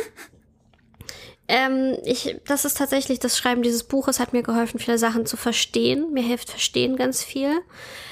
Ähm, 1.49 1.97
ich, 2.05 2.37
das 2.45 2.63
ist 2.63 2.77
tatsächlich 2.77 3.19
das 3.19 3.37
Schreiben 3.37 3.63
dieses 3.63 3.83
Buches 3.83 4.21
hat 4.21 4.31
mir 4.31 4.43
geholfen, 4.43 4.79
viele 4.79 4.97
Sachen 4.97 5.25
zu 5.25 5.35
verstehen. 5.35 6.13
Mir 6.13 6.23
hilft 6.23 6.49
Verstehen 6.49 6.95
ganz 6.95 7.21
viel. 7.21 7.51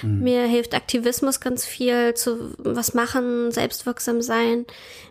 Mhm. 0.02 0.20
Mir 0.20 0.42
hilft 0.44 0.76
Aktivismus 0.76 1.40
ganz 1.40 1.66
viel, 1.66 2.14
zu 2.14 2.54
was 2.58 2.94
machen, 2.94 3.52
selbstwirksam 3.52 4.22
sein. 4.22 4.66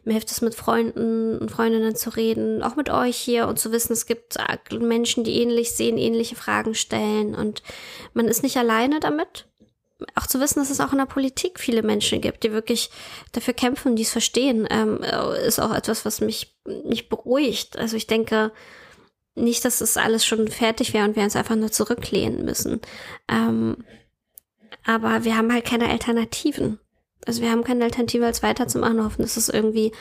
Mir 0.04 0.12
hilft 0.12 0.30
es 0.30 0.42
mit 0.42 0.54
Freunden 0.54 1.38
und 1.38 1.50
Freundinnen 1.50 1.96
zu 1.96 2.10
reden, 2.10 2.62
auch 2.62 2.76
mit 2.76 2.90
euch 2.90 3.16
hier 3.16 3.48
und 3.48 3.58
zu 3.58 3.72
wissen, 3.72 3.94
es 3.94 4.04
gibt 4.04 4.36
Menschen, 4.70 5.24
die 5.24 5.40
ähnlich 5.40 5.72
sehen, 5.72 5.96
ähnliche 5.96 6.36
Fragen 6.36 6.74
stellen 6.74 7.34
und 7.34 7.62
man 8.12 8.28
ist 8.28 8.42
nicht 8.42 8.56
alleine 8.56 9.00
damit 9.00 9.46
auch 10.14 10.26
zu 10.26 10.40
wissen, 10.40 10.61
dass 10.61 10.70
es 10.70 10.80
auch 10.80 10.92
in 10.92 10.98
der 10.98 11.07
Politik 11.07 11.61
viele 11.61 11.82
Menschen 11.82 12.20
gibt, 12.20 12.44
die 12.44 12.53
wirklich 12.53 12.90
dafür 13.32 13.55
kämpfen, 13.55 13.96
die 13.96 14.03
es 14.03 14.11
verstehen, 14.11 14.66
ähm, 14.70 15.01
ist 15.46 15.61
auch 15.61 15.74
etwas, 15.74 16.05
was 16.05 16.20
mich, 16.20 16.57
mich 16.84 17.09
beruhigt. 17.09 17.78
Also 17.78 17.96
ich 17.96 18.07
denke 18.07 18.53
nicht, 19.34 19.64
dass 19.64 19.80
es 19.80 19.96
alles 19.96 20.24
schon 20.24 20.48
fertig 20.48 20.92
wäre 20.92 21.07
und 21.07 21.16
wir 21.16 21.22
uns 21.22 21.36
einfach 21.36 21.57
nur 21.57 21.70
zurücklehnen 21.70 22.44
müssen. 22.44 22.80
Ähm, 23.28 23.84
aber 24.84 25.24
wir 25.24 25.36
haben 25.36 25.53
halt 25.53 25.64
keine 25.64 25.88
Alternativen. 25.88 26.78
Also 27.26 27.42
wir 27.42 27.51
haben 27.51 27.64
keine 27.64 27.84
Alternative 27.84 28.26
als 28.26 28.42
weiterzumachen, 28.42 29.05
hoffen, 29.05 29.22
dass 29.22 29.36
es 29.36 29.48
irgendwie 29.48 29.92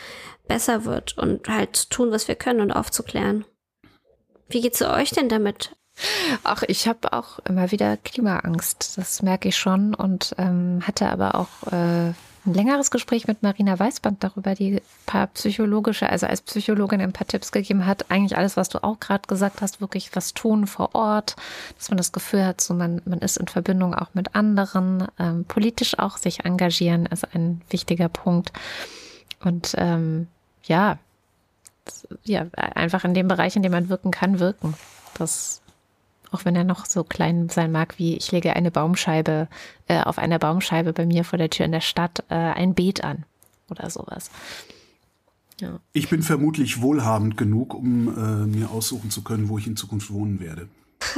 besser 0.47 0.85
wird 0.85 1.17
und 1.17 1.47
halt 1.47 1.89
tun, 1.89 2.11
was 2.11 2.27
wir 2.27 2.35
können 2.35 2.61
und 2.61 2.71
aufzuklären. 2.71 3.45
Wie 4.47 4.61
geht's 4.61 4.81
euch 4.81 5.11
denn 5.11 5.29
damit? 5.29 5.75
Ach, 6.43 6.63
ich 6.67 6.87
habe 6.87 7.13
auch 7.13 7.39
immer 7.39 7.71
wieder 7.71 7.97
Klimaangst, 7.97 8.97
das 8.97 9.21
merke 9.21 9.49
ich 9.49 9.57
schon 9.57 9.93
und 9.93 10.35
ähm, 10.37 10.81
hatte 10.85 11.09
aber 11.09 11.35
auch 11.35 11.71
äh, 11.71 12.13
ein 12.45 12.53
längeres 12.53 12.89
Gespräch 12.89 13.27
mit 13.27 13.43
Marina 13.43 13.77
Weißband 13.77 14.23
darüber, 14.23 14.55
die 14.55 14.81
paar 15.05 15.27
psychologische, 15.27 16.09
also 16.09 16.25
als 16.25 16.41
Psychologin 16.41 17.01
ein 17.01 17.11
paar 17.11 17.27
Tipps 17.27 17.51
gegeben 17.51 17.85
hat. 17.85 18.09
Eigentlich 18.09 18.37
alles, 18.37 18.55
was 18.55 18.69
du 18.69 18.83
auch 18.83 18.99
gerade 18.99 19.27
gesagt 19.27 19.61
hast, 19.61 19.81
wirklich 19.81 20.15
was 20.15 20.33
tun 20.33 20.65
vor 20.65 20.95
Ort, 20.95 21.35
dass 21.77 21.89
man 21.89 21.97
das 21.97 22.11
Gefühl 22.11 22.45
hat, 22.45 22.61
so 22.61 22.73
man, 22.73 23.01
man 23.05 23.19
ist 23.19 23.37
in 23.37 23.47
Verbindung 23.47 23.93
auch 23.93 24.13
mit 24.13 24.35
anderen, 24.35 25.07
ähm, 25.19 25.45
politisch 25.45 25.99
auch 25.99 26.17
sich 26.17 26.45
engagieren 26.45 27.05
ist 27.05 27.27
ein 27.35 27.61
wichtiger 27.69 28.09
Punkt. 28.09 28.53
Und 29.43 29.75
ähm, 29.77 30.27
ja, 30.63 30.97
ja, 32.23 32.45
einfach 32.55 33.03
in 33.03 33.13
dem 33.13 33.27
Bereich, 33.27 33.55
in 33.55 33.63
dem 33.63 33.71
man 33.71 33.89
wirken 33.89 34.11
kann, 34.11 34.39
wirken. 34.39 34.75
Das 35.15 35.61
auch 36.31 36.45
wenn 36.45 36.55
er 36.55 36.63
noch 36.63 36.85
so 36.85 37.03
klein 37.03 37.49
sein 37.49 37.71
mag, 37.71 37.97
wie 37.97 38.15
ich 38.17 38.31
lege 38.31 38.55
eine 38.55 38.71
Baumscheibe 38.71 39.47
äh, 39.87 40.01
auf 40.01 40.17
einer 40.17 40.39
Baumscheibe 40.39 40.93
bei 40.93 41.05
mir 41.05 41.23
vor 41.23 41.37
der 41.37 41.49
Tür 41.49 41.65
in 41.65 41.71
der 41.71 41.81
Stadt 41.81 42.23
äh, 42.29 42.35
ein 42.35 42.73
Beet 42.73 43.03
an 43.03 43.25
oder 43.69 43.89
sowas. 43.89 44.29
Ja. 45.59 45.79
Ich 45.93 46.09
bin 46.09 46.23
vermutlich 46.23 46.81
wohlhabend 46.81 47.35
genug, 47.37 47.73
um 47.73 48.07
äh, 48.07 48.45
mir 48.45 48.71
aussuchen 48.71 49.09
zu 49.09 49.23
können, 49.23 49.49
wo 49.49 49.57
ich 49.57 49.67
in 49.67 49.75
Zukunft 49.75 50.11
wohnen 50.11 50.39
werde. 50.39 50.69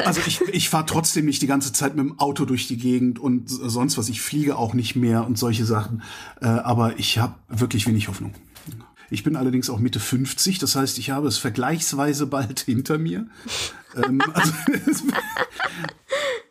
Also 0.05 0.22
ich, 0.26 0.41
ich 0.41 0.70
fahre 0.70 0.86
trotzdem 0.86 1.26
nicht 1.26 1.41
die 1.41 1.47
ganze 1.47 1.74
Zeit 1.74 1.95
mit 1.95 2.05
dem 2.05 2.20
Auto 2.20 2.45
durch 2.45 2.68
die 2.68 2.78
Gegend 2.78 3.20
und 3.20 3.49
sonst 3.49 3.97
was. 3.97 4.09
Ich 4.09 4.22
fliege 4.22 4.57
auch 4.57 4.74
nicht 4.74 4.95
mehr 4.95 5.26
und 5.26 5.38
solche 5.38 5.66
Sachen. 5.66 6.03
Äh, 6.39 6.45
aber 6.45 6.99
ich 6.99 7.18
habe 7.18 7.36
wirklich 7.49 7.88
wenig 7.88 8.07
Hoffnung. 8.07 8.34
Ich 9.09 9.24
bin 9.24 9.36
allerdings 9.36 9.70
auch 9.70 9.80
Mitte 9.80 9.99
50, 9.99 10.57
das 10.59 10.78
heißt, 10.78 10.97
ich 10.97 11.09
habe 11.09 11.28
es 11.28 11.38
vergleichsweise 11.38 12.28
bald 12.28 12.62
hinter 12.62 12.97
mir. 12.97 13.28
Ähm, 13.95 14.21
also, 14.33 14.53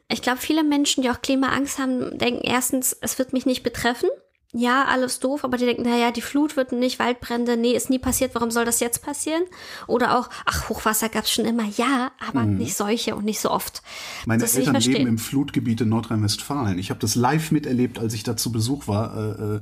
ich 0.09 0.23
glaube, 0.23 0.39
viele 0.39 0.65
Menschen, 0.65 1.03
die 1.03 1.11
auch 1.11 1.23
Klimaangst 1.23 1.79
haben, 1.79 2.19
denken 2.19 2.43
erstens, 2.45 2.97
es 3.01 3.19
wird 3.19 3.33
mich 3.33 3.47
nicht 3.47 3.63
betreffen. 3.63 4.09
Ja, 4.53 4.87
alles 4.87 5.21
doof, 5.21 5.45
aber 5.45 5.59
die 5.59 5.65
denken, 5.65 5.85
naja, 5.85 6.11
die 6.11 6.23
Flut 6.23 6.57
wird 6.57 6.73
nicht, 6.73 6.99
Waldbrände, 6.99 7.57
nee, 7.57 7.73
ist 7.73 7.89
nie 7.89 8.01
passiert, 8.01 8.35
warum 8.35 8.51
soll 8.51 8.65
das 8.65 8.81
jetzt 8.81 9.01
passieren? 9.01 9.45
Oder 9.87 10.19
auch, 10.19 10.29
ach, 10.45 10.69
Hochwasser 10.69 11.09
gab 11.09 11.23
es 11.23 11.31
schon 11.31 11.45
immer, 11.45 11.67
ja, 11.77 12.11
aber 12.27 12.41
mhm. 12.41 12.57
nicht 12.57 12.77
solche 12.77 13.15
und 13.15 13.25
nicht 13.25 13.39
so 13.39 13.49
oft. 13.49 13.81
Meine 14.27 14.43
das 14.43 14.57
Eltern 14.57 14.75
leben 14.81 15.07
im 15.07 15.19
Flutgebiet 15.19 15.83
in 15.83 15.89
Nordrhein-Westfalen. 15.91 16.81
Ich 16.81 16.91
habe 16.91 16.99
das 16.99 17.15
live 17.15 17.53
miterlebt, 17.53 18.01
als 18.01 18.13
ich 18.13 18.25
da 18.25 18.37
zu 18.37 18.51
Besuch 18.51 18.89
war. 18.89 19.17
Äh, 19.17 19.57
äh 19.57 19.61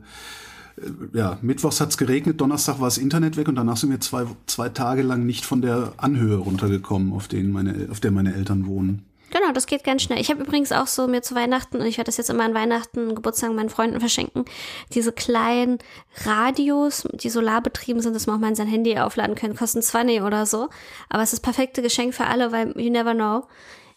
ja, 1.12 1.38
mittwochs 1.42 1.80
hat's 1.80 1.98
geregnet, 1.98 2.40
Donnerstag 2.40 2.80
war 2.80 2.86
das 2.86 2.98
Internet 2.98 3.36
weg 3.36 3.48
und 3.48 3.56
danach 3.56 3.76
sind 3.76 3.90
wir 3.90 4.00
zwei, 4.00 4.26
zwei 4.46 4.68
Tage 4.68 5.02
lang 5.02 5.26
nicht 5.26 5.44
von 5.44 5.62
der 5.62 5.92
Anhöhe 5.96 6.36
runtergekommen, 6.36 7.12
auf, 7.12 7.28
denen 7.28 7.52
meine, 7.52 7.88
auf 7.90 8.00
der 8.00 8.10
meine 8.10 8.34
Eltern 8.34 8.66
wohnen. 8.66 9.04
Genau, 9.30 9.52
das 9.52 9.66
geht 9.66 9.84
ganz 9.84 10.02
schnell. 10.02 10.20
Ich 10.20 10.30
habe 10.30 10.42
übrigens 10.42 10.72
auch 10.72 10.86
so 10.86 11.06
mir 11.06 11.20
zu 11.20 11.34
Weihnachten, 11.34 11.80
und 11.80 11.86
ich 11.86 11.98
werde 11.98 12.08
das 12.08 12.16
jetzt 12.16 12.30
immer 12.30 12.44
an 12.44 12.54
Weihnachten, 12.54 13.14
Geburtstag 13.14 13.52
meinen 13.52 13.68
Freunden 13.68 14.00
verschenken, 14.00 14.46
diese 14.94 15.12
kleinen 15.12 15.78
Radios, 16.24 17.06
die 17.12 17.28
solarbetrieben 17.28 18.00
sind, 18.00 18.14
dass 18.14 18.26
man 18.26 18.36
auch 18.36 18.40
mal 18.40 18.48
in 18.48 18.54
sein 18.54 18.68
Handy 18.68 18.98
aufladen 18.98 19.34
können, 19.34 19.54
kosten 19.54 19.82
20 19.82 20.22
oder 20.22 20.46
so. 20.46 20.70
Aber 21.10 21.22
es 21.22 21.32
ist 21.32 21.44
das 21.44 21.52
perfekte 21.52 21.82
Geschenk 21.82 22.14
für 22.14 22.26
alle, 22.26 22.52
weil 22.52 22.68
you 22.80 22.90
never 22.90 23.14
know. 23.14 23.46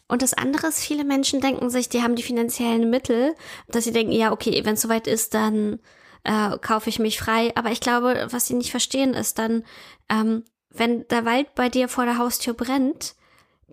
Und 0.10 0.22
das 0.22 0.34
andere 0.34 0.68
ist, 0.68 0.80
viele 0.82 1.06
Menschen 1.06 1.40
denken 1.40 1.70
sich, 1.70 1.88
die 1.88 2.04
haben 2.04 2.18
die 2.18 2.24
finanziellen 2.24 2.90
Mittel, 2.90 3.34
dass 3.70 3.86
sie 3.86 3.94
denken, 3.94 4.12
ja, 4.12 4.34
okay, 4.34 4.60
wenn 4.66 4.74
es 4.74 4.82
soweit 4.82 5.08
ist, 5.08 5.34
dann 5.34 5.80
äh, 6.24 6.58
kaufe 6.60 6.90
ich 6.90 7.00
mich 7.00 7.20
frei. 7.20 7.52
Aber 7.56 7.72
ich 7.72 7.82
glaube, 7.82 8.28
was 8.32 8.48
sie 8.48 8.54
nicht 8.54 8.72
verstehen, 8.72 9.14
ist 9.14 9.40
dann, 9.40 9.64
ähm, 10.10 10.44
wenn 10.70 11.08
der 11.10 11.26
Wald 11.26 11.54
bei 11.56 11.70
dir 11.70 11.88
vor 11.90 12.06
der 12.06 12.18
Haustür 12.18 12.54
brennt, 12.54 13.16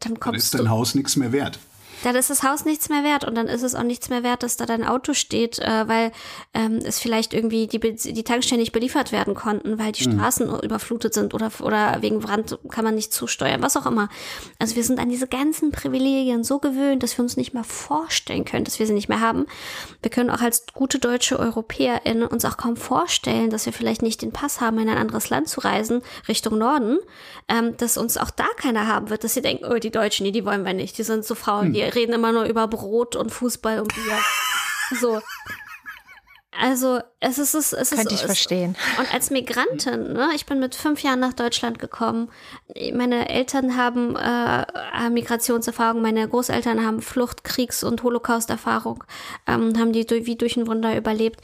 dann 0.00 0.20
kommst 0.20 0.54
dann 0.54 0.60
ist 0.60 0.66
dein 0.66 0.70
Haus 0.70 0.94
nichts 0.94 1.16
mehr 1.16 1.32
wert 1.32 1.58
dann 2.04 2.16
ist 2.16 2.30
das 2.30 2.42
Haus 2.42 2.64
nichts 2.64 2.88
mehr 2.88 3.04
wert 3.04 3.24
und 3.24 3.34
dann 3.34 3.46
ist 3.46 3.62
es 3.62 3.74
auch 3.74 3.82
nichts 3.82 4.08
mehr 4.08 4.22
wert, 4.22 4.42
dass 4.42 4.56
da 4.56 4.66
dein 4.66 4.84
Auto 4.84 5.14
steht, 5.14 5.58
äh, 5.58 5.88
weil 5.88 6.12
ähm, 6.54 6.78
es 6.84 6.98
vielleicht 6.98 7.34
irgendwie 7.34 7.66
die, 7.66 7.78
die 7.78 8.24
Tankstellen 8.24 8.60
nicht 8.60 8.72
beliefert 8.72 9.12
werden 9.12 9.34
konnten, 9.34 9.78
weil 9.78 9.92
die 9.92 10.08
mhm. 10.08 10.14
Straßen 10.14 10.60
überflutet 10.60 11.14
sind 11.14 11.34
oder, 11.34 11.50
oder 11.60 11.98
wegen 12.00 12.20
Brand 12.20 12.58
kann 12.70 12.84
man 12.84 12.94
nicht 12.94 13.12
zusteuern, 13.12 13.62
was 13.62 13.76
auch 13.76 13.86
immer. 13.86 14.08
Also 14.58 14.76
wir 14.76 14.84
sind 14.84 15.00
an 15.00 15.08
diese 15.08 15.26
ganzen 15.26 15.72
Privilegien 15.72 16.44
so 16.44 16.58
gewöhnt, 16.58 17.02
dass 17.02 17.16
wir 17.18 17.22
uns 17.22 17.36
nicht 17.36 17.54
mal 17.54 17.64
vorstellen 17.64 18.44
können, 18.44 18.64
dass 18.64 18.78
wir 18.78 18.86
sie 18.86 18.94
nicht 18.94 19.08
mehr 19.08 19.20
haben. 19.20 19.46
Wir 20.02 20.10
können 20.10 20.30
auch 20.30 20.40
als 20.40 20.66
gute 20.72 20.98
deutsche 20.98 21.38
EuropäerInnen 21.38 22.26
uns 22.26 22.44
auch 22.44 22.56
kaum 22.56 22.76
vorstellen, 22.76 23.50
dass 23.50 23.66
wir 23.66 23.72
vielleicht 23.72 24.02
nicht 24.02 24.22
den 24.22 24.32
Pass 24.32 24.60
haben, 24.60 24.78
in 24.78 24.88
ein 24.88 24.98
anderes 24.98 25.30
Land 25.30 25.48
zu 25.48 25.60
reisen, 25.60 26.02
Richtung 26.28 26.58
Norden, 26.58 26.98
ähm, 27.48 27.76
dass 27.76 27.96
uns 27.96 28.16
auch 28.16 28.30
da 28.30 28.46
keiner 28.56 28.86
haben 28.86 29.10
wird, 29.10 29.24
dass 29.24 29.34
sie 29.34 29.42
denken, 29.42 29.64
oh, 29.64 29.78
die 29.78 29.90
Deutschen, 29.90 30.24
die, 30.24 30.32
die 30.32 30.44
wollen 30.44 30.64
wir 30.64 30.74
nicht, 30.74 30.98
die 30.98 31.02
sind 31.02 31.24
so 31.24 31.34
Frauen, 31.34 31.68
mhm. 31.68 31.72
die 31.74 31.82
reden 31.94 32.12
immer 32.12 32.32
nur 32.32 32.44
über 32.44 32.68
Brot 32.68 33.16
und 33.16 33.30
Fußball 33.30 33.80
und 33.80 33.94
Bier. 33.94 34.18
So. 35.00 35.20
Also 36.60 37.00
es 37.20 37.38
ist 37.38 37.54
es, 37.54 37.72
es 37.72 37.90
könnte 37.90 38.14
ist, 38.14 38.20
ich 38.20 38.26
verstehen. 38.26 38.74
Und 38.98 39.14
als 39.14 39.30
Migrantin, 39.30 40.12
ne, 40.12 40.30
ich 40.34 40.44
bin 40.44 40.58
mit 40.58 40.74
fünf 40.74 41.02
Jahren 41.04 41.20
nach 41.20 41.32
Deutschland 41.32 41.78
gekommen. 41.78 42.30
Meine 42.92 43.28
Eltern 43.28 43.76
haben 43.76 44.16
äh, 44.16 45.08
Migrationserfahrung, 45.08 46.02
meine 46.02 46.26
Großeltern 46.28 46.84
haben 46.84 47.00
Flucht, 47.00 47.44
Kriegs- 47.44 47.84
und 47.84 48.02
Holocaust-Erfahrung, 48.02 49.04
ähm, 49.46 49.78
haben 49.78 49.92
die 49.92 50.04
wie 50.08 50.36
durch 50.36 50.56
ein 50.56 50.66
Wunder 50.66 50.96
überlebt. 50.96 51.42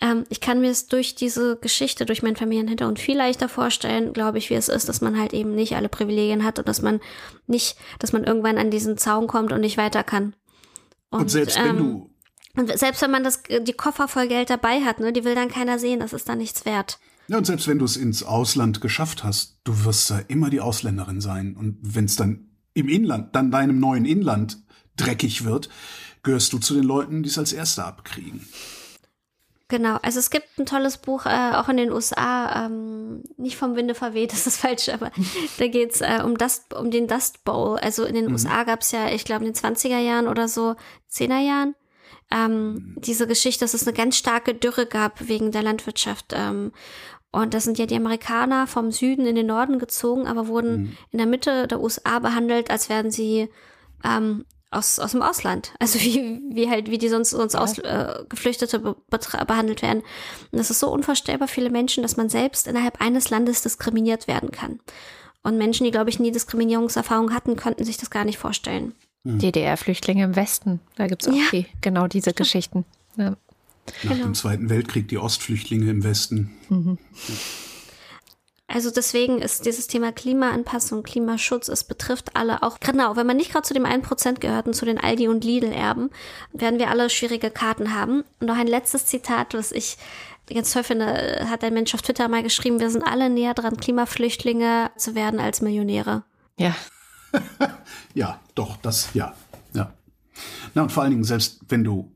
Ähm, 0.00 0.24
ich 0.28 0.40
kann 0.40 0.60
mir 0.60 0.70
es 0.70 0.86
durch 0.86 1.14
diese 1.14 1.56
Geschichte, 1.56 2.06
durch 2.06 2.22
meinen 2.22 2.36
Familienhintergrund 2.36 2.98
viel 2.98 3.16
leichter 3.16 3.48
vorstellen, 3.48 4.12
glaube 4.12 4.38
ich, 4.38 4.50
wie 4.50 4.54
es 4.54 4.68
ist, 4.68 4.88
dass 4.88 5.00
man 5.00 5.18
halt 5.18 5.32
eben 5.32 5.54
nicht 5.54 5.74
alle 5.76 5.88
Privilegien 5.88 6.44
hat 6.44 6.58
und 6.58 6.68
dass 6.68 6.82
man 6.82 7.00
nicht, 7.46 7.76
dass 7.98 8.12
man 8.12 8.24
irgendwann 8.24 8.58
an 8.58 8.70
diesen 8.70 8.96
Zaun 8.96 9.26
kommt 9.26 9.52
und 9.52 9.60
nicht 9.60 9.76
weiter 9.76 10.04
kann. 10.04 10.34
Und, 11.10 11.22
und 11.22 11.30
selbst 11.30 11.56
wenn 11.56 11.66
ähm, 11.66 11.78
du 11.78 12.10
und 12.58 12.76
selbst 12.76 13.02
wenn 13.02 13.12
man 13.12 13.22
das, 13.22 13.42
die 13.44 13.72
Koffer 13.72 14.08
voll 14.08 14.26
Geld 14.26 14.50
dabei 14.50 14.80
hat, 14.80 14.98
ne, 14.98 15.12
die 15.12 15.24
will 15.24 15.36
dann 15.36 15.48
keiner 15.48 15.78
sehen, 15.78 16.00
das 16.00 16.12
ist 16.12 16.28
dann 16.28 16.38
nichts 16.38 16.64
wert. 16.64 16.98
Ja, 17.28 17.38
und 17.38 17.46
selbst 17.46 17.68
wenn 17.68 17.78
du 17.78 17.84
es 17.84 17.96
ins 17.96 18.24
Ausland 18.24 18.80
geschafft 18.80 19.22
hast, 19.22 19.58
du 19.62 19.84
wirst 19.84 20.10
da 20.10 20.18
immer 20.26 20.50
die 20.50 20.60
Ausländerin 20.60 21.20
sein. 21.20 21.56
Und 21.56 21.78
wenn 21.82 22.06
es 22.06 22.16
dann 22.16 22.48
im 22.74 22.88
Inland, 22.88 23.36
dann 23.36 23.52
deinem 23.52 23.78
neuen 23.78 24.06
Inland 24.06 24.58
dreckig 24.96 25.44
wird, 25.44 25.68
gehörst 26.24 26.52
du 26.52 26.58
zu 26.58 26.74
den 26.74 26.84
Leuten, 26.84 27.22
die 27.22 27.28
es 27.28 27.38
als 27.38 27.52
Erste 27.52 27.84
abkriegen. 27.84 28.48
Genau, 29.68 29.98
also 30.00 30.18
es 30.18 30.30
gibt 30.30 30.58
ein 30.58 30.64
tolles 30.64 30.96
Buch, 30.96 31.26
äh, 31.26 31.52
auch 31.54 31.68
in 31.68 31.76
den 31.76 31.92
USA, 31.92 32.64
ähm, 32.64 33.22
nicht 33.36 33.58
vom 33.58 33.76
Winde 33.76 33.94
verweht, 33.94 34.32
das 34.32 34.46
ist 34.46 34.60
falsch, 34.60 34.88
aber 34.88 35.10
da 35.58 35.68
geht's 35.68 36.00
äh, 36.00 36.22
um, 36.24 36.38
Dust, 36.38 36.72
um 36.74 36.90
den 36.90 37.06
Dust 37.06 37.44
Bowl. 37.44 37.78
Also 37.78 38.04
in 38.04 38.14
den 38.14 38.26
mhm. 38.26 38.32
USA 38.32 38.64
gab's 38.64 38.92
ja, 38.92 39.10
ich 39.10 39.24
glaube, 39.24 39.44
in 39.44 39.52
den 39.52 39.60
20er 39.60 39.98
Jahren 39.98 40.26
oder 40.26 40.48
so, 40.48 40.74
10er 41.12 41.40
Jahren, 41.40 41.74
ähm, 42.30 42.72
mhm. 42.72 42.94
diese 42.98 43.26
Geschichte, 43.26 43.64
dass 43.64 43.74
es 43.74 43.86
eine 43.86 43.96
ganz 43.96 44.16
starke 44.16 44.54
Dürre 44.54 44.86
gab 44.86 45.28
wegen 45.28 45.52
der 45.52 45.62
Landwirtschaft. 45.62 46.32
Ähm, 46.34 46.72
und 47.30 47.52
das 47.52 47.64
sind 47.64 47.78
ja 47.78 47.84
die 47.84 47.96
Amerikaner 47.96 48.66
vom 48.66 48.90
Süden 48.90 49.26
in 49.26 49.34
den 49.34 49.46
Norden 49.46 49.78
gezogen, 49.78 50.26
aber 50.26 50.48
wurden 50.48 50.80
mhm. 50.80 50.96
in 51.10 51.18
der 51.18 51.26
Mitte 51.26 51.68
der 51.68 51.80
USA 51.80 52.20
behandelt, 52.20 52.70
als 52.70 52.88
wären 52.88 53.10
sie 53.10 53.50
ähm, 54.02 54.46
aus, 54.70 54.98
aus 54.98 55.12
dem 55.12 55.22
Ausland. 55.22 55.72
Also 55.78 55.98
wie, 56.00 56.40
wie 56.50 56.68
halt, 56.68 56.90
wie 56.90 56.98
die 56.98 57.08
sonst 57.08 57.32
uns 57.34 57.54
ja. 57.54 57.60
aus, 57.60 57.78
äh, 57.78 58.24
Geflüchtete 58.28 58.78
be 58.80 58.96
behandelt 59.08 59.82
werden. 59.82 60.02
Und 60.52 60.58
das 60.58 60.70
ist 60.70 60.80
so 60.80 60.90
unvorstellbar 60.90 61.48
viele 61.48 61.70
Menschen, 61.70 62.02
dass 62.02 62.16
man 62.16 62.28
selbst 62.28 62.66
innerhalb 62.66 63.00
eines 63.00 63.30
Landes 63.30 63.62
diskriminiert 63.62 64.28
werden 64.28 64.50
kann. 64.50 64.80
Und 65.42 65.56
Menschen, 65.56 65.84
die, 65.84 65.90
glaube 65.90 66.10
ich, 66.10 66.18
nie 66.18 66.32
Diskriminierungserfahrung 66.32 67.32
hatten, 67.32 67.56
könnten 67.56 67.84
sich 67.84 67.96
das 67.96 68.10
gar 68.10 68.24
nicht 68.24 68.38
vorstellen. 68.38 68.92
Mhm. 69.24 69.38
DDR-Flüchtlinge 69.38 70.24
im 70.24 70.36
Westen, 70.36 70.80
da 70.96 71.06
gibt 71.06 71.22
es 71.22 71.28
auch 71.28 71.34
ja. 71.34 71.44
die, 71.52 71.66
genau 71.80 72.06
diese 72.06 72.32
Geschichten. 72.32 72.84
Ja. 73.16 73.36
Nach 74.02 74.12
genau. 74.12 74.24
dem 74.24 74.34
Zweiten 74.34 74.68
Weltkrieg 74.68 75.08
die 75.08 75.18
Ostflüchtlinge 75.18 75.90
im 75.90 76.04
Westen. 76.04 76.50
Mhm. 76.68 76.98
Ja. 77.28 77.34
Also 78.70 78.90
deswegen 78.90 79.40
ist 79.40 79.64
dieses 79.64 79.86
Thema 79.86 80.12
Klimaanpassung, 80.12 81.02
Klimaschutz, 81.02 81.68
es 81.68 81.84
betrifft 81.84 82.36
alle 82.36 82.62
auch. 82.62 82.78
Genau, 82.80 83.16
wenn 83.16 83.26
man 83.26 83.38
nicht 83.38 83.50
gerade 83.50 83.66
zu 83.66 83.72
dem 83.72 83.86
1% 83.86 84.40
gehört 84.40 84.66
und 84.66 84.74
zu 84.74 84.84
den 84.84 84.98
Aldi 84.98 85.26
und 85.28 85.42
Lidl-Erben, 85.42 86.10
werden 86.52 86.78
wir 86.78 86.90
alle 86.90 87.08
schwierige 87.08 87.50
Karten 87.50 87.94
haben. 87.94 88.24
Und 88.40 88.46
noch 88.46 88.58
ein 88.58 88.66
letztes 88.66 89.06
Zitat, 89.06 89.54
was 89.54 89.72
ich 89.72 89.96
ganz 90.54 90.70
toll 90.72 90.82
finde, 90.82 91.46
hat 91.48 91.64
ein 91.64 91.72
Mensch 91.72 91.94
auf 91.94 92.02
Twitter 92.02 92.28
mal 92.28 92.42
geschrieben, 92.42 92.78
wir 92.78 92.90
sind 92.90 93.02
alle 93.02 93.30
näher 93.30 93.54
dran, 93.54 93.78
Klimaflüchtlinge 93.78 94.90
zu 94.96 95.14
werden 95.14 95.40
als 95.40 95.62
Millionäre. 95.62 96.24
Ja. 96.58 96.76
ja, 98.14 98.38
doch, 98.54 98.76
das, 98.76 99.14
ja, 99.14 99.34
ja. 99.72 99.94
Na, 100.74 100.82
und 100.82 100.92
vor 100.92 101.02
allen 101.02 101.12
Dingen, 101.12 101.24
selbst 101.24 101.60
wenn 101.68 101.84
du 101.84 102.12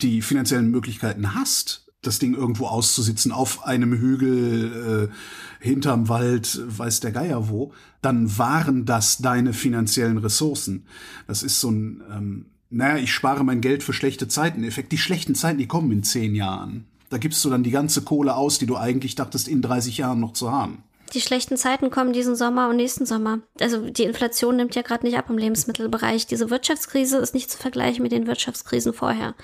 die 0.00 0.22
finanziellen 0.22 0.70
Möglichkeiten 0.70 1.34
hast, 1.34 1.85
das 2.06 2.18
Ding 2.18 2.34
irgendwo 2.34 2.66
auszusitzen 2.66 3.32
auf 3.32 3.64
einem 3.64 3.92
Hügel 3.92 5.10
äh, 5.10 5.64
hinterm 5.64 6.08
Wald, 6.08 6.60
weiß 6.66 7.00
der 7.00 7.12
Geier 7.12 7.48
wo, 7.48 7.72
dann 8.02 8.38
waren 8.38 8.84
das 8.84 9.18
deine 9.18 9.52
finanziellen 9.52 10.18
Ressourcen. 10.18 10.84
Das 11.26 11.42
ist 11.42 11.60
so 11.60 11.70
ein, 11.70 12.02
ähm, 12.10 12.46
naja, 12.70 12.98
ich 12.98 13.12
spare 13.12 13.44
mein 13.44 13.60
Geld 13.60 13.82
für 13.82 13.92
schlechte 13.92 14.28
Zeiten. 14.28 14.64
Effekt, 14.64 14.92
die 14.92 14.98
schlechten 14.98 15.34
Zeiten, 15.34 15.58
die 15.58 15.66
kommen 15.66 15.90
in 15.92 16.02
zehn 16.02 16.34
Jahren. 16.34 16.84
Da 17.10 17.18
gibst 17.18 17.44
du 17.44 17.50
dann 17.50 17.62
die 17.62 17.70
ganze 17.70 18.02
Kohle 18.02 18.34
aus, 18.34 18.58
die 18.58 18.66
du 18.66 18.76
eigentlich 18.76 19.14
dachtest, 19.14 19.48
in 19.48 19.62
30 19.62 19.98
Jahren 19.98 20.20
noch 20.20 20.32
zu 20.32 20.50
haben. 20.50 20.82
Die 21.14 21.20
schlechten 21.20 21.56
Zeiten 21.56 21.90
kommen 21.90 22.12
diesen 22.12 22.36
Sommer 22.36 22.68
und 22.68 22.76
nächsten 22.76 23.06
Sommer. 23.06 23.40
Also 23.60 23.88
die 23.90 24.04
Inflation 24.04 24.56
nimmt 24.56 24.74
ja 24.74 24.82
gerade 24.82 25.06
nicht 25.06 25.16
ab 25.16 25.26
im 25.28 25.38
Lebensmittelbereich. 25.38 26.26
Diese 26.26 26.50
Wirtschaftskrise 26.50 27.18
ist 27.18 27.34
nicht 27.34 27.50
zu 27.50 27.58
vergleichen 27.58 28.02
mit 28.02 28.12
den 28.12 28.26
Wirtschaftskrisen 28.26 28.92
vorher. 28.92 29.34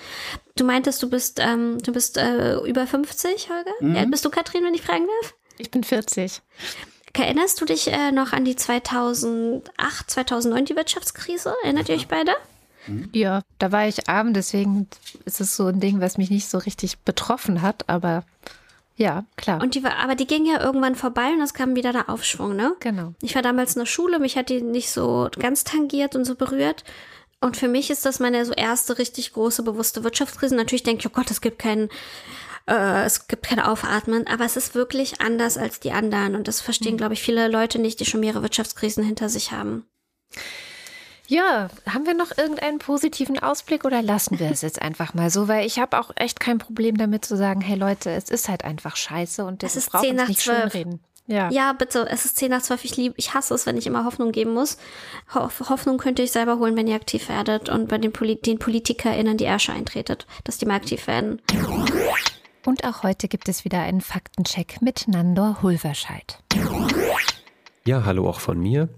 Du 0.57 0.65
meintest, 0.65 1.03
du 1.03 1.09
bist, 1.09 1.39
ähm, 1.41 1.79
du 1.83 1.93
bist 1.93 2.17
äh, 2.17 2.57
über 2.61 2.87
50, 2.87 3.49
Holger? 3.51 3.73
Mhm. 3.81 3.97
Ja, 3.97 4.05
bist 4.05 4.25
du 4.25 4.31
Katrin, 4.31 4.65
wenn 4.65 4.75
ich 4.75 4.83
fragen 4.83 5.07
darf? 5.21 5.35
Ich 5.59 5.71
bin 5.71 5.85
40. 5.85 6.43
Erinnerst 7.15 7.61
du 7.61 7.67
dich 7.67 7.89
äh, 7.89 8.11
noch 8.11 8.33
an 8.33 8.45
die 8.45 8.57
2008, 8.57 10.11
2009, 10.11 10.65
die 10.65 10.77
Wirtschaftskrise? 10.77 11.55
Erinnert 11.63 11.89
ihr 11.89 11.95
euch 11.95 12.09
beide? 12.09 12.33
Mhm. 12.87 13.11
Ja, 13.13 13.43
da 13.59 13.71
war 13.71 13.87
ich 13.87 14.09
arm, 14.09 14.33
deswegen 14.35 14.89
ist 15.25 15.41
es 15.41 15.57
so 15.57 15.67
ein 15.67 15.81
Ding, 15.81 16.01
was 16.01 16.19
mich 16.19 16.31
nicht 16.31 16.49
so 16.49 16.59
richtig 16.59 16.99
betroffen 17.01 17.63
hat, 17.63 17.89
aber 17.89 18.25
ja, 18.97 19.25
klar. 19.37 19.63
Und 19.63 19.75
die 19.75 19.83
war, 19.83 19.97
aber 19.97 20.15
die 20.15 20.27
ging 20.27 20.45
ja 20.45 20.63
irgendwann 20.63 20.95
vorbei 20.95 21.31
und 21.33 21.41
es 21.41 21.55
kam 21.55 21.75
wieder 21.77 21.93
der 21.93 22.11
Aufschwung, 22.11 22.55
ne? 22.55 22.75
Genau. 22.81 23.15
Ich 23.23 23.35
war 23.35 23.43
damals 23.43 23.75
in 23.75 23.81
der 23.81 23.87
Schule, 23.87 24.19
mich 24.19 24.37
hat 24.37 24.49
die 24.49 24.63
nicht 24.63 24.91
so 24.91 25.29
ganz 25.39 25.65
tangiert 25.65 26.15
und 26.15 26.25
so 26.25 26.35
berührt. 26.35 26.85
Und 27.41 27.57
für 27.57 27.69
mich 27.69 27.91
ist 27.91 28.05
das 28.05 28.21
meine 28.21 28.45
so 28.45 28.53
erste 28.53 28.99
richtig 28.99 29.33
große 29.33 29.63
bewusste 29.65 30.05
Wirtschaftskrise. 30.05 30.55
Natürlich 30.55 30.85
denke 30.85 31.01
ich, 31.01 31.07
oh 31.07 31.15
Gott, 31.15 31.31
es 31.31 31.41
gibt 31.41 31.59
keinen, 31.59 31.89
äh, 32.69 33.05
es 33.05 33.27
gibt 33.27 33.45
kein 33.45 33.59
Aufatmen, 33.59 34.27
aber 34.29 34.45
es 34.45 34.57
ist 34.57 34.77
wirklich 34.77 35.21
anders 35.21 35.59
als 35.59 35.81
die 35.81 35.91
anderen. 35.91 36.37
Und 36.37 36.47
das 36.47 36.61
verstehen, 36.61 36.95
mhm. 36.95 36.99
glaube 36.99 37.15
ich, 37.15 37.23
viele 37.23 37.49
Leute 37.49 37.81
nicht, 37.81 37.99
die 37.99 38.05
schon 38.05 38.21
mehrere 38.21 38.43
Wirtschaftskrisen 38.43 39.03
hinter 39.03 39.29
sich 39.29 39.51
haben. 39.51 39.87
Ja, 41.29 41.69
haben 41.89 42.07
wir 42.07 42.15
noch 42.15 42.37
irgendeinen 42.37 42.79
positiven 42.79 43.39
Ausblick 43.39 43.85
oder 43.85 44.03
lassen 44.03 44.39
wir 44.39 44.51
es 44.51 44.61
jetzt 44.63 44.83
einfach 44.83 45.15
mal 45.15 45.31
so? 45.31 45.49
Weil 45.49 45.67
ich 45.67 45.79
habe 45.79 45.99
auch 45.99 46.11
echt 46.17 46.41
kein 46.41 46.59
Problem 46.59 46.97
damit 46.97 47.25
zu 47.25 47.37
sagen, 47.37 47.61
hey 47.61 47.77
Leute, 47.77 48.11
es 48.11 48.29
ist 48.29 48.49
halt 48.49 48.65
einfach 48.65 48.97
scheiße 48.97 49.45
und 49.45 49.63
das 49.63 49.75
braucht 49.87 50.07
uns 50.07 50.29
nicht 50.29 50.41
12. 50.41 50.59
schönreden. 50.59 51.01
Ja. 51.29 51.51
ja, 51.51 51.73
bitte, 51.73 52.07
es 52.11 52.25
ist 52.25 52.37
10 52.37 52.51
nach 52.51 52.63
12. 52.63 52.85
Ich 52.85 52.97
liebe, 52.97 53.15
ich 53.17 53.33
hasse 53.33 53.55
es, 53.55 53.65
wenn 53.65 53.77
ich 53.77 53.87
immer 53.87 54.05
Hoffnung 54.05 54.33
geben 54.33 54.53
muss. 54.53 54.77
Ho 55.35 55.49
Hoffnung 55.69 55.97
könnt 55.97 56.19
ihr 56.19 56.25
euch 56.25 56.33
selber 56.33 56.59
holen, 56.59 56.77
wenn 56.77 56.89
ihr 56.89 56.97
aktiv 56.97 57.29
werdet 57.29 57.69
und 57.69 57.89
bei 57.89 57.99
den, 57.99 58.13
Poli 58.13 58.37
den 58.37 58.59
PolitikerInnen 58.59 59.37
die 59.37 59.45
Ärsche 59.45 59.73
eintretet, 59.73 60.27
dass 60.45 60.59
die 60.59 60.67
mal 60.67 60.75
aktiv 60.75 61.07
werden. 61.07 61.41
Und 62.67 62.85
auch 62.85 63.05
heute 63.05 63.29
gibt 63.29 63.49
es 63.49 63.65
wieder 63.65 63.81
einen 63.81 64.01
Faktencheck 64.01 64.83
mit 64.83 65.07
Nandor 65.07 65.63
Hulverscheid. 65.63 66.39
Ja, 67.87 68.05
hallo 68.05 68.29
auch 68.29 68.41
von 68.41 68.61
mir 68.61 68.89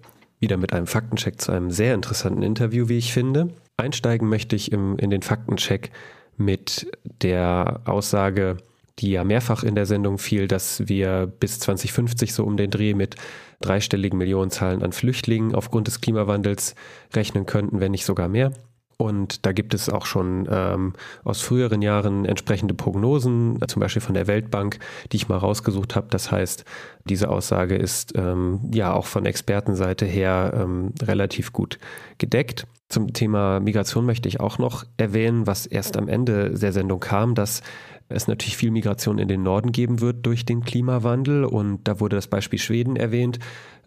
wieder 0.45 0.59
mit 0.59 0.75
einem 0.75 0.87
Faktencheck 0.87 1.41
zu 1.41 1.53
einem 1.53 1.71
sehr 1.71 1.95
interessanten 1.95 2.43
Interview, 2.43 2.91
wie 2.91 2.99
ich 2.99 3.15
finde. 3.15 3.49
Einsteigen 3.79 4.29
möchte 4.29 4.55
ich 4.55 4.73
im, 4.73 4.99
in 4.99 5.09
den 5.09 5.23
Faktencheck 5.23 5.91
mit 6.37 6.87
der 7.23 7.81
Aussage, 7.87 8.59
die 8.99 9.13
ja 9.13 9.25
mehrfach 9.25 9.63
in 9.63 9.75
der 9.75 9.87
Sendung 9.87 10.19
fiel, 10.19 10.47
dass 10.47 10.87
wir 10.87 11.27
bis 11.27 11.61
2050 11.61 12.35
so 12.35 12.45
um 12.45 12.59
den 12.59 12.71
Dreh 12.71 12.93
mit 12.93 13.17
dreistelligen 13.63 14.19
Millionenzahlen 14.19 14.83
an 14.83 14.93
Flüchtlingen 14.93 15.55
aufgrund 15.55 15.87
des 15.87 16.03
Klimawandels 16.03 16.75
rechnen 17.15 17.47
könnten, 17.47 17.81
wenn 17.81 17.93
nicht 17.93 18.05
sogar 18.05 18.29
mehr. 18.29 18.53
Und 18.97 19.45
da 19.47 19.53
gibt 19.53 19.75
es 19.75 19.89
auch 19.89 20.07
schon 20.07 20.49
ähm, 20.51 20.93
aus 21.25 21.41
früheren 21.41 21.83
Jahren 21.83 22.25
entsprechende 22.25 22.75
Prognosen, 22.75 23.59
zum 23.67 23.81
Beispiel 23.81 24.03
von 24.03 24.15
der 24.15 24.27
Weltbank, 24.27 24.79
die 25.13 25.17
ich 25.17 25.29
mal 25.29 25.39
rausgesucht 25.39 25.97
habe. 25.97 26.07
Das 26.11 26.31
heißt, 26.31 26.65
diese 27.05 27.29
Aussage 27.29 27.77
ist 27.77 28.13
ähm, 28.17 28.61
ja 28.73 28.93
auch 28.93 29.07
von 29.07 29.27
Expertenseite 29.27 30.07
her 30.07 30.53
ähm, 30.57 30.93
relativ 31.03 31.53
gut 31.53 31.79
gedeckt. 32.19 32.67
Zum 32.89 33.13
Thema 33.13 33.61
Migration 33.61 34.07
möchte 34.07 34.29
ich 34.29 34.41
auch 34.41 34.59
noch 34.59 34.85
erwähnen, 34.97 35.47
was 35.47 35.67
erst 35.67 35.97
am 35.97 36.09
Ende 36.09 36.51
der 36.51 36.73
Sendung 36.73 37.01
kam, 37.01 37.35
dass 37.35 37.63
es 38.09 38.29
natürlich 38.29 38.57
viel 38.57 38.71
Migration 38.71 39.19
in 39.19 39.29
den 39.29 39.43
Norden 39.43 39.73
geben 39.73 40.01
wird 40.01 40.25
durch 40.27 40.45
den 40.45 40.63
Klimawandel. 40.63 41.45
Und 41.45 41.89
da 41.89 42.01
wurde 42.01 42.17
das 42.17 42.29
Beispiel 42.29 42.59
Schweden 42.59 42.97
erwähnt. 42.97 43.39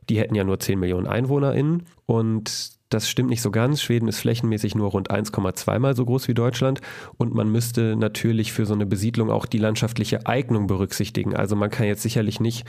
Die 0.10 0.20
hätten 0.20 0.36
ja 0.36 0.44
nur 0.44 0.60
10 0.60 0.80
Millionen 0.80 1.08
EinwohnerInnen 1.08 1.84
und 2.06 2.77
das 2.90 3.10
stimmt 3.10 3.30
nicht 3.30 3.42
so 3.42 3.52
ganz. 3.52 3.82
Schweden 3.82 4.08
ist 4.08 4.20
flächenmäßig 4.20 4.76
nur 4.76 4.92
rund 4.92 5.12
1,2 5.12 5.80
mal 5.80 5.96
so 5.96 6.06
groß 6.06 6.28
wie 6.28 6.34
Deutschland 6.34 6.82
und 7.18 7.34
man 7.34 7.52
müsste 7.52 7.96
natürlich 7.96 8.54
für 8.54 8.66
so 8.66 8.74
eine 8.74 8.86
Besiedlung 8.86 9.30
auch 9.30 9.46
die 9.46 9.58
landschaftliche 9.58 10.26
Eignung 10.26 10.68
berücksichtigen. 10.68 11.36
Also 11.36 11.56
man 11.56 11.70
kann 11.70 11.88
jetzt 11.88 12.02
sicherlich 12.02 12.40
nicht 12.40 12.66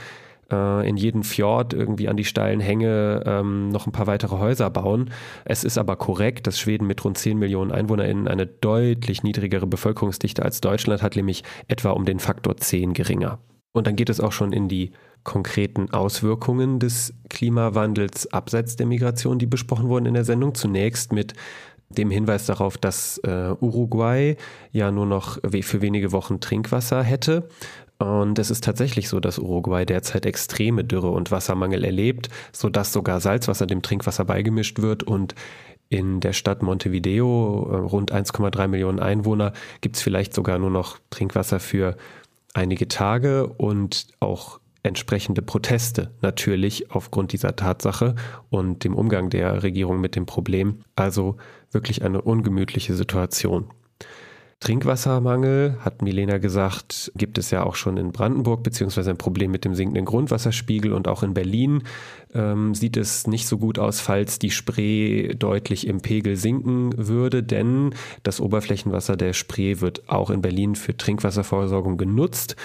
äh, 0.51 0.87
in 0.87 0.97
jeden 0.97 1.23
Fjord 1.23 1.73
irgendwie 1.73 2.07
an 2.09 2.17
die 2.17 2.25
steilen 2.25 2.59
Hänge 2.59 3.23
ähm, 3.25 3.69
noch 3.69 3.87
ein 3.87 3.91
paar 3.91 4.07
weitere 4.07 4.37
Häuser 4.37 4.69
bauen. 4.69 5.11
Es 5.45 5.63
ist 5.63 5.77
aber 5.77 5.95
korrekt, 5.95 6.47
dass 6.47 6.59
Schweden 6.59 6.87
mit 6.87 7.03
rund 7.03 7.17
10 7.17 7.37
Millionen 7.37 7.71
EinwohnerInnen 7.71 8.27
eine 8.27 8.45
deutlich 8.45 9.23
niedrigere 9.23 9.67
Bevölkerungsdichte 9.67 10.43
als 10.43 10.61
Deutschland 10.61 11.01
hat, 11.01 11.15
nämlich 11.15 11.43
etwa 11.67 11.91
um 11.91 12.05
den 12.05 12.19
Faktor 12.19 12.57
10 12.57 12.93
geringer. 12.93 13.39
Und 13.71 13.87
dann 13.87 13.95
geht 13.95 14.09
es 14.09 14.19
auch 14.19 14.31
schon 14.31 14.51
in 14.51 14.67
die 14.67 14.91
konkreten 15.23 15.91
Auswirkungen 15.91 16.79
des 16.79 17.13
Klimawandels 17.29 18.31
abseits 18.31 18.75
der 18.75 18.87
Migration, 18.87 19.37
die 19.37 19.45
besprochen 19.45 19.89
wurden 19.89 20.05
in 20.05 20.13
der 20.13 20.25
Sendung. 20.25 20.55
Zunächst 20.55 21.13
mit 21.13 21.33
dem 21.89 22.11
Hinweis 22.11 22.45
darauf, 22.45 22.77
dass 22.77 23.17
äh, 23.19 23.53
Uruguay 23.59 24.37
ja 24.71 24.91
nur 24.91 25.05
noch 25.05 25.39
für 25.61 25.81
wenige 25.81 26.11
Wochen 26.11 26.39
Trinkwasser 26.39 27.03
hätte. 27.03 27.49
Und 27.97 28.39
es 28.39 28.49
ist 28.49 28.63
tatsächlich 28.63 29.09
so, 29.09 29.19
dass 29.19 29.39
Uruguay 29.39 29.85
derzeit 29.85 30.25
extreme 30.25 30.85
Dürre 30.85 31.09
und 31.09 31.31
Wassermangel 31.31 31.83
erlebt, 31.83 32.29
sodass 32.53 32.93
sogar 32.93 33.19
Salzwasser 33.19 33.65
dem 33.65 33.81
Trinkwasser 33.81 34.23
beigemischt 34.23 34.79
wird 34.79 35.03
und 35.03 35.35
in 35.89 36.19
der 36.19 36.33
Stadt 36.33 36.61
Montevideo, 36.61 37.67
äh, 37.71 37.75
rund 37.77 38.13
1,3 38.13 38.67
Millionen 38.67 38.99
Einwohner, 38.99 39.53
gibt 39.81 39.97
es 39.97 40.01
vielleicht 40.01 40.33
sogar 40.33 40.59
nur 40.59 40.69
noch 40.69 40.99
Trinkwasser 41.09 41.59
für 41.59 41.97
einige 42.53 42.87
Tage 42.87 43.47
und 43.47 44.07
auch 44.19 44.59
entsprechende 44.83 45.41
Proteste 45.41 46.11
natürlich 46.21 46.91
aufgrund 46.91 47.33
dieser 47.33 47.55
Tatsache 47.55 48.15
und 48.49 48.83
dem 48.83 48.95
Umgang 48.95 49.29
der 49.29 49.61
Regierung 49.63 49.99
mit 49.99 50.15
dem 50.15 50.25
Problem. 50.25 50.79
Also 50.95 51.37
wirklich 51.71 52.03
eine 52.03 52.21
ungemütliche 52.21 52.95
Situation. 52.95 53.69
Trinkwassermangel, 54.59 55.77
hat 55.79 56.01
Milena 56.01 56.37
gesagt, 56.37 57.13
gibt 57.15 57.37
es 57.37 57.49
ja 57.49 57.63
auch 57.63 57.75
schon 57.75 57.95
in 57.95 58.11
Brandenburg, 58.11 58.61
beziehungsweise 58.61 59.09
ein 59.09 59.17
Problem 59.17 59.51
mit 59.51 59.63
dem 59.63 59.73
sinkenden 59.73 60.03
Grundwasserspiegel 60.03 60.91
und 60.91 61.07
auch 61.07 61.23
in 61.23 61.33
Berlin 61.33 61.83
ähm, 62.33 62.75
sieht 62.75 62.97
es 62.97 63.25
nicht 63.25 63.47
so 63.47 63.57
gut 63.57 63.79
aus, 63.79 64.01
falls 64.01 64.37
die 64.37 64.51
Spree 64.51 65.33
deutlich 65.33 65.87
im 65.87 66.01
Pegel 66.01 66.35
sinken 66.35 66.91
würde, 66.97 67.41
denn 67.41 67.91
das 68.23 68.41
Oberflächenwasser 68.41 69.15
der 69.15 69.31
Spree 69.31 69.79
wird 69.79 70.09
auch 70.09 70.29
in 70.29 70.41
Berlin 70.41 70.75
für 70.75 70.95
Trinkwasserversorgung 70.95 71.95
genutzt 71.95 72.57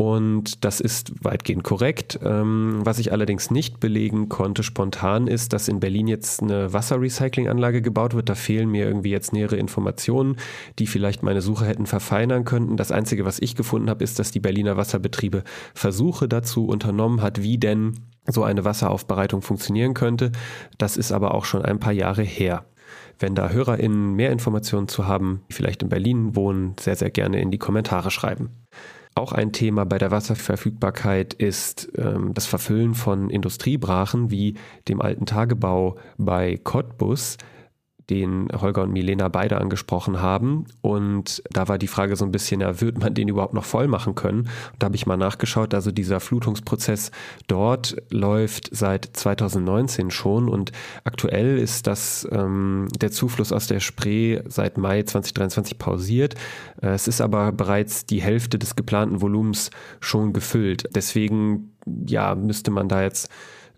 und 0.00 0.64
das 0.64 0.80
ist 0.80 1.12
weitgehend 1.22 1.62
korrekt. 1.62 2.18
Ähm, 2.24 2.80
was 2.84 2.98
ich 2.98 3.12
allerdings 3.12 3.50
nicht 3.50 3.80
belegen 3.80 4.30
konnte 4.30 4.62
spontan 4.62 5.26
ist, 5.26 5.52
dass 5.52 5.68
in 5.68 5.78
Berlin 5.78 6.08
jetzt 6.08 6.42
eine 6.42 6.72
Wasserrecyclinganlage 6.72 7.82
gebaut 7.82 8.14
wird. 8.14 8.30
Da 8.30 8.34
fehlen 8.34 8.70
mir 8.70 8.86
irgendwie 8.86 9.10
jetzt 9.10 9.34
nähere 9.34 9.56
Informationen, 9.56 10.36
die 10.78 10.86
vielleicht 10.86 11.22
meine 11.22 11.42
Suche 11.42 11.66
hätten 11.66 11.84
verfeinern 11.84 12.46
könnten. 12.46 12.78
Das 12.78 12.92
Einzige, 12.92 13.26
was 13.26 13.40
ich 13.40 13.56
gefunden 13.56 13.90
habe, 13.90 14.02
ist, 14.02 14.18
dass 14.18 14.30
die 14.30 14.40
Berliner 14.40 14.78
Wasserbetriebe 14.78 15.44
Versuche 15.74 16.28
dazu 16.28 16.66
unternommen 16.66 17.20
hat, 17.20 17.42
wie 17.42 17.58
denn 17.58 18.00
so 18.26 18.42
eine 18.42 18.64
Wasseraufbereitung 18.64 19.42
funktionieren 19.42 19.92
könnte. 19.92 20.32
Das 20.78 20.96
ist 20.96 21.12
aber 21.12 21.34
auch 21.34 21.44
schon 21.44 21.60
ein 21.60 21.78
paar 21.78 21.92
Jahre 21.92 22.22
her. 22.22 22.64
Wenn 23.18 23.34
da 23.34 23.50
HörerInnen 23.50 24.14
mehr 24.14 24.32
Informationen 24.32 24.88
zu 24.88 25.06
haben, 25.06 25.42
die 25.50 25.52
vielleicht 25.52 25.82
in 25.82 25.90
Berlin 25.90 26.36
wohnen, 26.36 26.74
sehr, 26.80 26.96
sehr 26.96 27.10
gerne 27.10 27.42
in 27.42 27.50
die 27.50 27.58
Kommentare 27.58 28.10
schreiben. 28.10 28.48
Auch 29.14 29.32
ein 29.32 29.52
Thema 29.52 29.84
bei 29.84 29.98
der 29.98 30.10
Wasserverfügbarkeit 30.10 31.34
ist 31.34 31.90
ähm, 31.96 32.32
das 32.32 32.46
Verfüllen 32.46 32.94
von 32.94 33.28
Industriebrachen 33.28 34.30
wie 34.30 34.54
dem 34.88 35.02
alten 35.02 35.26
Tagebau 35.26 35.96
bei 36.16 36.56
Cottbus 36.62 37.36
den 38.10 38.48
Holger 38.52 38.82
und 38.82 38.92
Milena 38.92 39.28
beide 39.28 39.60
angesprochen 39.60 40.20
haben. 40.20 40.66
Und 40.82 41.42
da 41.50 41.68
war 41.68 41.78
die 41.78 41.86
Frage 41.86 42.16
so 42.16 42.24
ein 42.24 42.32
bisschen, 42.32 42.60
ja, 42.60 42.80
wird 42.80 42.98
man 42.98 43.14
den 43.14 43.28
überhaupt 43.28 43.54
noch 43.54 43.64
voll 43.64 43.86
machen 43.86 44.16
können? 44.16 44.40
Und 44.40 44.76
da 44.80 44.86
habe 44.86 44.96
ich 44.96 45.06
mal 45.06 45.16
nachgeschaut. 45.16 45.72
Also 45.72 45.92
dieser 45.92 46.18
Flutungsprozess 46.18 47.12
dort 47.46 47.96
läuft 48.10 48.68
seit 48.72 49.08
2019 49.12 50.10
schon 50.10 50.48
und 50.48 50.72
aktuell 51.04 51.58
ist 51.58 51.86
das 51.86 52.28
ähm, 52.32 52.88
der 53.00 53.12
Zufluss 53.12 53.52
aus 53.52 53.68
der 53.68 53.80
Spree 53.80 54.40
seit 54.46 54.76
Mai 54.76 55.04
2023 55.04 55.78
pausiert. 55.78 56.34
Äh, 56.82 56.88
es 56.88 57.06
ist 57.06 57.20
aber 57.20 57.52
bereits 57.52 58.06
die 58.06 58.20
Hälfte 58.20 58.58
des 58.58 58.74
geplanten 58.74 59.20
Volumens 59.20 59.70
schon 60.00 60.32
gefüllt. 60.32 60.88
Deswegen 60.94 61.70
ja, 62.06 62.34
müsste 62.34 62.70
man 62.70 62.88
da 62.88 63.02
jetzt 63.02 63.30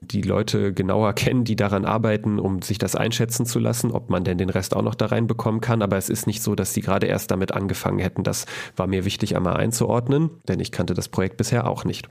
die 0.03 0.23
Leute 0.23 0.73
genauer 0.73 1.13
kennen, 1.15 1.45
die 1.45 1.57
daran 1.57 1.85
arbeiten, 1.85 2.39
um 2.39 2.63
sich 2.63 2.79
das 2.79 2.97
einschätzen 2.97 3.47
zu 3.47 3.59
lassen, 3.59 3.91
ob 3.91 4.11
man 4.11 4.25
denn 4.25 4.39
den 4.39 4.51
Rest 4.51 4.77
auch 4.77 4.83
noch 4.83 4.95
da 4.95 5.07
reinbekommen 5.07 5.61
kann. 5.61 5.83
Aber 5.83 5.97
es 5.97 6.09
ist 6.09 6.27
nicht 6.27 6.43
so, 6.43 6.55
dass 6.55 6.75
sie 6.75 6.83
gerade 6.83 7.07
erst 7.07 7.31
damit 7.31 7.53
angefangen 7.53 7.99
hätten. 7.99 8.25
Das 8.25 8.47
war 8.77 8.87
mir 8.87 9.05
wichtig 9.05 9.37
einmal 9.37 9.57
einzuordnen, 9.57 10.31
denn 10.49 10.61
ich 10.61 10.73
kannte 10.73 10.95
das 10.95 11.09
Projekt 11.09 11.37
bisher 11.37 11.67
auch 11.67 11.85
nicht. 11.85 12.09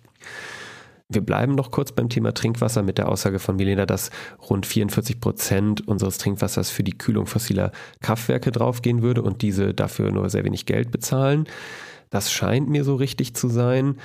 Wir 1.14 1.22
bleiben 1.22 1.56
noch 1.56 1.72
kurz 1.72 1.92
beim 1.92 2.08
Thema 2.08 2.34
Trinkwasser 2.34 2.84
mit 2.84 2.98
der 2.98 3.10
Aussage 3.10 3.40
von 3.40 3.58
Milena, 3.58 3.86
dass 3.86 4.12
rund 4.50 4.66
44 4.66 5.20
Prozent 5.20 5.86
unseres 5.86 6.18
Trinkwassers 6.18 6.70
für 6.70 6.84
die 6.84 6.98
Kühlung 6.98 7.26
fossiler 7.26 7.74
Kraftwerke 8.00 8.52
draufgehen 8.52 9.02
würde 9.02 9.22
und 9.22 9.42
diese 9.42 9.74
dafür 9.74 10.12
nur 10.12 10.30
sehr 10.30 10.46
wenig 10.46 10.66
Geld 10.66 10.90
bezahlen. 10.90 11.48
Das 12.12 12.32
scheint 12.32 12.70
mir 12.70 12.86
so 12.86 12.96
richtig 12.96 13.36
zu 13.36 13.50
sein. 13.50 13.96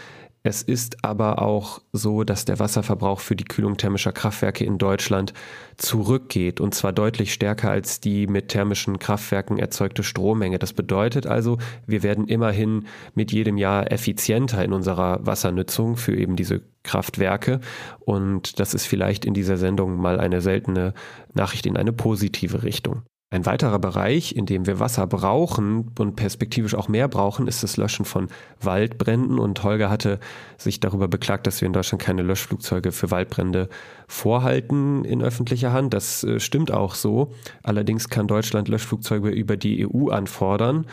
Es 0.47 0.63
ist 0.63 1.05
aber 1.05 1.43
auch 1.43 1.81
so, 1.93 2.23
dass 2.23 2.45
der 2.45 2.61
Wasserverbrauch 2.61 3.19
für 3.19 3.35
die 3.35 3.43
Kühlung 3.43 3.79
thermischer 3.79 4.13
Kraftwerke 4.13 4.65
in 4.65 4.79
Deutschland 4.79 5.33
zurückgeht 5.77 6.61
und 6.61 6.73
zwar 6.73 6.93
deutlich 6.93 7.33
stärker 7.33 7.73
als 7.73 7.99
die 7.99 8.29
mit 8.29 8.47
thermischen 8.47 9.01
Kraftwerken 9.01 9.59
erzeugte 9.59 10.05
Strommenge. 10.05 10.61
Das 10.61 10.73
bedeutet 10.73 11.27
also, 11.27 11.59
wir 11.89 12.05
werden 12.05 12.29
immerhin 12.29 12.87
mit 13.17 13.33
jedem 13.33 13.59
Jahr 13.59 13.91
effizienter 13.91 14.65
in 14.65 14.73
unserer 14.73 15.19
Wassernutzung 15.27 15.97
für 15.97 16.15
eben 16.15 16.37
diese 16.37 16.63
Kraftwerke 16.85 17.59
und 17.99 18.61
das 18.61 18.73
ist 18.73 18.87
vielleicht 18.87 19.25
in 19.25 19.35
dieser 19.35 19.57
Sendung 19.57 19.97
mal 19.97 20.21
eine 20.21 20.41
seltene 20.41 20.95
Nachricht 21.35 21.67
in 21.67 21.77
eine 21.77 21.93
positive 21.93 22.63
Richtung. 22.63 23.03
Ein 23.29 23.45
weiterer 23.45 23.81
Bereich, 23.81 24.37
in 24.37 24.47
dem 24.47 24.67
wir 24.67 24.79
Wasser 24.79 25.05
brauchen 25.09 25.91
und 25.99 26.15
perspektivisch 26.15 26.77
auch 26.77 26.87
mehr 26.87 27.09
brauchen, 27.09 27.49
ist 27.49 27.65
das 27.65 27.77
Löschen 27.77 28.05
von 28.05 28.29
Waldbränden. 28.61 29.41
Und 29.41 29.65
Holger 29.65 29.91
hatte 29.91 30.21
sich 30.59 30.79
darüber 30.79 31.09
beklagt, 31.09 31.49
dass 31.49 31.61
wir 31.61 31.67
in 31.67 31.73
Deutschland 31.73 32.01
keine 32.01 32.23
Löschflugzeuge 32.23 32.93
für 32.93 33.11
Waldbrände 33.11 33.69
vorhalten 34.07 35.05
in 35.05 35.23
öffentlicher 35.23 35.73
Hand. 35.73 35.93
Das 35.93 36.23
äh, 36.23 36.39
stimmt 36.39 36.71
auch 36.71 36.95
so. 36.95 37.33
Allerdings 37.65 38.09
kann 38.09 38.29
Deutschland 38.29 38.69
Löschflugzeuge 38.69 39.31
über 39.31 39.57
die 39.57 39.85
EU 39.85 40.11
anfordern. 40.11 40.87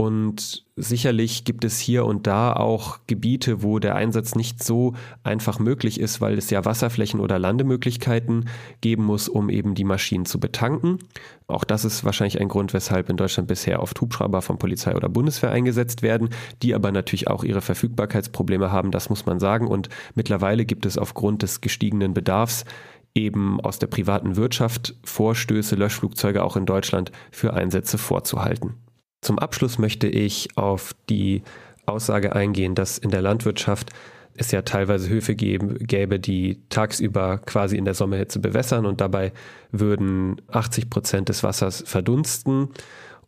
Und 0.00 0.64
sicherlich 0.76 1.44
gibt 1.44 1.62
es 1.62 1.78
hier 1.78 2.06
und 2.06 2.26
da 2.26 2.54
auch 2.54 3.00
Gebiete, 3.06 3.62
wo 3.62 3.78
der 3.78 3.96
Einsatz 3.96 4.34
nicht 4.34 4.64
so 4.64 4.94
einfach 5.24 5.58
möglich 5.58 6.00
ist, 6.00 6.22
weil 6.22 6.38
es 6.38 6.48
ja 6.48 6.64
Wasserflächen 6.64 7.20
oder 7.20 7.38
Landemöglichkeiten 7.38 8.48
geben 8.80 9.04
muss, 9.04 9.28
um 9.28 9.50
eben 9.50 9.74
die 9.74 9.84
Maschinen 9.84 10.24
zu 10.24 10.40
betanken. 10.40 11.00
Auch 11.48 11.64
das 11.64 11.84
ist 11.84 12.02
wahrscheinlich 12.02 12.40
ein 12.40 12.48
Grund, 12.48 12.72
weshalb 12.72 13.10
in 13.10 13.18
Deutschland 13.18 13.46
bisher 13.46 13.82
oft 13.82 14.00
Hubschrauber 14.00 14.40
von 14.40 14.58
Polizei 14.58 14.96
oder 14.96 15.10
Bundeswehr 15.10 15.50
eingesetzt 15.50 16.00
werden, 16.00 16.30
die 16.62 16.74
aber 16.74 16.92
natürlich 16.92 17.28
auch 17.28 17.44
ihre 17.44 17.60
Verfügbarkeitsprobleme 17.60 18.72
haben, 18.72 18.92
das 18.92 19.10
muss 19.10 19.26
man 19.26 19.38
sagen. 19.38 19.66
Und 19.66 19.90
mittlerweile 20.14 20.64
gibt 20.64 20.86
es 20.86 20.96
aufgrund 20.96 21.42
des 21.42 21.60
gestiegenen 21.60 22.14
Bedarfs 22.14 22.64
eben 23.14 23.60
aus 23.60 23.78
der 23.78 23.88
privaten 23.88 24.36
Wirtschaft 24.36 24.94
Vorstöße, 25.04 25.76
Löschflugzeuge 25.76 26.42
auch 26.42 26.56
in 26.56 26.64
Deutschland 26.64 27.12
für 27.30 27.52
Einsätze 27.52 27.98
vorzuhalten. 27.98 28.76
Zum 29.20 29.38
Abschluss 29.38 29.78
möchte 29.78 30.06
ich 30.06 30.56
auf 30.56 30.94
die 31.08 31.42
Aussage 31.86 32.34
eingehen, 32.34 32.74
dass 32.74 32.98
in 32.98 33.10
der 33.10 33.22
Landwirtschaft 33.22 33.90
es 34.36 34.52
ja 34.52 34.62
teilweise 34.62 35.08
Höfe 35.08 35.34
geben, 35.34 35.76
gäbe, 35.80 36.18
die 36.18 36.60
tagsüber 36.70 37.38
quasi 37.38 37.76
in 37.76 37.84
der 37.84 37.94
Sommerhitze 37.94 38.38
bewässern 38.38 38.86
und 38.86 39.00
dabei 39.00 39.32
würden 39.70 40.40
80 40.48 40.88
Prozent 40.88 41.28
des 41.28 41.42
Wassers 41.42 41.82
verdunsten. 41.86 42.68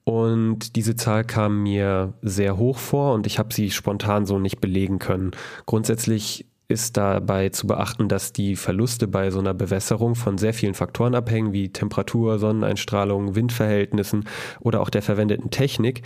Und 0.04 0.74
diese 0.74 0.96
Zahl 0.96 1.24
kam 1.24 1.62
mir 1.62 2.14
sehr 2.22 2.56
hoch 2.56 2.78
vor 2.78 3.14
und 3.14 3.26
ich 3.26 3.38
habe 3.38 3.54
sie 3.54 3.70
spontan 3.70 4.26
so 4.26 4.38
nicht 4.38 4.60
belegen 4.60 4.98
können. 4.98 5.32
Grundsätzlich 5.66 6.46
ist 6.72 6.96
dabei 6.96 7.50
zu 7.50 7.66
beachten, 7.66 8.08
dass 8.08 8.32
die 8.32 8.56
Verluste 8.56 9.06
bei 9.06 9.30
so 9.30 9.38
einer 9.38 9.54
Bewässerung 9.54 10.14
von 10.14 10.38
sehr 10.38 10.54
vielen 10.54 10.74
Faktoren 10.74 11.14
abhängen, 11.14 11.52
wie 11.52 11.68
Temperatur, 11.68 12.38
Sonneneinstrahlung, 12.38 13.34
Windverhältnissen 13.36 14.24
oder 14.60 14.80
auch 14.80 14.90
der 14.90 15.02
verwendeten 15.02 15.50
Technik. 15.50 16.02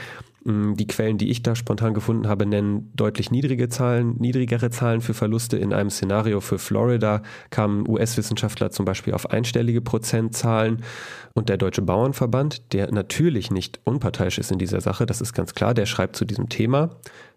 Mm, 0.46 0.74
die 0.74 0.86
Quellen, 0.86 1.18
die 1.18 1.28
ich 1.30 1.42
da 1.42 1.56
spontan 1.56 1.92
gefunden 1.92 2.28
habe, 2.28 2.46
nennen 2.46 2.92
deutlich 2.94 3.32
niedrige 3.32 3.68
Zahlen, 3.68 4.14
niedrigere 4.18 4.70
Zahlen 4.70 5.00
für 5.00 5.12
Verluste. 5.12 5.56
In 5.56 5.72
einem 5.72 5.90
Szenario 5.90 6.40
für 6.40 6.58
Florida 6.58 7.22
kamen 7.50 7.88
US-Wissenschaftler 7.88 8.70
zum 8.70 8.84
Beispiel 8.84 9.12
auf 9.14 9.30
einstellige 9.30 9.80
Prozentzahlen. 9.80 10.84
Und 11.34 11.48
der 11.48 11.56
Deutsche 11.56 11.82
Bauernverband, 11.82 12.72
der 12.72 12.92
natürlich 12.92 13.50
nicht 13.50 13.80
unparteiisch 13.82 14.38
ist 14.38 14.52
in 14.52 14.58
dieser 14.58 14.80
Sache, 14.80 15.04
das 15.04 15.20
ist 15.20 15.32
ganz 15.32 15.54
klar, 15.54 15.74
der 15.74 15.86
schreibt 15.86 16.14
zu 16.14 16.24
diesem 16.24 16.48
Thema. 16.48 16.90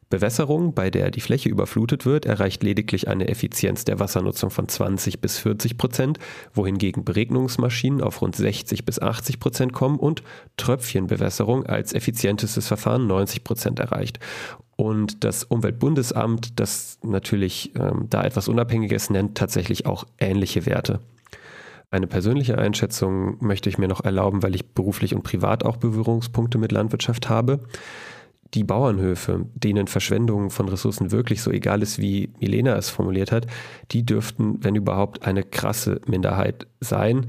Bewässerung, 0.10 0.74
bei 0.74 0.89
der 0.89 1.12
die 1.12 1.22
Fläche 1.22 1.49
überflutet 1.49 2.05
wird, 2.05 2.26
erreicht 2.26 2.64
lediglich 2.64 3.07
eine 3.07 3.28
Effizienz 3.28 3.86
der 3.86 3.99
Wassernutzung 3.99 4.49
von 4.49 4.68
20 4.68 5.22
bis 5.22 5.38
40 5.38 5.78
Prozent, 5.78 6.18
wohingegen 6.53 7.05
Beregnungsmaschinen 7.05 8.01
auf 8.01 8.22
rund 8.22 8.36
60 8.36 8.86
bis 8.86 8.99
80 8.99 9.39
Prozent 9.39 9.74
kommen 9.74 9.99
und 9.99 10.24
Tröpfchenbewässerung 10.57 11.68
als 11.68 11.93
effizientestes 11.93 12.68
Verfahren 12.68 13.05
90 13.05 13.43
Prozent 13.43 13.80
erreicht. 13.80 14.20
Und 14.76 15.24
das 15.24 15.43
Umweltbundesamt, 15.43 16.60
das 16.60 16.97
natürlich 17.03 17.76
ähm, 17.76 18.07
da 18.10 18.24
etwas 18.24 18.47
unabhängiger 18.47 18.95
ist, 18.95 19.12
nennt 19.12 19.38
tatsächlich 19.38 19.86
auch 19.86 20.05
ähnliche 20.18 20.66
Werte. 20.66 21.01
Eine 21.91 22.07
persönliche 22.07 22.57
Einschätzung 22.57 23.38
möchte 23.41 23.70
ich 23.70 23.78
mir 23.78 23.88
noch 23.88 24.03
erlauben, 24.03 24.41
weil 24.41 24.55
ich 24.55 24.74
beruflich 24.74 25.14
und 25.14 25.24
privat 25.24 25.66
auch 25.66 25.78
Berührungspunkte 25.78 26.57
mit 26.57 26.72
Landwirtschaft 26.72 27.30
habe 27.30 27.60
die 28.54 28.64
Bauernhöfe, 28.64 29.45
denen 29.54 29.88
Verschwendung 29.88 30.50
von 30.50 30.70
Ressourcen 30.70 31.12
wirklich 31.12 31.41
so 31.41 31.52
egal 31.52 31.82
ist, 31.82 32.00
wie 32.00 32.34
Milena 32.39 32.76
es 32.76 32.89
formuliert 32.89 33.32
hat, 33.32 33.47
die 33.91 34.06
dürften, 34.06 34.64
wenn 34.64 34.76
überhaupt, 34.76 35.24
eine 35.24 35.43
krasse 35.43 36.02
Minderheit 36.08 36.68
sein. 36.80 37.28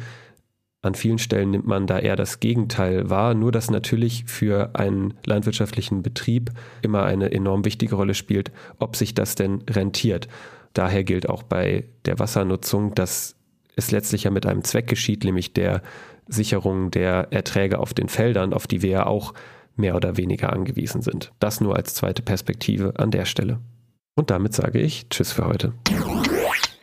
An 0.82 0.94
vielen 0.94 1.18
Stellen 1.18 1.50
nimmt 1.50 1.66
man 1.66 1.86
da 1.86 1.98
eher 1.98 2.16
das 2.16 2.40
Gegenteil 2.40 3.10
wahr, 3.10 3.34
nur 3.34 3.52
dass 3.52 3.70
natürlich 3.70 4.24
für 4.26 4.70
einen 4.74 5.14
landwirtschaftlichen 5.26 6.02
Betrieb 6.02 6.52
immer 6.80 7.04
eine 7.04 7.32
enorm 7.32 7.66
wichtige 7.66 7.96
Rolle 7.96 8.14
spielt, 8.14 8.50
ob 8.78 8.96
sich 8.96 9.12
das 9.12 9.34
denn 9.34 9.62
rentiert. 9.68 10.26
Daher 10.72 11.04
gilt 11.04 11.28
auch 11.28 11.42
bei 11.42 11.84
der 12.06 12.18
Wassernutzung, 12.18 12.94
dass 12.94 13.36
es 13.76 13.90
letztlich 13.90 14.24
ja 14.24 14.30
mit 14.30 14.46
einem 14.46 14.64
Zweck 14.64 14.86
geschieht, 14.86 15.24
nämlich 15.24 15.52
der 15.52 15.82
Sicherung 16.28 16.90
der 16.90 17.28
Erträge 17.30 17.78
auf 17.78 17.92
den 17.92 18.08
Feldern, 18.08 18.54
auf 18.54 18.66
die 18.66 18.82
wir 18.82 18.90
ja 18.90 19.06
auch 19.06 19.34
mehr 19.76 19.96
oder 19.96 20.16
weniger 20.16 20.52
angewiesen 20.52 21.02
sind. 21.02 21.32
Das 21.38 21.60
nur 21.60 21.76
als 21.76 21.94
zweite 21.94 22.22
Perspektive 22.22 22.94
an 22.98 23.10
der 23.10 23.24
Stelle. 23.24 23.60
Und 24.14 24.30
damit 24.30 24.54
sage 24.54 24.80
ich 24.80 25.08
Tschüss 25.08 25.32
für 25.32 25.46
heute. 25.46 25.72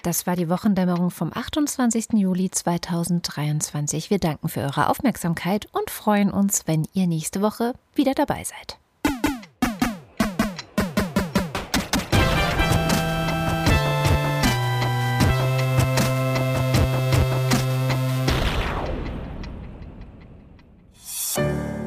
Das 0.04 0.26
war 0.26 0.36
die 0.36 0.50
Wochendämmerung 0.50 1.12
vom 1.12 1.32
28. 1.34 2.14
Juli 2.14 2.50
2023. 2.50 4.10
Wir 4.10 4.20
danken 4.20 4.48
für 4.48 4.62
eure 4.62 4.90
Aufmerksamkeit 4.90 5.68
und 5.74 5.90
freuen 5.90 6.32
uns, 6.32 6.66
wenn 6.66 6.88
ihr 6.94 7.08
nächste 7.08 7.42
Woche 7.42 7.74
wieder 7.94 8.14
dabei 8.14 8.44
seid. 8.44 8.80